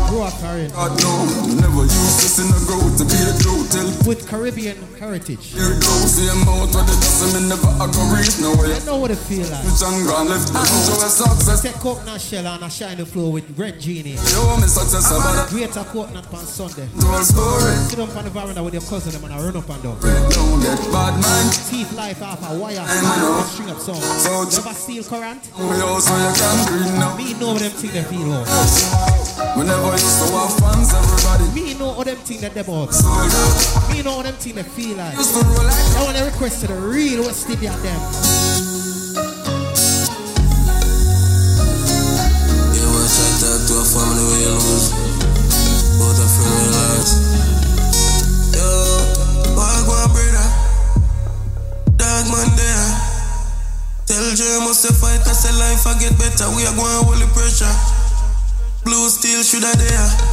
Grew 0.10 0.26
up 0.26 0.34
foreign. 0.42 0.72
God 0.74 0.98
no, 1.06 1.14
never 1.62 1.86
used 1.86 2.18
to 2.18 2.28
see 2.34 2.50
no 2.50 2.58
growth 2.66 2.98
to 2.98 3.06
be 3.06 3.14
till. 3.70 4.10
With 4.10 4.26
Caribbean 4.26 4.78
heritage. 4.98 5.54
Here 5.54 5.78
goes 5.78 6.18
the 6.18 6.34
amount 6.34 6.74
where 6.74 6.86
the 6.90 6.96
dust 6.98 7.38
me 7.38 7.46
never 7.46 7.70
a 7.78 7.86
reach 8.10 8.42
no 8.42 8.58
way. 8.58 8.74
I 8.74 8.82
know 8.82 8.98
what 8.98 9.14
it 9.14 9.22
feel 9.30 9.46
like. 9.54 9.62
Which 9.62 9.86
I'm 9.86 10.02
gone 10.10 10.34
left 10.34 10.50
and 10.50 10.58
ah. 10.58 10.66
show 10.66 10.98
a 10.98 11.10
success. 11.14 11.62
Take 11.62 11.78
coconut 11.78 12.20
shell 12.20 12.48
and 12.48 12.64
a 12.64 12.70
shine 12.74 12.98
the 12.98 13.06
floor 13.06 13.32
with 13.32 13.46
red 13.54 13.80
genie. 13.80 14.18
Yo, 14.34 14.42
me 14.58 14.66
success 14.66 15.14
about 15.14 15.46
it. 15.46 15.54
Greater 15.54 15.86
coconut 15.94 16.26
on 16.34 16.46
Sunday. 16.50 16.90
Told 16.98 17.22
story. 17.22 17.78
Sit 17.86 18.00
up 18.02 18.16
on 18.18 18.26
the 18.26 18.34
veranda 18.34 18.64
with 18.64 18.74
your 18.74 18.86
cousin 18.90 19.14
and 19.14 19.34
I 19.34 19.38
run 19.38 19.56
up 19.62 19.70
and 19.70 19.84
down. 19.86 19.98
Don't 20.02 20.60
get 20.66 20.82
bad 20.90 21.14
mind. 21.22 21.50
Teeth 21.70 21.94
life 21.94 22.22
off 22.26 22.42
a 22.50 22.58
wire. 22.58 22.82
I 22.82 22.98
know. 23.22 23.38
Oh. 23.38 23.46
String 23.46 23.70
up 23.70 23.78
song. 23.78 24.02
So 24.02 24.42
Never 24.50 24.74
steal 24.74 25.04
current. 25.06 25.42
Oh, 25.54 25.70
we 25.70 25.78
also 25.86 26.18
you 26.18 26.34
can 26.34 26.58
green 26.66 26.98
now. 26.98 27.14
Me 27.14 27.38
know 27.38 27.54
them 27.54 27.70
thing 27.70 27.94
they 27.94 28.04
feel 28.10 28.26
oh. 28.34 28.42
out. 28.42 28.71
We 29.58 29.66
never 29.68 29.92
used 29.92 30.20
to 30.22 30.32
have 30.34 30.54
fans, 30.60 30.94
everybody. 30.94 31.46
Me 31.54 31.74
know 31.78 31.92
all 31.92 32.04
them 32.04 32.18
thing 32.18 32.42
that 32.42 32.54
they 32.54 32.62
about. 32.62 32.94
So 32.94 33.08
good. 33.08 33.94
Me 33.94 34.02
know 34.02 34.12
all 34.12 34.24
them 34.24 34.36
thing 34.36 34.56
they 34.56 34.64
feel 34.64 34.98
like. 34.98 35.18
Used 35.18 35.36
to 35.36 35.44
roll 35.46 35.64
like 35.64 35.98
I 35.98 36.04
want 36.04 36.18
to 36.18 36.24
request 36.26 36.62
to 36.62 36.68
the 36.68 36.76
real 36.76 37.24
West 37.24 37.50
Indian 37.50 37.76
them. 37.84 38.02
You 42.72 42.88
wanna 42.88 43.10
try 43.12 43.30
to 43.44 43.52
to 43.68 43.74
a 43.76 43.86
family 43.86 44.24
where 44.24 44.42
you 44.42 44.54
lose 44.56 44.88
Both 46.00 46.18
a 46.18 46.28
friend 46.32 46.56
and 46.56 46.72
lost 46.72 47.14
Yo, 48.56 48.68
walk 49.54 49.86
one 49.86 50.10
brother 50.16 50.48
Dog 52.00 52.26
man 52.32 52.50
there 52.56 52.90
Tell 54.08 54.28
Jay 54.34 54.58
must 54.64 54.88
fight 54.98 55.22
I 55.28 55.34
say 55.36 55.54
life 55.60 55.86
I 55.86 55.94
get 56.00 56.18
better 56.18 56.48
We 56.56 56.66
are 56.66 56.76
going 56.76 57.04
holy 57.06 57.21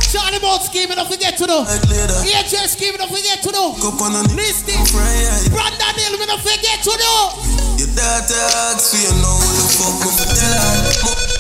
Charlie 0.09 0.41
Boat 0.41 0.63
scheme, 0.63 0.89
don't 0.89 1.09
forget 1.09 1.37
to 1.37 1.47
later 1.47 2.19
EHS 2.25 2.75
scheme, 2.75 2.97
don't 2.97 3.11
forget 3.11 3.43
to 3.43 3.53
know. 3.53 3.73
Cup 3.77 4.01
Listen. 4.35 4.79
Brandon 5.53 5.95
Hill, 6.01 6.19
we 6.19 6.27
don't 6.27 6.41
forget 6.41 6.83
to 6.83 6.93
know. 6.97 7.21
Your 7.79 7.93
daughter 7.95 8.43
asks 8.73 8.91
for 8.91 8.99
you 8.99 9.13
know 9.21 9.37
what 9.37 9.55
the 9.55 9.65
fuck 9.77 10.01
for 10.03 10.35
tell 10.35 10.59
her 10.59 10.99
Mo- 11.05 11.39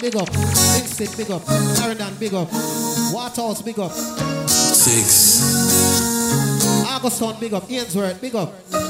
big 0.00 0.16
up. 0.16 0.30
Kingston, 0.32 1.08
big 1.16 1.30
up. 1.30 1.42
Clarendon, 1.44 2.14
big 2.20 2.34
up. 2.34 2.48
Waterhouse, 3.12 3.62
big 3.62 3.78
up. 3.78 3.92
Six 4.48 5.73
Augustown, 7.04 7.36
big 7.38 7.52
up. 7.52 7.70
Ainsworth, 7.70 8.18
big 8.18 8.34
up. 8.34 8.48
A 8.72 8.80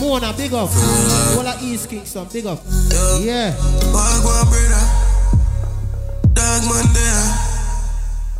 Mona, 0.00 0.32
big 0.32 0.54
up. 0.54 0.70
Walla 1.36 1.58
East 1.60 1.90
Kingston, 1.90 2.26
big 2.32 2.46
up. 2.46 2.58
Yeah. 3.20 3.52
Dog 6.32 6.62
man 6.72 6.88
there 6.94 7.24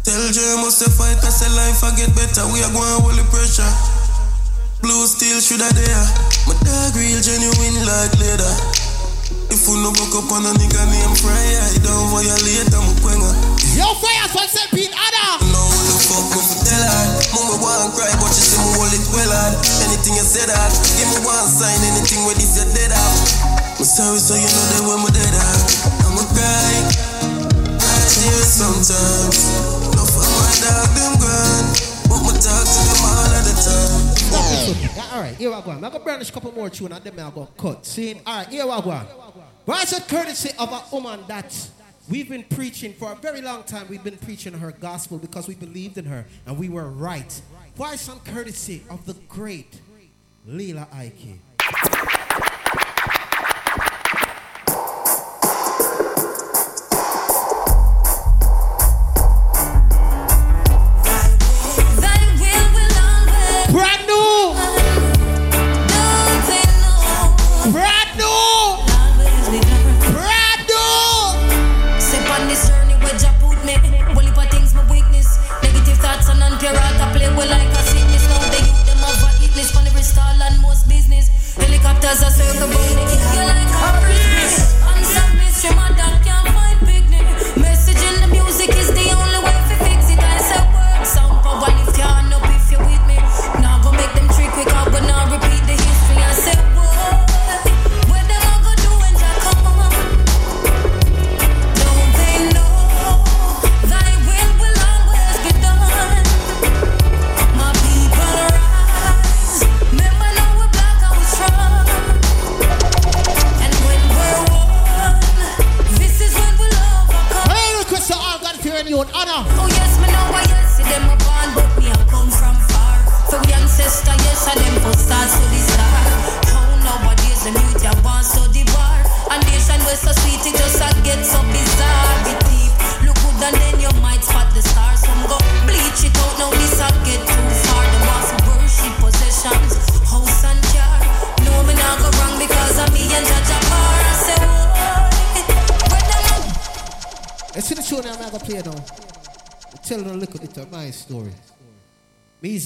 Tell 0.04 0.32
Jay 0.32 0.56
must 0.64 0.80
a 0.80 0.90
fight 0.90 1.22
I 1.22 1.28
say 1.28 1.48
life 1.54 1.84
I 1.84 1.94
get 1.96 2.14
better 2.16 2.48
We 2.50 2.62
are 2.64 2.72
going 2.72 3.00
holy 3.04 3.22
pressure 3.28 3.70
Blue 4.80 5.06
steel 5.06 5.40
should 5.40 5.62
I 5.62 5.70
there 5.72 6.04
My 6.48 6.54
dog 6.64 6.96
real 6.96 7.20
genuine 7.20 7.86
like 7.86 8.18
leather 8.18 8.83
If 9.54 9.70
you 9.70 9.78
no 9.78 9.94
buck 9.94 10.10
up 10.18 10.26
on 10.34 10.42
a 10.42 10.52
nigga 10.58 10.82
name 10.90 11.14
Fry. 11.22 11.30
I 11.30 11.78
don't 11.78 12.10
violate 12.10 12.74
I'm 12.74 12.90
a 12.90 12.92
quenga. 12.98 13.30
Yo, 13.78 13.86
fire, 14.02 14.26
so 14.26 14.42
I 14.42 14.50
said 14.50 14.66
Pete 14.74 14.90
Ada. 14.90 15.46
Know 15.46 15.62
what 15.70 15.84
the 15.86 15.94
fuck 16.10 16.26
me 16.34 16.42
for 16.42 16.58
tell 16.66 16.82
her 16.82 17.06
Mama 17.30 17.62
want 17.62 17.94
cry 17.94 18.10
but 18.18 18.34
she 18.34 18.42
say 18.42 18.58
hold 18.58 18.90
it 18.90 19.06
well 19.14 19.30
hard. 19.30 19.54
Anything 19.86 20.18
you 20.18 20.26
say 20.26 20.42
that 20.50 20.74
Give 20.98 21.06
me 21.06 21.22
one 21.22 21.46
sign 21.46 21.78
anything 21.86 22.26
where 22.26 22.34
this 22.34 22.58
you 22.58 22.66
dead 22.66 22.98
out 22.98 23.14
I'm 23.78 23.86
sorry 23.86 24.18
so 24.18 24.34
you 24.34 24.50
know 24.50 24.64
that 24.74 24.82
when 24.90 24.98
me 25.06 25.10
dead 25.14 25.34
out 25.38 25.62
I'ma 26.02 26.26
cry. 26.34 26.74
I 27.78 27.94
Cry 27.94 27.98
tears 28.10 28.50
sometimes. 28.58 29.38
No 29.94 30.02
for 30.02 30.26
my 30.34 30.50
dog 30.66 30.90
them 30.98 31.14
gone. 31.22 31.66
But 32.10 32.26
me 32.26 32.34
talk 32.42 32.66
to 32.66 32.80
them 32.90 33.06
all 33.06 33.30
of 33.30 33.42
the 33.46 33.54
time. 33.62 34.02
Yeah, 34.98 35.14
all 35.14 35.22
right, 35.22 35.36
here 35.38 35.52
I 35.54 35.60
go. 35.62 35.70
I'm 35.70 35.80
gonna 35.80 36.00
brandish 36.00 36.30
a 36.30 36.32
couple 36.32 36.50
more 36.50 36.70
tune 36.70 36.90
and 36.90 37.04
then 37.04 37.14
I'm 37.22 37.30
gonna 37.30 37.46
cut. 37.56 37.86
See, 37.86 38.18
all 38.26 38.38
right, 38.38 38.48
here 38.48 38.66
I 38.66 38.80
go. 38.82 38.90
Rise 39.66 39.94
a 39.94 40.00
courtesy 40.02 40.50
of 40.58 40.70
a 40.70 40.82
woman 40.94 41.20
that 41.26 41.70
we've 42.10 42.28
been 42.28 42.42
preaching 42.42 42.92
for 42.92 43.12
a 43.12 43.14
very 43.16 43.40
long 43.40 43.62
time. 43.62 43.86
We've 43.88 44.04
been 44.04 44.18
preaching 44.18 44.52
her 44.52 44.72
gospel 44.72 45.16
because 45.16 45.48
we 45.48 45.54
believed 45.54 45.96
in 45.96 46.04
her 46.04 46.26
and 46.44 46.58
we 46.58 46.68
were 46.68 46.90
right. 46.90 47.40
Rise 47.78 48.10
on 48.10 48.20
courtesy 48.20 48.82
of 48.90 49.06
the 49.06 49.14
great 49.26 49.80
Lila 50.46 50.86
Ike. 50.92 51.38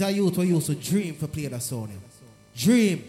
A 0.08 0.10
youth 0.10 0.36
who 0.36 0.42
used 0.42 0.66
to 0.66 0.74
dream 0.74 1.14
for 1.14 1.28
play 1.28 1.46
that 1.46 1.62
song. 1.62 1.92
Dream. 2.56 3.04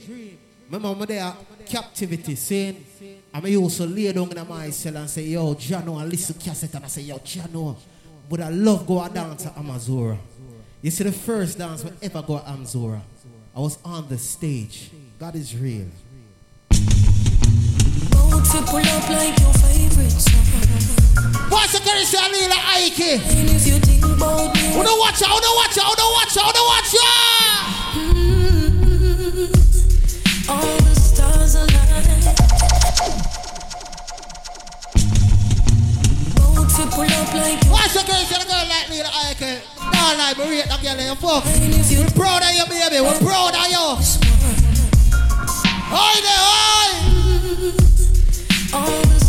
Remember 0.66 0.92
when 0.92 1.08
there 1.08 1.34
captivity 1.66 2.36
saying, 2.36 2.86
I 3.34 3.40
used 3.48 3.78
to 3.78 3.86
lay 3.86 4.12
down 4.12 4.32
in 4.32 4.48
my 4.48 4.70
cell 4.70 4.98
and 4.98 5.10
say, 5.10 5.24
yo, 5.24 5.56
Jano, 5.56 6.00
I 6.00 6.06
listen 6.06 6.38
to 6.38 6.50
cassette 6.50 6.74
and 6.76 6.86
I 6.86 6.88
say, 6.88 7.02
yo, 7.04 7.18
Jano, 7.18 7.76
but 8.30 8.42
I 8.42 8.50
love 8.50 8.86
go 8.86 9.00
out 9.00 9.14
dance 9.14 9.44
to 9.44 9.50
Amazura. 9.50 10.18
You 10.82 10.92
see 10.92 11.04
the 11.04 11.12
first 11.12 11.58
dance 11.58 11.84
we 11.84 11.92
ever 12.02 12.22
go 12.22 12.38
to 12.38 12.46
Amazura. 12.46 13.02
I 13.56 13.60
was 13.60 13.78
on 13.84 14.08
the 14.08 14.18
stage. 14.18 14.92
God 15.20 15.36
is 15.36 15.56
real. 15.56 15.88
Boat 18.12 18.48
fi 18.48 18.62
pull 18.66 18.80
up 18.80 19.10
like 19.10 19.40
your 19.40 19.54
favorite 19.54 20.12
song. 20.12 20.29
What's 21.60 21.74
the 21.76 21.84
currency 21.84 22.16
I 22.18 22.32
need 22.32 22.48
like 22.48 22.64
Ike? 22.88 23.20
And 23.36 23.50
if 23.52 23.68
you 23.68 23.80
think 23.84 24.00
about 24.00 24.56
me, 24.56 24.72
don't 24.80 24.96
watch 24.98 25.22
out? 25.22 25.42
Don't 25.44 25.56
watch 25.60 25.76
out? 25.76 25.92
Don't 26.00 26.14
watch 26.16 26.38
out? 26.40 26.56
Don't 26.56 26.68
watch 26.72 26.96
out? 26.96 28.00
mm, 28.00 29.52
all 30.48 30.78
the 30.80 30.96
stars 30.96 31.56
align. 31.60 32.16
Boat 36.40 36.72
fi 36.72 36.84
pull 36.96 37.12
up 37.12 37.28
like 37.36 37.60
your 37.60 37.74
What's 37.76 37.92
the 37.92 38.08
currency 38.08 38.40
the 38.40 38.48
girl 38.48 38.64
like 38.72 38.88
me 38.90 39.04
like 39.04 39.20
Ike? 39.36 39.60
No, 39.92 40.16
like 40.16 40.38
me 40.40 40.44
rate 40.48 40.64
that 40.72 40.80
girl 40.82 40.96
in 40.96 41.12
your 41.12 41.20
fuck. 41.20 41.44
We're 41.44 42.08
proud 42.16 42.40
of 42.40 42.56
you, 42.56 42.66
baby. 42.72 43.04
We're 43.04 43.20
proud 43.20 43.52
of 43.60 43.68
you. 43.68 44.00
Oi 45.92 46.16
there, 46.24 46.40
oi! 46.40 46.88
All 48.72 48.88
the 48.88 49.20
stars 49.20 49.28
align. 49.28 49.29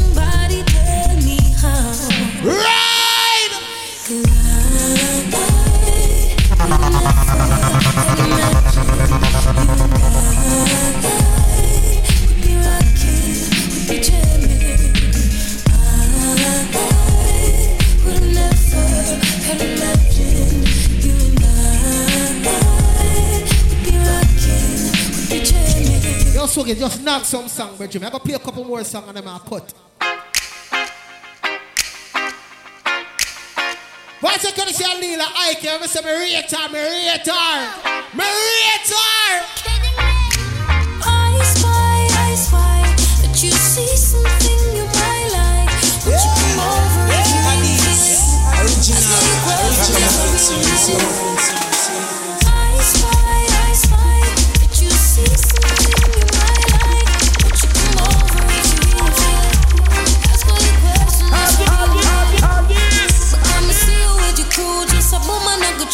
Yo, 26.51 26.63
Swugee, 26.63 26.75
just 26.77 27.01
knock 27.01 27.23
some 27.23 27.47
song, 27.47 27.77
bro. 27.77 27.87
Jimmy. 27.87 28.07
I 28.07 28.09
gotta 28.09 28.23
play 28.23 28.33
a 28.33 28.39
couple 28.39 28.65
more 28.65 28.83
songs 28.83 29.07
and 29.07 29.15
then 29.15 29.27
I'll 29.27 29.39
cut. 29.39 29.73
What's 34.19 34.43
it 34.43 34.55
gonna 34.57 34.73
say, 34.73 34.99
Lila 34.99 35.27
Ike? 35.33 35.65
I'm 35.65 35.77
gonna 35.77 35.87
say! 35.87 36.01
I 41.03 41.41
spy, 41.43 42.07
I 42.19 42.35
spy 42.35 42.81
that 43.21 43.41
you 43.41 43.51
see 43.51 43.95
something 43.95 44.75
you 44.75 44.83
might 44.83 45.29
like. 45.31 45.71
Would 46.05 46.19
you 46.19 46.31
come 46.35 46.59
over 46.59 47.07
if 47.13 47.27
you 47.31 47.39
I 51.57 51.60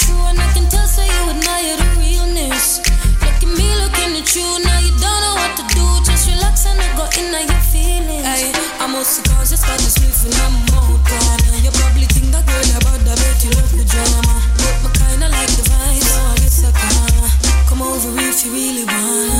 boom 0.05 0.25
and 0.27 0.37
I 0.37 0.37
and 0.37 0.39
I 0.39 0.53
can 0.53 0.65
tell 0.69 0.85
so 0.85 1.01
you 1.01 1.21
admire 1.33 1.77
the 1.77 1.87
realness. 1.97 2.79
Look 3.23 3.41
at 3.41 3.49
me, 3.49 3.67
looking 3.81 4.13
at 4.19 4.29
you, 4.35 4.45
now 4.61 4.79
you 4.85 4.93
don't 5.01 5.21
know 5.25 5.35
what 5.41 5.53
to 5.57 5.63
do. 5.73 5.85
Just 6.05 6.29
relax 6.29 6.65
and 6.69 6.77
I 6.77 6.87
go 6.93 7.05
in 7.17 7.31
now 7.31 7.41
your 7.41 7.63
feelings. 7.73 8.25
Ay, 8.25 8.53
I'm 8.79 8.93
also 8.93 9.23
cause 9.33 9.51
you 9.51 9.57
start 9.57 9.79
to 9.79 9.89
sniff 9.89 10.25
and 10.25 10.35
I'm 10.37 10.53
out 10.77 11.01
gone. 11.07 11.41
You 11.63 11.71
probably 11.73 12.05
think 12.13 12.29
that 12.35 12.45
girl 12.45 12.69
about 12.77 13.01
that 13.07 13.17
bet 13.17 13.41
you 13.41 13.51
love 13.57 13.73
the 13.73 13.85
drama. 13.87 14.35
But 14.61 14.75
me 14.83 14.89
kinda 14.93 15.27
like 15.33 15.51
the 15.57 15.65
vibe, 15.65 16.03
so 16.05 16.19
oh, 16.21 16.33
I 16.33 16.35
guess 16.37 16.61
I 16.61 16.71
can. 16.75 17.65
Come 17.69 17.81
over 17.81 18.11
if 18.21 18.45
you 18.45 18.51
really 18.53 18.85
want. 18.85 19.33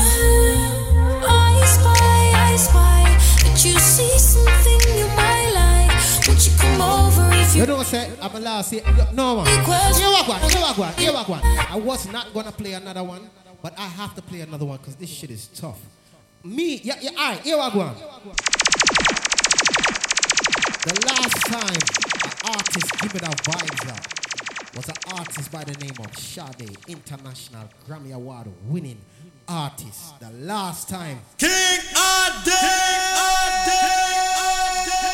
I 1.28 1.62
spy, 1.66 2.22
I 2.34 2.56
spy 2.58 3.04
that 3.46 3.58
you 3.62 3.78
see 3.78 4.16
something 4.18 4.82
you 4.98 5.08
might 5.14 5.52
like. 5.54 5.92
Won't 6.26 6.42
you 6.46 6.54
come 6.58 6.82
over 6.82 7.30
if 7.38 7.54
you 7.54 7.62
You 7.62 7.68
don't 7.68 7.86
say, 7.86 8.10
I'm 8.22 8.36
a 8.36 8.40
last 8.40 8.74
no 9.14 9.44
man. 9.44 9.87
Was 11.88 12.12
not 12.12 12.34
gonna 12.34 12.52
play 12.52 12.74
another 12.74 13.02
one, 13.02 13.30
but 13.62 13.74
I 13.80 13.88
have 13.88 14.14
to 14.16 14.22
play 14.22 14.42
another 14.42 14.66
one 14.66 14.78
because 14.78 14.98
this 14.98 15.10
shit 15.10 15.32
is 15.32 15.48
tough. 15.48 15.80
Me, 16.44 16.82
yeah, 16.84 16.96
yeah, 17.00 17.12
alright, 17.12 17.40
here 17.40 17.56
walk 17.58 17.74
one. 17.76 17.96
The 20.84 21.06
last 21.08 21.42
time 21.48 21.82
an 22.26 22.56
artist 22.56 23.02
give 23.02 23.14
me 23.14 23.20
that 23.22 23.38
vibes 23.44 23.90
out 23.90 24.76
was 24.76 24.90
an 24.90 24.96
artist 25.18 25.50
by 25.50 25.64
the 25.64 25.74
name 25.80 25.96
of 26.00 26.14
Sade, 26.18 26.78
international 26.90 27.70
Grammy 27.88 28.14
Award 28.14 28.48
winning 28.66 29.00
artist. 29.48 30.20
The 30.20 30.30
last 30.46 30.90
time 30.90 31.20
King 31.38 31.50
Ade, 31.50 32.54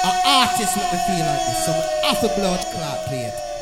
an 0.03 0.21
artist 0.25 0.75
let 0.75 0.91
me 0.91 0.99
feel 1.05 1.23
like 1.23 1.45
this, 1.45 1.65
so 1.65 1.71
I 2.03 2.15
to 2.15 2.27
blood 2.35 2.65
clot 2.73 3.05
play 3.07 3.25
it. 3.25 3.52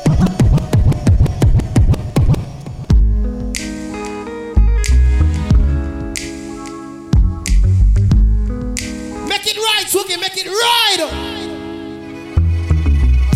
It 9.52 9.58
right, 9.58 9.84
so 9.88 9.98
we 9.98 10.04
can 10.04 10.20
make 10.20 10.36
it 10.36 10.46
right. 10.46 11.00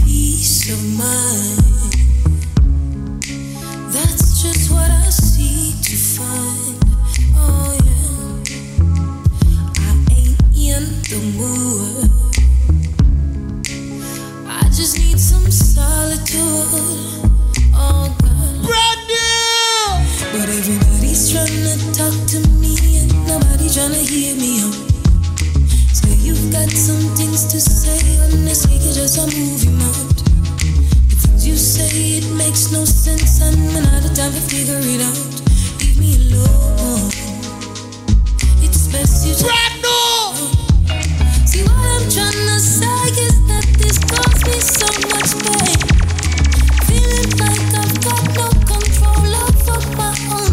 peace 0.04 0.70
of 0.72 0.80
mind. 0.96 1.62
That's 3.92 4.42
just 4.42 4.70
what 4.70 4.90
I 4.90 5.10
seek 5.10 5.82
to 5.82 5.96
find. 5.96 6.78
Oh 7.36 7.76
yeah, 7.84 8.42
I 9.78 9.92
ain't 10.16 10.40
in 10.56 10.84
the 11.10 11.20
mood. 11.36 12.10
I 14.48 14.62
just 14.70 14.98
need 14.98 15.18
some 15.18 15.50
solitude. 15.50 16.40
Oh 17.74 18.08
God, 18.22 18.64
brand 18.64 19.00
new. 19.12 19.28
But 20.32 20.48
everybody's 20.48 21.30
trying 21.30 21.64
to 21.66 21.76
talk 21.92 22.16
to 22.32 22.38
me 22.60 23.00
and 23.00 23.12
nobody 23.26 23.68
trying 23.68 23.92
to 23.92 23.98
hear 23.98 24.34
me 24.36 24.60
out. 24.62 24.95
You've 26.26 26.50
got 26.50 26.68
some 26.70 27.14
things 27.14 27.46
to 27.52 27.60
say, 27.60 28.02
honestly, 28.24 28.74
you 28.74 28.92
just 28.92 29.16
a 29.16 29.26
movie 29.30 29.70
mode. 29.70 30.18
The 31.06 31.14
things 31.22 31.46
you 31.46 31.54
say, 31.54 32.18
it 32.18 32.26
makes 32.34 32.72
no 32.72 32.84
sense, 32.84 33.40
and 33.40 33.54
I'm 33.54 33.86
out 33.94 34.04
of 34.04 34.12
time 34.12 34.32
to 34.32 34.40
figure 34.40 34.74
it 34.74 35.00
out. 35.06 35.14
Leave 35.78 35.98
me 36.02 36.18
alone. 36.26 37.14
It's 38.58 38.90
best 38.90 39.24
you 39.24 39.38
just. 39.38 39.46
Brand 39.46 39.78
new! 39.86 40.34
See, 41.46 41.62
what 41.62 41.78
I'm 41.94 42.10
trying 42.10 42.34
to 42.34 42.58
say 42.58 43.06
is 43.22 43.36
that 43.46 43.66
this 43.78 43.96
caused 44.10 44.42
me 44.50 44.58
so 44.58 44.90
much 45.14 45.30
pain. 45.46 45.78
Feeling 46.90 47.30
like 47.38 47.70
I've 47.70 47.94
got 48.02 48.24
no 48.34 48.50
control 48.66 49.30
over 49.46 49.78
my 49.94 50.10
own 50.34 50.45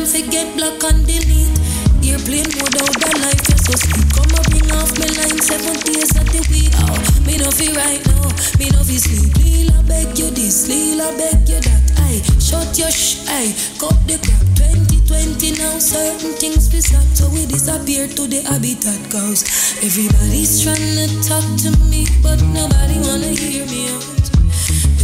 of 0.00 0.12
them 0.12 0.22
forget 0.22 0.56
block 0.56 0.82
and 0.84 1.06
delete. 1.06 1.58
Airplane 2.00 2.48
mode 2.56 2.80
out 2.80 2.96
the 2.96 3.10
life, 3.20 3.44
you're 3.48 3.60
so 3.60 3.74
sweet. 3.76 4.08
Come 4.16 4.32
and 4.32 4.46
bring 4.50 4.70
off 4.72 4.90
my 4.96 5.08
line 5.20 5.40
seven 5.44 5.76
days 5.84 6.10
of 6.16 6.26
the 6.32 6.40
week. 6.48 6.72
Oh, 6.80 6.96
me 7.28 7.36
no 7.36 7.50
feel 7.52 7.76
right 7.76 8.00
now, 8.08 8.28
me 8.58 8.72
no 8.72 8.80
feel 8.82 8.98
sleep. 8.98 9.36
Lila 9.36 9.82
beg 9.84 10.18
you 10.18 10.30
this, 10.32 10.68
Lila 10.68 11.12
beg 11.16 11.44
you 11.48 11.60
that. 11.60 11.84
Aye, 12.08 12.22
shut 12.40 12.72
your 12.78 12.90
sh, 12.90 13.28
aye, 13.28 13.52
cut 13.78 13.96
the 14.08 14.16
crap. 14.24 14.40
2020 14.56 15.60
now, 15.60 15.78
certain 15.78 16.32
things 16.40 16.68
be 16.68 16.80
stop, 16.80 17.04
so 17.12 17.28
we 17.30 17.44
disappear 17.46 18.08
to 18.08 18.26
the 18.26 18.40
habitat. 18.48 19.00
Cause 19.12 19.44
everybody's 19.84 20.64
trying 20.64 20.96
to 20.96 21.06
talk 21.28 21.44
to 21.68 21.70
me, 21.92 22.08
but 22.24 22.40
nobody 22.56 22.96
wanna 23.04 23.32
hear 23.36 23.66
me 23.68 23.92
out. 23.92 24.04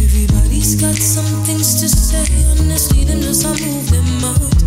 Everybody 0.01 0.47
Everybody's 0.57 0.81
got 0.81 0.95
some 0.95 1.45
things 1.45 1.79
to 1.81 1.87
say. 1.87 2.25
Honestly, 2.57 3.03
then 3.03 3.21
just 3.21 3.45
I 3.45 3.51
move 3.63 3.89
them 3.91 4.25
out. 4.25 4.66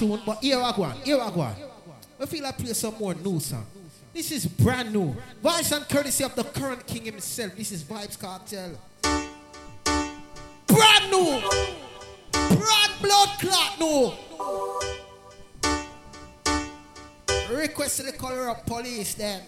Tune, 0.00 0.18
but 0.24 0.38
here 0.38 0.58
I 0.58 0.74
go 0.74 0.84
on, 0.84 0.96
here 1.04 1.20
I 1.20 1.30
go 1.30 1.42
on. 1.42 1.54
I 2.18 2.24
feel 2.24 2.42
like 2.42 2.56
play 2.56 2.72
some 2.72 2.94
more 2.98 3.14
new 3.14 3.38
song. 3.38 3.66
This 4.14 4.32
is 4.32 4.46
brand 4.46 4.94
new. 4.94 5.14
Vibes 5.44 5.76
and 5.76 5.86
courtesy 5.86 6.24
of 6.24 6.34
the 6.34 6.44
current 6.44 6.86
king 6.86 7.04
himself. 7.04 7.54
This 7.54 7.70
is 7.70 7.82
Vybz 7.84 8.18
Kartel. 8.18 8.78
Brand 10.80 11.10
new! 11.10 11.40
Brand 12.32 12.92
blood 13.02 13.28
clot 13.38 13.78
new! 13.78 14.12
Request 17.54 17.98
to 17.98 18.04
the 18.04 18.12
color 18.12 18.48
of 18.48 18.64
police 18.64 19.12
then. 19.12 19.42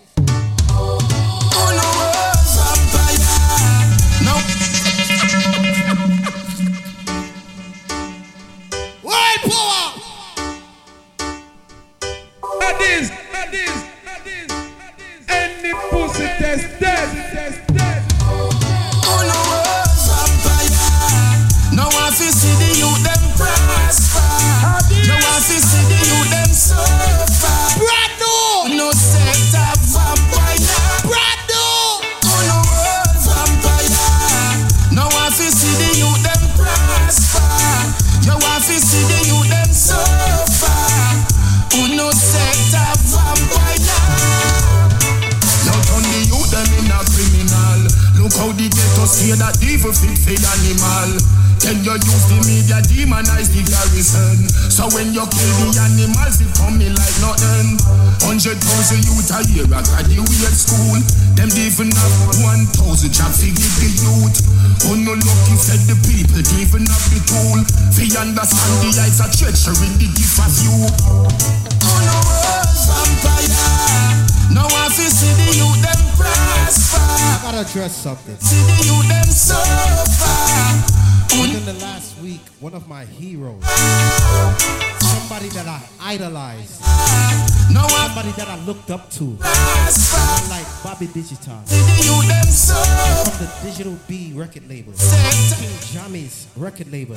World 9.03 9.41
power! 9.49 9.89
Addies, 12.61 13.09
addies, 13.33 13.79
addies, 14.05 14.51
addies. 14.85 15.23
Any 15.31 15.73
pussy 15.89 16.27
test 16.27 16.79
dead, 16.79 17.09
test 17.33 17.67
dead. 17.75 17.92
Say 49.13 49.39
that 49.39 49.55
evil 49.63 49.93
fit 49.93 50.19
for 50.19 50.35
animal. 50.35 51.11
Then 51.63 51.85
you 51.87 51.95
use 51.95 52.27
the 52.27 52.39
media 52.43 52.83
demonize 52.83 53.55
the 53.55 53.63
garrison. 53.63 54.62
So 54.73 54.89
when 54.97 55.13
you 55.13 55.21
kill 55.29 55.53
the 55.69 55.85
animals, 55.85 56.41
it 56.41 56.49
come 56.57 56.81
in 56.81 56.97
like 56.97 57.19
nothing. 57.21 57.77
Hundred 58.25 58.57
thousand 58.57 59.05
youth 59.05 59.29
a 59.29 59.45
year 59.53 59.69
at 59.69 59.85
graduate 59.85 60.57
school. 60.57 60.97
Them 61.37 61.53
even 61.61 61.93
have 61.93 62.17
one 62.41 62.65
thousand 62.73 63.13
job 63.13 63.37
to 63.37 63.53
give 63.53 63.75
the 63.85 63.91
youth. 64.01 64.41
Oh 64.89 64.97
no 64.97 65.13
lucky 65.13 65.61
said 65.61 65.85
the 65.85 65.93
people, 66.09 66.41
even 66.57 66.89
have 66.89 67.07
the 67.13 67.21
tool. 67.29 67.61
They 68.01 68.09
understand 68.17 68.73
the 68.81 68.97
eyes 68.97 69.21
are 69.21 69.29
treachery, 69.29 69.93
the 70.01 70.09
gift 70.09 70.41
of 70.41 70.57
you. 70.65 70.89
Oh 70.89 71.99
no 72.09 72.17
world 72.25 72.73
vampire. 72.89 74.25
No 74.57 74.65
one 74.73 74.89
fi 74.89 75.05
see 75.13 75.37
the 75.37 75.53
youth 75.53 75.85
them 75.85 76.01
prosper. 76.17 76.97
I 76.97 77.45
gotta 77.45 77.69
address 77.69 77.93
something. 77.93 78.41
See 78.41 78.57
the 78.57 78.89
youth 78.89 79.05
them 79.05 79.29
suffer. 79.29 80.22
Within 81.41 81.65
the 81.65 81.73
last 81.85 82.21
week, 82.21 82.41
one 82.61 82.75
of 82.75 82.87
my 82.89 83.05
heroes, 83.05 83.65
somebody 85.01 85.49
that 85.51 85.67
I 85.67 85.81
idolized, 86.01 86.83
somebody 86.83 88.33
that 88.33 88.49
I 88.49 88.59
looked 88.65 88.91
up 88.91 89.11
to, 89.13 89.25
like 90.51 90.67
Bobby 90.85 91.07
Digital, 91.07 91.57
from 91.65 93.39
the 93.39 93.51
Digital 93.63 93.97
B 94.07 94.33
record 94.35 94.69
label, 94.69 94.93
King 94.93 95.79
Jammy's 95.93 96.47
record 96.57 96.93
label, 96.93 97.17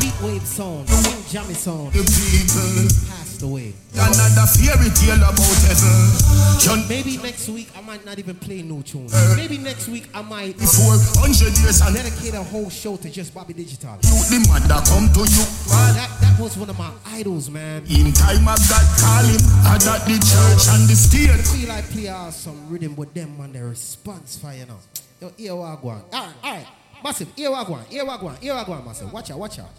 Heat 0.00 0.14
Wave 0.22 0.46
Sound, 0.46 0.88
King 0.88 1.24
Jammy 1.28 1.54
Sound, 1.54 1.92
passed 1.92 3.33
away. 3.44 3.74
Another 3.94 4.46
fairy 4.50 4.90
tale 4.90 5.22
about 5.22 5.58
heaven. 5.68 6.88
Maybe 6.88 7.18
next 7.18 7.48
week 7.48 7.68
I 7.76 7.80
might 7.80 8.04
not 8.04 8.18
even 8.18 8.34
play 8.36 8.62
new 8.62 8.82
tunes. 8.82 9.14
Uh, 9.14 9.34
maybe 9.36 9.58
next 9.58 9.88
week 9.88 10.08
I 10.14 10.22
might 10.22 10.56
uh, 10.56 10.64
Before 10.64 10.96
hundred 11.20 11.56
years 11.60 11.80
and 11.80 11.94
dedicate 11.94 12.34
a 12.34 12.42
whole 12.42 12.70
show 12.70 12.96
to 12.96 13.10
just 13.10 13.34
Bobby 13.34 13.52
Digital. 13.52 13.96
you 14.02 14.18
the 14.32 14.40
mother 14.48 14.80
come 14.88 15.06
to 15.12 15.20
you. 15.30 15.44
Ah, 15.70 15.92
that, 15.94 16.10
that 16.20 16.40
was 16.40 16.56
one 16.56 16.70
of 16.70 16.78
my 16.78 16.90
idols, 17.06 17.50
man. 17.50 17.84
In 17.86 18.12
time 18.12 18.48
of 18.48 18.58
God 18.68 18.86
calling, 18.98 19.40
I 19.68 19.78
got 19.84 20.02
the 20.08 20.16
church 20.18 20.64
and 20.74 20.88
the 20.88 20.96
state. 20.96 21.30
I 21.30 21.38
feel 21.42 21.68
like 21.68 21.84
play 21.90 22.08
out 22.08 22.32
some 22.32 22.68
rhythm 22.68 22.96
with 22.96 23.14
them 23.14 23.38
on 23.40 23.52
the 23.52 23.62
response 23.62 24.38
fire 24.38 24.66
know. 24.66 24.78
Yo, 25.20 25.30
here 25.36 25.54
we 25.54 25.60
go 25.60 25.88
on. 25.88 26.02
Alright, 26.12 26.34
alright. 26.42 26.66
Massive, 27.02 27.28
here 27.36 27.50
we 27.50 27.56
go 27.64 27.74
here 27.88 28.04
we 28.04 28.18
go 28.18 28.28
here 28.40 28.56
we 28.56 28.64
go 28.64 28.82
massive. 28.82 29.12
Watch 29.12 29.30
out, 29.30 29.38
watch 29.38 29.58
out. 29.58 29.70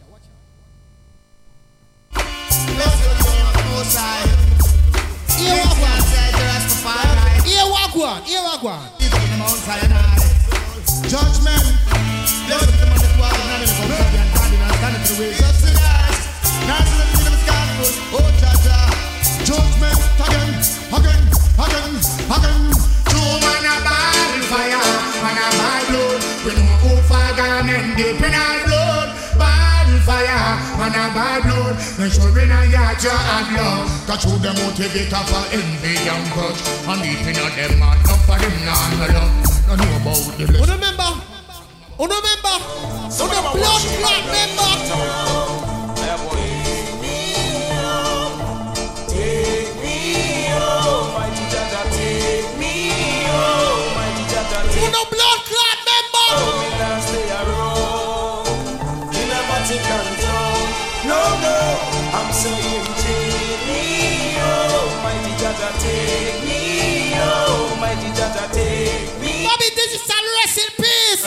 We 3.65 3.73
go. 3.73 5.25
Here. 5.37 5.65
Judgment. 11.09 11.65
The 12.47 12.57
the 12.57 12.71
the 12.71 13.07
the. 13.07 13.25
Judgment 19.45 19.99
again, 20.17 20.57
again, 20.89 21.23
again, 21.61 21.93
again. 22.33 22.63
Two 23.05 23.21
man 23.45 23.65
a 23.65 23.75
ball 23.85 24.41
fire, 24.49 24.81
man 25.21 25.37
a 25.37 25.47
ball 25.53 25.85
blood. 25.91 26.21
We 26.43 26.51
know 26.57 26.75
who 26.81 26.93
in 28.25 28.33
our 28.33 28.53
blood. 28.57 28.64
Ball 28.64 28.64
fire, 30.05 30.61
man 30.77 30.93
a 30.93 31.05
blood. 31.41 31.75
Make 31.97 32.13
sure 32.13 32.31
we 32.31 32.45
not 32.45 32.69
yard 32.69 33.01
you 33.01 33.09
have 33.09 33.49
love. 33.57 33.89
Cause 34.07 34.23
you 34.25 34.37
the 34.37 34.53
motivator 34.53 35.23
for 35.25 35.45
envy 35.49 35.97
and 36.05 36.25
grudge. 36.31 36.61
And 36.85 37.01
deep 37.01 37.25
in 37.25 37.35
them 37.35 37.79
man, 37.81 37.97
not 38.05 38.21
for 38.23 38.37
them 38.37 38.55
not 38.63 38.85
no 38.93 39.07
love. 39.17 39.33
No 39.67 39.73
know 39.75 39.97
about 39.97 40.21
the 40.37 40.45
You 40.45 40.65
remember? 40.69 41.09
Remember? 41.97 42.55
The 43.09 43.41
blood 43.53 43.83
clot 43.99 44.23
member. 44.29 45.44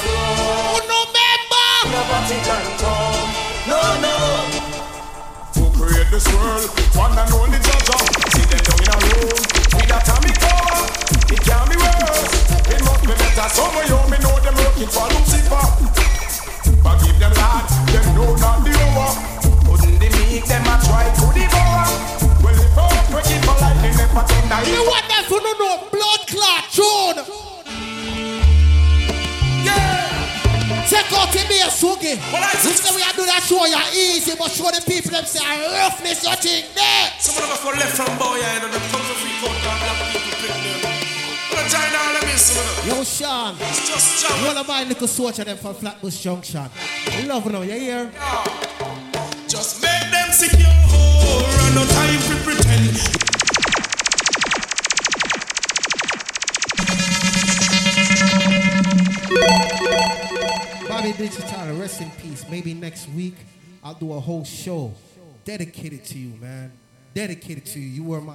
You 0.05 0.81
know 0.87 1.05
member. 1.11 1.69
No, 3.67 3.81
no. 3.99 4.15
Who 5.59 5.65
create 5.75 6.11
this 6.11 6.27
world? 6.31 6.71
One 6.95 7.19
and 7.19 7.33
only 7.35 7.59
Jaja. 7.59 7.99
See 8.31 8.47
them 8.47 8.63
down 8.63 8.79
in 8.79 8.91
a 8.95 8.99
room 9.03 9.39
with 9.75 9.91
atomic 9.91 10.37
power. 10.39 10.87
It 11.35 11.41
can't 11.43 11.67
be 11.67 11.77
worse. 11.83 12.35
It 12.71 12.81
must 12.87 13.03
be 13.03 13.11
better. 13.11 13.49
Somewhere 13.51 13.87
you 13.91 13.99
me 14.07 14.19
know 14.23 14.39
them 14.39 14.55
looking 14.55 14.87
for 14.87 15.07
Lucifer. 15.11 15.67
Forgive 16.79 17.19
them, 17.19 17.33
lad. 17.35 17.67
Them 17.91 18.07
know 18.15 18.37
not 18.39 18.63
the 18.63 18.73
hour. 18.79 19.11
Couldn't 19.67 19.99
they 19.99 20.11
make 20.15 20.47
them 20.47 20.63
a 20.63 20.75
try 20.87 21.11
to 21.11 21.27
devour? 21.35 21.91
Well, 22.39 22.55
if 22.55 22.79
I 22.79 22.87
we 23.15 23.21
keep 23.27 23.43
a 23.43 23.55
lightning, 23.59 23.99
never 23.99 24.23
turn 24.31 24.47
the 24.47 24.57
You 24.71 24.83
want 24.87 25.07
that 25.11 25.27
for 25.27 25.43
no 25.43 25.53
no 25.59 25.91
blood 25.91 26.23
clot 26.31 26.71
tune. 26.71 27.58
Check 30.89 31.13
out 31.13 31.29
the 31.33 31.45
beer 31.49 31.69
sugi. 31.69 32.17
You 32.17 32.73
say 32.73 32.97
we 32.97 33.03
are 33.03 33.13
do 33.13 33.27
that 33.29 33.43
show 33.45 33.61
you 33.67 33.77
easy, 33.93 34.33
but 34.39 34.51
show 34.51 34.71
the 34.73 34.81
people 34.89 35.11
them 35.13 35.25
say 35.27 35.45
roughness 35.45 36.25
your 36.25 36.33
thing 36.37 36.65
there. 36.75 37.13
Some 37.21 37.45
of 37.45 37.51
us 37.51 37.61
were 37.61 37.77
left 37.77 37.93
from 37.93 38.17
boy 38.17 38.41
and 38.41 38.73
them 38.73 38.81
come 38.89 39.05
to 39.05 39.15
free 39.21 39.37
court 39.37 39.53
and 39.53 39.79
black 39.85 40.01
people 40.09 40.33
pick 40.41 40.49
them. 40.49 40.81
But 41.53 41.59
I 41.61 41.69
try 41.69 41.93
now, 41.93 42.13
let 42.17 42.25
me 42.25 42.33
see 42.41 42.57
what 42.57 42.97
Yo, 42.97 43.05
Sean. 43.05 43.57
It's 43.61 43.85
just 43.85 44.25
jam. 44.25 44.41
You 44.41 44.47
wanna 44.49 44.65
buy 44.65 44.85
little 44.85 45.09
swatch 45.09 45.39
of 45.41 45.45
them 45.45 45.59
from 45.59 45.75
Flatbush 45.75 46.23
Junction. 46.23 46.71
Love 47.27 47.53
now, 47.53 47.61
you 47.61 47.73
hear? 47.73 48.11
Just 49.47 49.83
make 49.83 50.11
them 50.11 50.33
secure. 50.33 50.73
And 50.73 51.75
no 51.75 51.85
time 51.85 52.21
to 52.33 52.35
pretend. 52.45 53.38
Bobby 60.99 61.13
Digital, 61.13 61.77
rest 61.77 62.01
in 62.01 62.11
peace. 62.11 62.45
Maybe 62.51 62.75
next 62.75 63.09
week 63.11 63.37
I'll 63.85 63.95
do 63.95 64.15
a 64.15 64.19
whole 64.19 64.43
show 64.43 64.93
dedicated 65.45 66.05
to 66.07 66.19
you, 66.19 66.37
man. 66.41 66.73
Dedicated 67.15 67.67
to 67.67 67.79
you. 67.79 67.87
You 67.87 68.03
were 68.03 68.21
my 68.21 68.35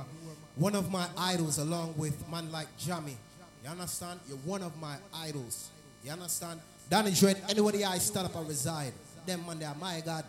one 0.55 0.74
of 0.74 0.89
my 0.89 1.05
idols, 1.18 1.57
along 1.57 1.95
with 1.97 2.26
man 2.30 2.49
like 2.53 2.68
Jammy. 2.78 3.18
You 3.66 3.70
understand? 3.70 4.22
You're 4.30 4.38
one 4.38 4.61
of 4.61 4.80
my 4.80 4.95
idols. 5.14 5.72
You 6.05 6.14
understand? 6.14 6.61
Danny 6.89 7.11
Dread, 7.11 7.43
anybody 7.49 7.84
I 7.84 7.97
stand 7.97 8.28
up 8.28 8.36
and 8.38 8.47
reside, 8.47 8.93
them 9.26 9.45
man, 9.45 9.59
they 9.59 9.66
are 9.66 9.76
my 9.76 10.01
God. 10.05 10.24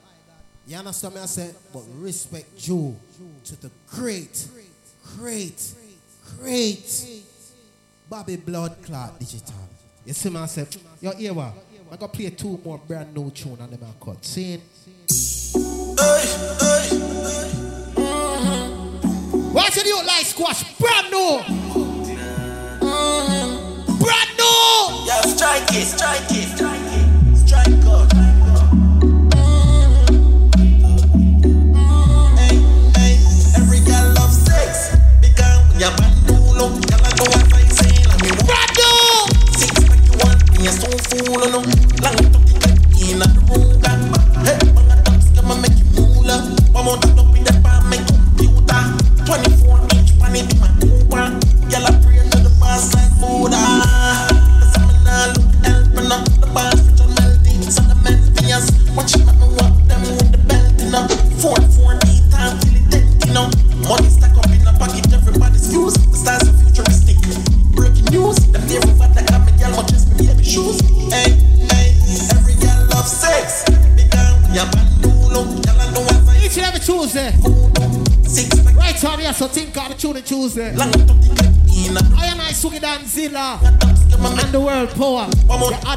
You 0.67 0.77
understand 0.77 1.15
me? 1.15 1.21
I 1.21 1.27
said, 1.27 1.55
but 1.73 1.85
respect 1.99 2.59
Joe 2.59 2.97
to 3.45 3.61
the 3.61 3.71
great, 3.89 4.49
great, 5.17 5.73
great 6.41 7.23
Bobby 8.11 8.35
Blood 8.35 8.77
Clot 8.83 9.21
Digital. 9.21 9.55
You 10.05 10.15
see 10.15 10.31
me? 10.31 10.39
I 10.41 10.47
said, 10.47 10.77
yo, 11.01 11.13
here 11.13 11.33
what? 11.33 11.55
I 11.91 11.97
gotta 11.97 12.09
play 12.09 12.31
two 12.31 12.61
more 12.65 12.79
brand 12.79 13.15
new 13.15 13.31
tune 13.31 13.59
on 13.61 13.73
I 13.73 14.05
cut. 14.05 14.25
See 14.25 14.55
it? 14.55 14.61
What's 19.53 19.77
the 19.77 19.85
new 19.85 19.97
light 20.07 20.25
squash? 20.25 20.65
Brand 20.79 21.11
new! 21.11 21.41
Brand 24.03 24.31
new! 24.37 25.07
Yeah, 25.07 25.21
strike 25.23 25.71
it, 25.71 25.85
strike 25.85 26.31
it, 26.31 26.57
strike 26.57 26.74
it, 26.74 26.74
so 41.35 41.41
fool, 41.41 41.51
no. 41.51 41.84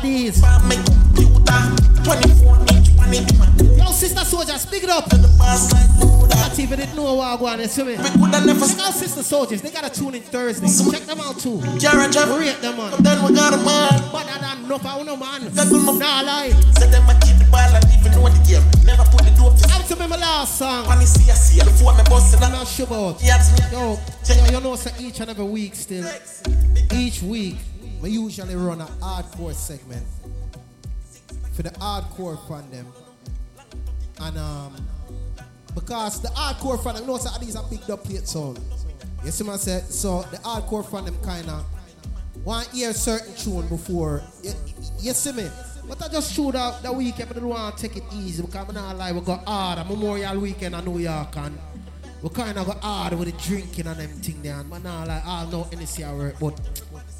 The 0.01 0.29
Addies. 0.29 0.37
24 2.03 2.59
inch 2.71 2.95
pan 2.95 3.13
it 3.13 3.31
in 3.31 3.37
my 3.39 3.47
Yo, 3.75 3.91
sister 3.91 4.23
soldiers, 4.23 4.61
speak 4.61 4.83
it 4.83 4.89
up. 4.89 5.11
Not 5.11 6.59
even 6.59 6.79
didn't 6.79 6.95
know 6.95 7.15
what 7.15 7.39
going 7.39 7.59
on, 7.59 7.67
see 7.67 7.83
me? 7.83 7.95
Check 7.95 8.05
out 8.79 8.93
sister 8.93 9.23
soldiers, 9.23 9.61
they 9.61 9.71
got 9.71 9.85
a 9.85 9.89
tune 9.89 10.15
in 10.15 10.21
Thursday. 10.21 10.67
Check 10.91 11.07
them 11.07 11.19
out 11.19 11.39
too. 11.39 11.57
Rate 11.57 12.61
them 12.61 12.79
on. 12.79 13.03
Then 13.03 13.23
we 13.25 13.33
got 13.33 13.53
a 13.53 13.57
man. 13.57 14.11
But 14.11 14.27
I 14.29 14.55
don't 14.55 14.67
know 14.67 14.75
if 14.75 14.85
I 14.85 15.01
know 15.01 15.17
man. 15.17 15.41
Nah 15.99 16.21
lie. 16.21 16.53
Said 16.77 16.91
them 16.91 17.09
a 17.09 17.13
keep 17.19 17.37
the 17.37 17.47
ball 17.51 17.73
and 17.73 17.85
even 17.97 18.11
know 18.13 18.29
the 18.29 18.39
game. 18.45 18.63
Never 18.85 19.03
put 19.09 19.25
the 19.25 19.33
dope 19.35 19.57
to 19.57 19.75
Up 19.75 19.85
to 19.87 19.95
me 19.95 20.07
my 20.07 20.17
last 20.17 20.59
song. 20.59 20.85
Funny 20.85 21.05
see 21.05 21.31
I 21.31 21.33
see 21.33 21.59
before 21.59 21.95
me 21.95 22.03
busting 22.07 22.43
I'm 22.43 22.51
not 22.51 22.67
sure 22.67 22.85
about. 22.85 23.21
Yo, 23.23 23.35
yo, 23.71 23.97
you 24.45 24.61
know, 24.61 24.75
so 24.75 24.91
each 24.99 25.19
and 25.19 25.29
every 25.31 25.45
week 25.45 25.75
still. 25.75 26.05
Each 26.93 27.21
week, 27.21 27.57
we 28.01 28.11
usually 28.11 28.55
run 28.55 28.81
a 28.81 28.85
hardcore 28.85 29.53
segment 29.53 30.05
for 31.53 31.63
the 31.63 31.71
hardcore 31.71 32.37
fan 32.47 32.69
them. 32.69 32.85
And 34.19 34.37
um, 34.37 34.75
because 35.73 36.21
the 36.21 36.29
hardcore 36.29 36.81
fan 36.83 36.95
them, 36.95 37.03
you 37.03 37.09
know, 37.09 37.17
these 37.39 37.55
are 37.55 37.65
big 37.69 37.89
up 37.89 38.03
plate 38.03 38.27
sound. 38.27 38.59
You 39.23 39.31
see 39.31 39.43
what 39.43 39.53
I 39.53 39.57
said? 39.57 39.83
So 39.85 40.21
the 40.23 40.37
hardcore 40.37 40.89
fan 40.89 41.05
them 41.05 41.17
kind 41.23 41.49
of 41.49 41.65
want 42.43 42.67
hear 42.69 42.93
certain 42.93 43.33
tune 43.35 43.67
before. 43.67 44.21
You, 44.43 44.51
you 44.99 45.13
see 45.13 45.31
me? 45.31 45.49
But 45.87 46.03
I 46.03 46.09
just 46.09 46.33
shoot 46.33 46.53
out 46.53 46.83
the 46.83 46.91
weekend, 46.91 47.29
but 47.29 47.37
I 47.37 47.39
don't 47.39 47.49
want 47.49 47.77
to 47.77 47.87
take 47.87 47.97
it 47.97 48.03
easy 48.13 48.43
because 48.43 48.67
I'm 48.67 48.75
not 48.75 48.97
like 48.97 49.15
we 49.15 49.21
got 49.21 49.45
hard. 49.45 49.79
A 49.79 49.85
Memorial 49.85 50.39
weekend 50.39 50.75
in 50.75 50.85
New 50.85 50.99
York 50.99 51.35
and 51.37 51.57
we 52.21 52.29
kind 52.29 52.57
of 52.57 52.67
got 52.67 52.81
hard 52.81 53.13
with 53.13 53.31
the 53.31 53.43
drinking 53.47 53.87
and 53.87 53.99
them 53.99 54.09
thing 54.21 54.41
there. 54.41 54.59
And 54.59 54.69
not 54.69 55.07
like 55.07 55.25
all 55.25 55.47
no 55.47 55.63
NSC 55.65 56.05
I 56.05 56.13
work, 56.13 56.35
but 56.39 56.59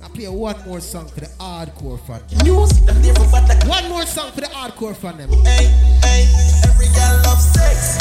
I 0.03 0.09
play 0.09 0.27
one 0.27 0.55
more 0.65 0.79
song 0.79 1.07
for 1.07 1.21
the 1.21 1.25
hardcore 1.39 1.99
fan. 2.05 2.21
Them 2.29 3.01
never 3.01 3.23
fat 3.25 3.49
like 3.49 3.67
One 3.67 3.89
more 3.89 4.05
song 4.05 4.31
for 4.31 4.41
the 4.41 4.47
hardcore 4.47 4.95
fan 4.95 5.17
them. 5.17 5.29
Hey, 5.43 5.65
hey, 6.03 6.27
every 6.69 6.85
girl 6.93 7.21
loves 7.25 7.45
sex. 7.51 7.97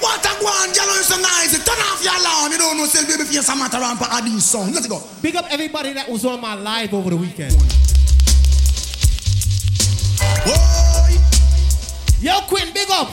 What 0.00 0.24
a 0.24 0.40
go 0.40 0.46
on, 0.46 0.72
girl, 0.72 1.02
so 1.04 1.16
nice. 1.20 1.52
Turn 1.64 1.78
off 1.78 2.02
your 2.02 2.14
alarm. 2.16 2.52
You 2.52 2.58
don't 2.58 2.78
know, 2.78 2.86
say 2.86 3.04
baby 3.04 3.24
face 3.24 3.48
a 3.48 3.56
matter 3.56 3.76
around 3.76 3.98
for 3.98 4.22
these 4.22 4.44
song. 4.44 4.72
Let's 4.72 4.86
go. 4.86 5.02
Big 5.20 5.36
up 5.36 5.44
everybody 5.50 5.92
that 5.92 6.08
was 6.08 6.24
on 6.24 6.40
my 6.40 6.54
live 6.54 6.94
over 6.94 7.10
the 7.10 7.16
weekend. 7.16 7.54
Big 12.88 12.96
up. 12.96 13.08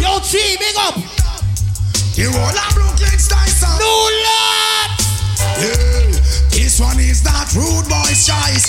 Yo, 0.00 0.20
G, 0.20 0.56
big 0.58 0.76
up. 0.76 0.94
The 2.14 2.28
whole 2.28 2.58
of 2.58 2.74
Brooklyn 2.74 3.18
style 3.18 3.48
song. 3.48 3.78
No 3.78 3.88
lot. 4.26 4.90
Yeah, 5.58 6.12
this 6.50 6.78
one 6.78 7.00
is 7.00 7.22
that 7.22 7.48
rude 7.54 7.88
boy's 7.88 8.26
choice. 8.26 8.68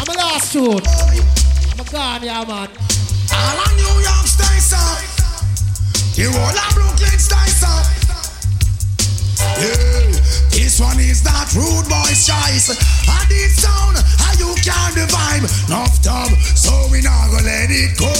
I'm 0.00 0.08
a 0.08 0.12
last 0.16 0.52
tune. 0.52 0.80
I'm 1.72 1.80
a 1.80 1.84
gone, 1.90 2.22
yeah, 2.22 2.44
man. 2.44 2.68
All 3.32 3.58
a 3.60 3.74
New 3.76 4.00
York 4.00 4.26
style 4.26 4.60
song. 4.60 5.04
The 6.16 6.24
whole 6.32 6.56
of 6.56 6.74
Brooklyn 6.74 7.18
style 7.18 7.52
song. 7.52 7.84
Yeah, 9.60 10.45
this 10.66 10.82
one 10.82 10.98
is 10.98 11.22
that 11.22 11.46
rude 11.54 11.86
boy's 11.86 12.26
choice. 12.26 12.74
And 12.74 13.26
this 13.30 13.62
sound, 13.62 14.02
how 14.18 14.34
you 14.34 14.50
can 14.66 14.98
the 14.98 15.06
vibe. 15.06 15.46
Nuff 15.70 15.94
dub, 16.02 16.34
so 16.58 16.74
we 16.90 16.98
not 17.06 17.30
gonna 17.30 17.46
let 17.46 17.70
it 17.70 17.94
go. 17.94 18.10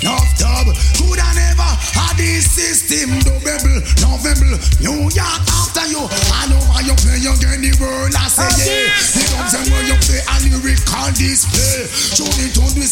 Nuff 0.00 0.24
dub, 0.40 0.72
could 0.96 1.20
I 1.20 1.30
never 1.36 1.68
had 1.92 2.16
this 2.16 2.48
system 2.48 3.12
double, 3.20 3.76
November, 4.00 4.56
New 4.80 5.04
York 5.12 5.44
after 5.52 5.84
you. 5.92 6.00
I 6.32 6.48
know 6.48 6.64
how 6.72 6.80
you 6.80 6.96
play, 6.96 7.20
get 7.20 7.60
the 7.60 7.72
world. 7.76 8.16
I 8.16 8.24
say 8.32 8.48
yeah. 8.56 8.88
The 9.12 9.22
drums 9.28 9.52
and 9.52 9.68
when 9.68 9.84
you 9.92 9.96
play 10.00 10.24
and 10.24 10.48
a 10.48 10.64
lyrical 10.64 11.12
display. 11.12 11.92
Tune 12.16 12.32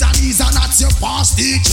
an 0.04 0.16
ease 0.20 0.44
and 0.44 0.52
that's 0.52 0.76
your 0.76 0.92
past 1.00 1.40
DJ. 1.40 1.72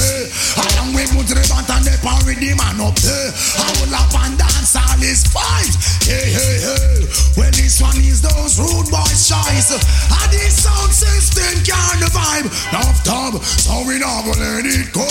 Along 0.56 0.96
with 0.96 1.12
band 1.12 1.68
and 1.76 1.84
the 1.84 1.94
power 2.00 2.24
with 2.24 2.40
the 2.40 2.56
man 2.56 2.80
up 2.80 2.96
there. 3.04 3.32
I 3.36 3.68
will 3.84 3.96
up 4.00 4.16
and 4.16 4.40
dance 4.40 4.80
all 4.80 5.04
is 5.04 5.28
fight. 5.28 5.76
Hey, 6.08 6.32
hey, 6.32 6.56
hey. 6.64 7.17
Well, 7.38 7.52
this 7.54 7.82
one 7.82 7.98
is 8.02 8.22
those 8.22 8.58
rude 8.58 8.90
boys' 8.90 9.30
choice. 9.30 9.74
And 9.74 10.30
this 10.34 10.64
sound 10.64 10.94
system 10.94 11.54
can 11.64 12.00
the 12.02 12.10
vibe. 12.10 12.50
Nuff 12.74 13.04
dub, 13.04 13.42
so 13.44 13.86
we 13.86 14.00
not 14.00 14.26
gonna 14.26 14.62
let 14.62 14.66
it 14.66 14.90
go. 14.94 15.08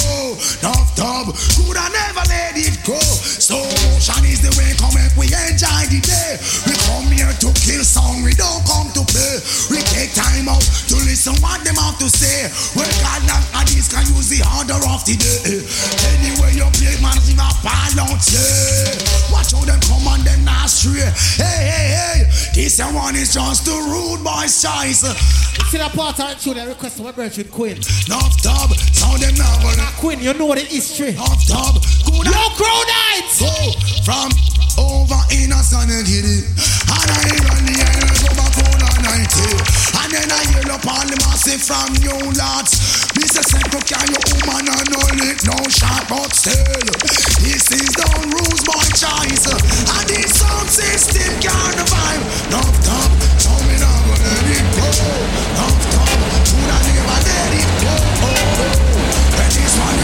Nuff 0.62 0.94
dub, 0.96 1.30
could 1.32 1.76
I 1.76 1.88
never 1.90 2.24
let 2.28 2.58
it 2.58 2.76
go. 2.82 2.98
So 2.98 3.56
motion 3.86 4.24
is 4.26 4.42
the 4.42 4.50
way 4.58 4.74
come 4.80 4.96
up, 4.98 5.12
we 5.14 5.30
enjoy 5.30 5.86
the 5.92 6.00
day. 6.02 6.38
We 6.66 6.74
come 6.90 7.08
here 7.14 7.30
to 7.30 7.48
kill 7.54 7.84
song, 7.86 8.22
we 8.26 8.34
don't 8.34 8.62
come 8.66 8.90
to 8.98 9.02
play. 9.06 9.38
We 9.70 9.78
take 9.94 10.12
time 10.14 10.50
out 10.50 10.64
to 10.90 10.96
listen 11.06 11.38
what 11.38 11.62
them 11.62 11.78
have 11.78 11.98
to 12.02 12.08
say. 12.10 12.50
Well, 12.74 12.90
God 12.98 13.22
knock 13.30 13.44
and 13.54 13.68
this 13.70 13.86
can 13.86 14.02
use 14.10 14.28
the 14.34 14.42
order 14.58 14.78
of 14.90 15.06
the 15.06 15.14
day. 15.14 15.62
Anyway, 16.10 16.58
you 16.58 16.66
play, 16.74 16.96
man, 16.98 17.18
give 17.22 17.38
a 17.38 17.48
ball 17.62 17.98
out, 18.02 18.22
yeah. 18.34 19.30
Watch 19.30 19.54
how 19.54 19.62
them 19.62 19.80
come 19.86 20.06
and 20.10 20.22
them 20.26 20.42
not 20.44 20.66
stray. 20.70 21.06
Hey, 21.38 21.70
hey, 21.70 21.70
hey, 21.70 21.85
this 22.56 22.80
one 22.80 23.14
is 23.14 23.34
just 23.34 23.66
the 23.66 23.76
rude 23.76 24.24
boy's 24.24 24.56
choice. 24.56 25.04
See 25.68 25.76
that 25.76 25.92
part 25.92 26.18
of 26.18 26.32
the 26.32 26.40
tune 26.40 26.56
that 26.56 26.66
request 26.66 26.98
my 27.04 27.12
brethren 27.12 27.46
Quinn. 27.52 27.76
Nuff 28.08 28.40
dub, 28.40 28.72
sound 28.96 29.20
them 29.20 29.36
now, 29.36 29.60
but 29.60 29.76
Quinn, 30.00 30.20
you 30.20 30.32
know 30.32 30.54
the 30.54 30.64
history. 30.64 31.12
Nuff 31.12 31.44
dub, 31.44 31.76
good 32.08 32.24
Yo, 32.24 32.42
Crow 32.56 32.80
Nights! 32.88 33.44
Go 33.44 33.52
from 34.08 34.32
over 34.80 35.20
in 35.36 35.52
a 35.52 35.60
sun 35.60 35.92
and 35.92 36.08
hit 36.08 36.24
it. 36.24 36.48
And 36.88 37.08
I 37.12 37.28
run 37.44 37.60
the 37.68 37.76
island 37.76 38.16
go 38.24 38.32
back 38.40 38.56
on 38.56 38.80
a 38.80 38.90
90. 39.04 39.85
And 40.06 40.14
then 40.14 40.30
I 40.30 40.38
hear 40.54 40.70
up 40.70 40.86
all 40.86 41.02
the 41.02 41.18
massive 41.26 41.58
from 41.66 41.90
new 41.98 42.14
lots. 42.38 43.10
This 43.18 43.34
is 43.34 43.42
Central 43.42 43.82
can 43.82 44.06
you 44.06 44.22
woman 44.38 44.70
and 44.70 44.86
no 44.94 45.02
lick, 45.18 45.42
no 45.42 45.58
shot, 45.66 46.06
but 46.06 46.30
still. 46.30 46.62
This 47.42 47.66
is 47.74 47.90
the 47.90 48.06
rules 48.30 48.62
by 48.62 48.86
choice. 48.94 49.50
And 49.50 50.06
this 50.06 50.30
sound 50.38 50.70
system 50.70 51.26
can 51.42 51.74
vibe. 51.90 52.22
No 52.54 52.62
top, 52.86 53.10
so 53.34 53.50
me 53.66 53.82
not 53.82 53.98
gonna 54.06 54.30
let 54.30 54.46
it 54.46 54.66
go. 54.78 54.86
No 55.58 55.66
top, 55.74 56.10
should 56.46 56.70
I 56.70 56.78
never 56.86 57.18
let 57.26 57.50
it 57.58 57.70
go. 57.82 57.94
Oh, 57.98 58.62
oh. 58.62 58.78
But 59.34 59.50
this 59.58 59.74
one 59.74 59.98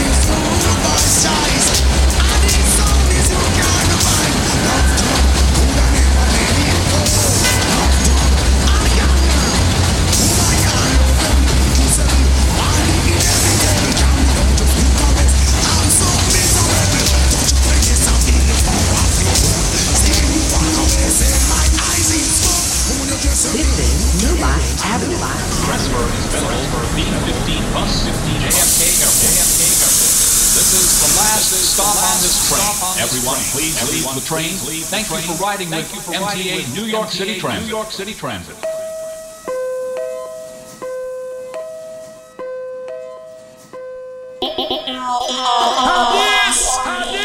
This 23.53 23.69
is 23.77 24.25
New 24.25 24.41
Lots 24.41 24.81
Avenue. 24.83 25.13
Transfer 25.13 26.01
is 26.17 26.25
available 26.33 26.57
for 26.73 26.81
B-15 26.97 27.61
bus 27.71 28.01
15 28.01 28.41
JFK 28.41 28.81
Airport. 28.97 29.29
This 30.57 30.73
is 30.73 30.89
the 30.97 31.13
last 31.21 31.53
stop 31.53 31.93
on 32.01 32.17
this 32.25 32.49
train. 32.49 32.65
Everyone, 32.97 33.37
please 33.53 33.77
leave 33.93 34.09
the 34.15 34.25
train. 34.25 34.57
Thank 34.89 35.07
you 35.11 35.17
for 35.21 35.37
riding 35.43 35.69
with 35.69 35.85
MTA 35.85 36.73
New 36.73 36.85
York 36.85 37.09
City 37.11 37.39
Transit. 37.39 37.61
New 37.61 37.69
York 37.69 37.91
City 37.91 38.15
Transit. 38.15 38.57
Oh, 44.41 44.55
oh, 44.57 44.83
oh, 44.89 45.27
oh 45.29 47.22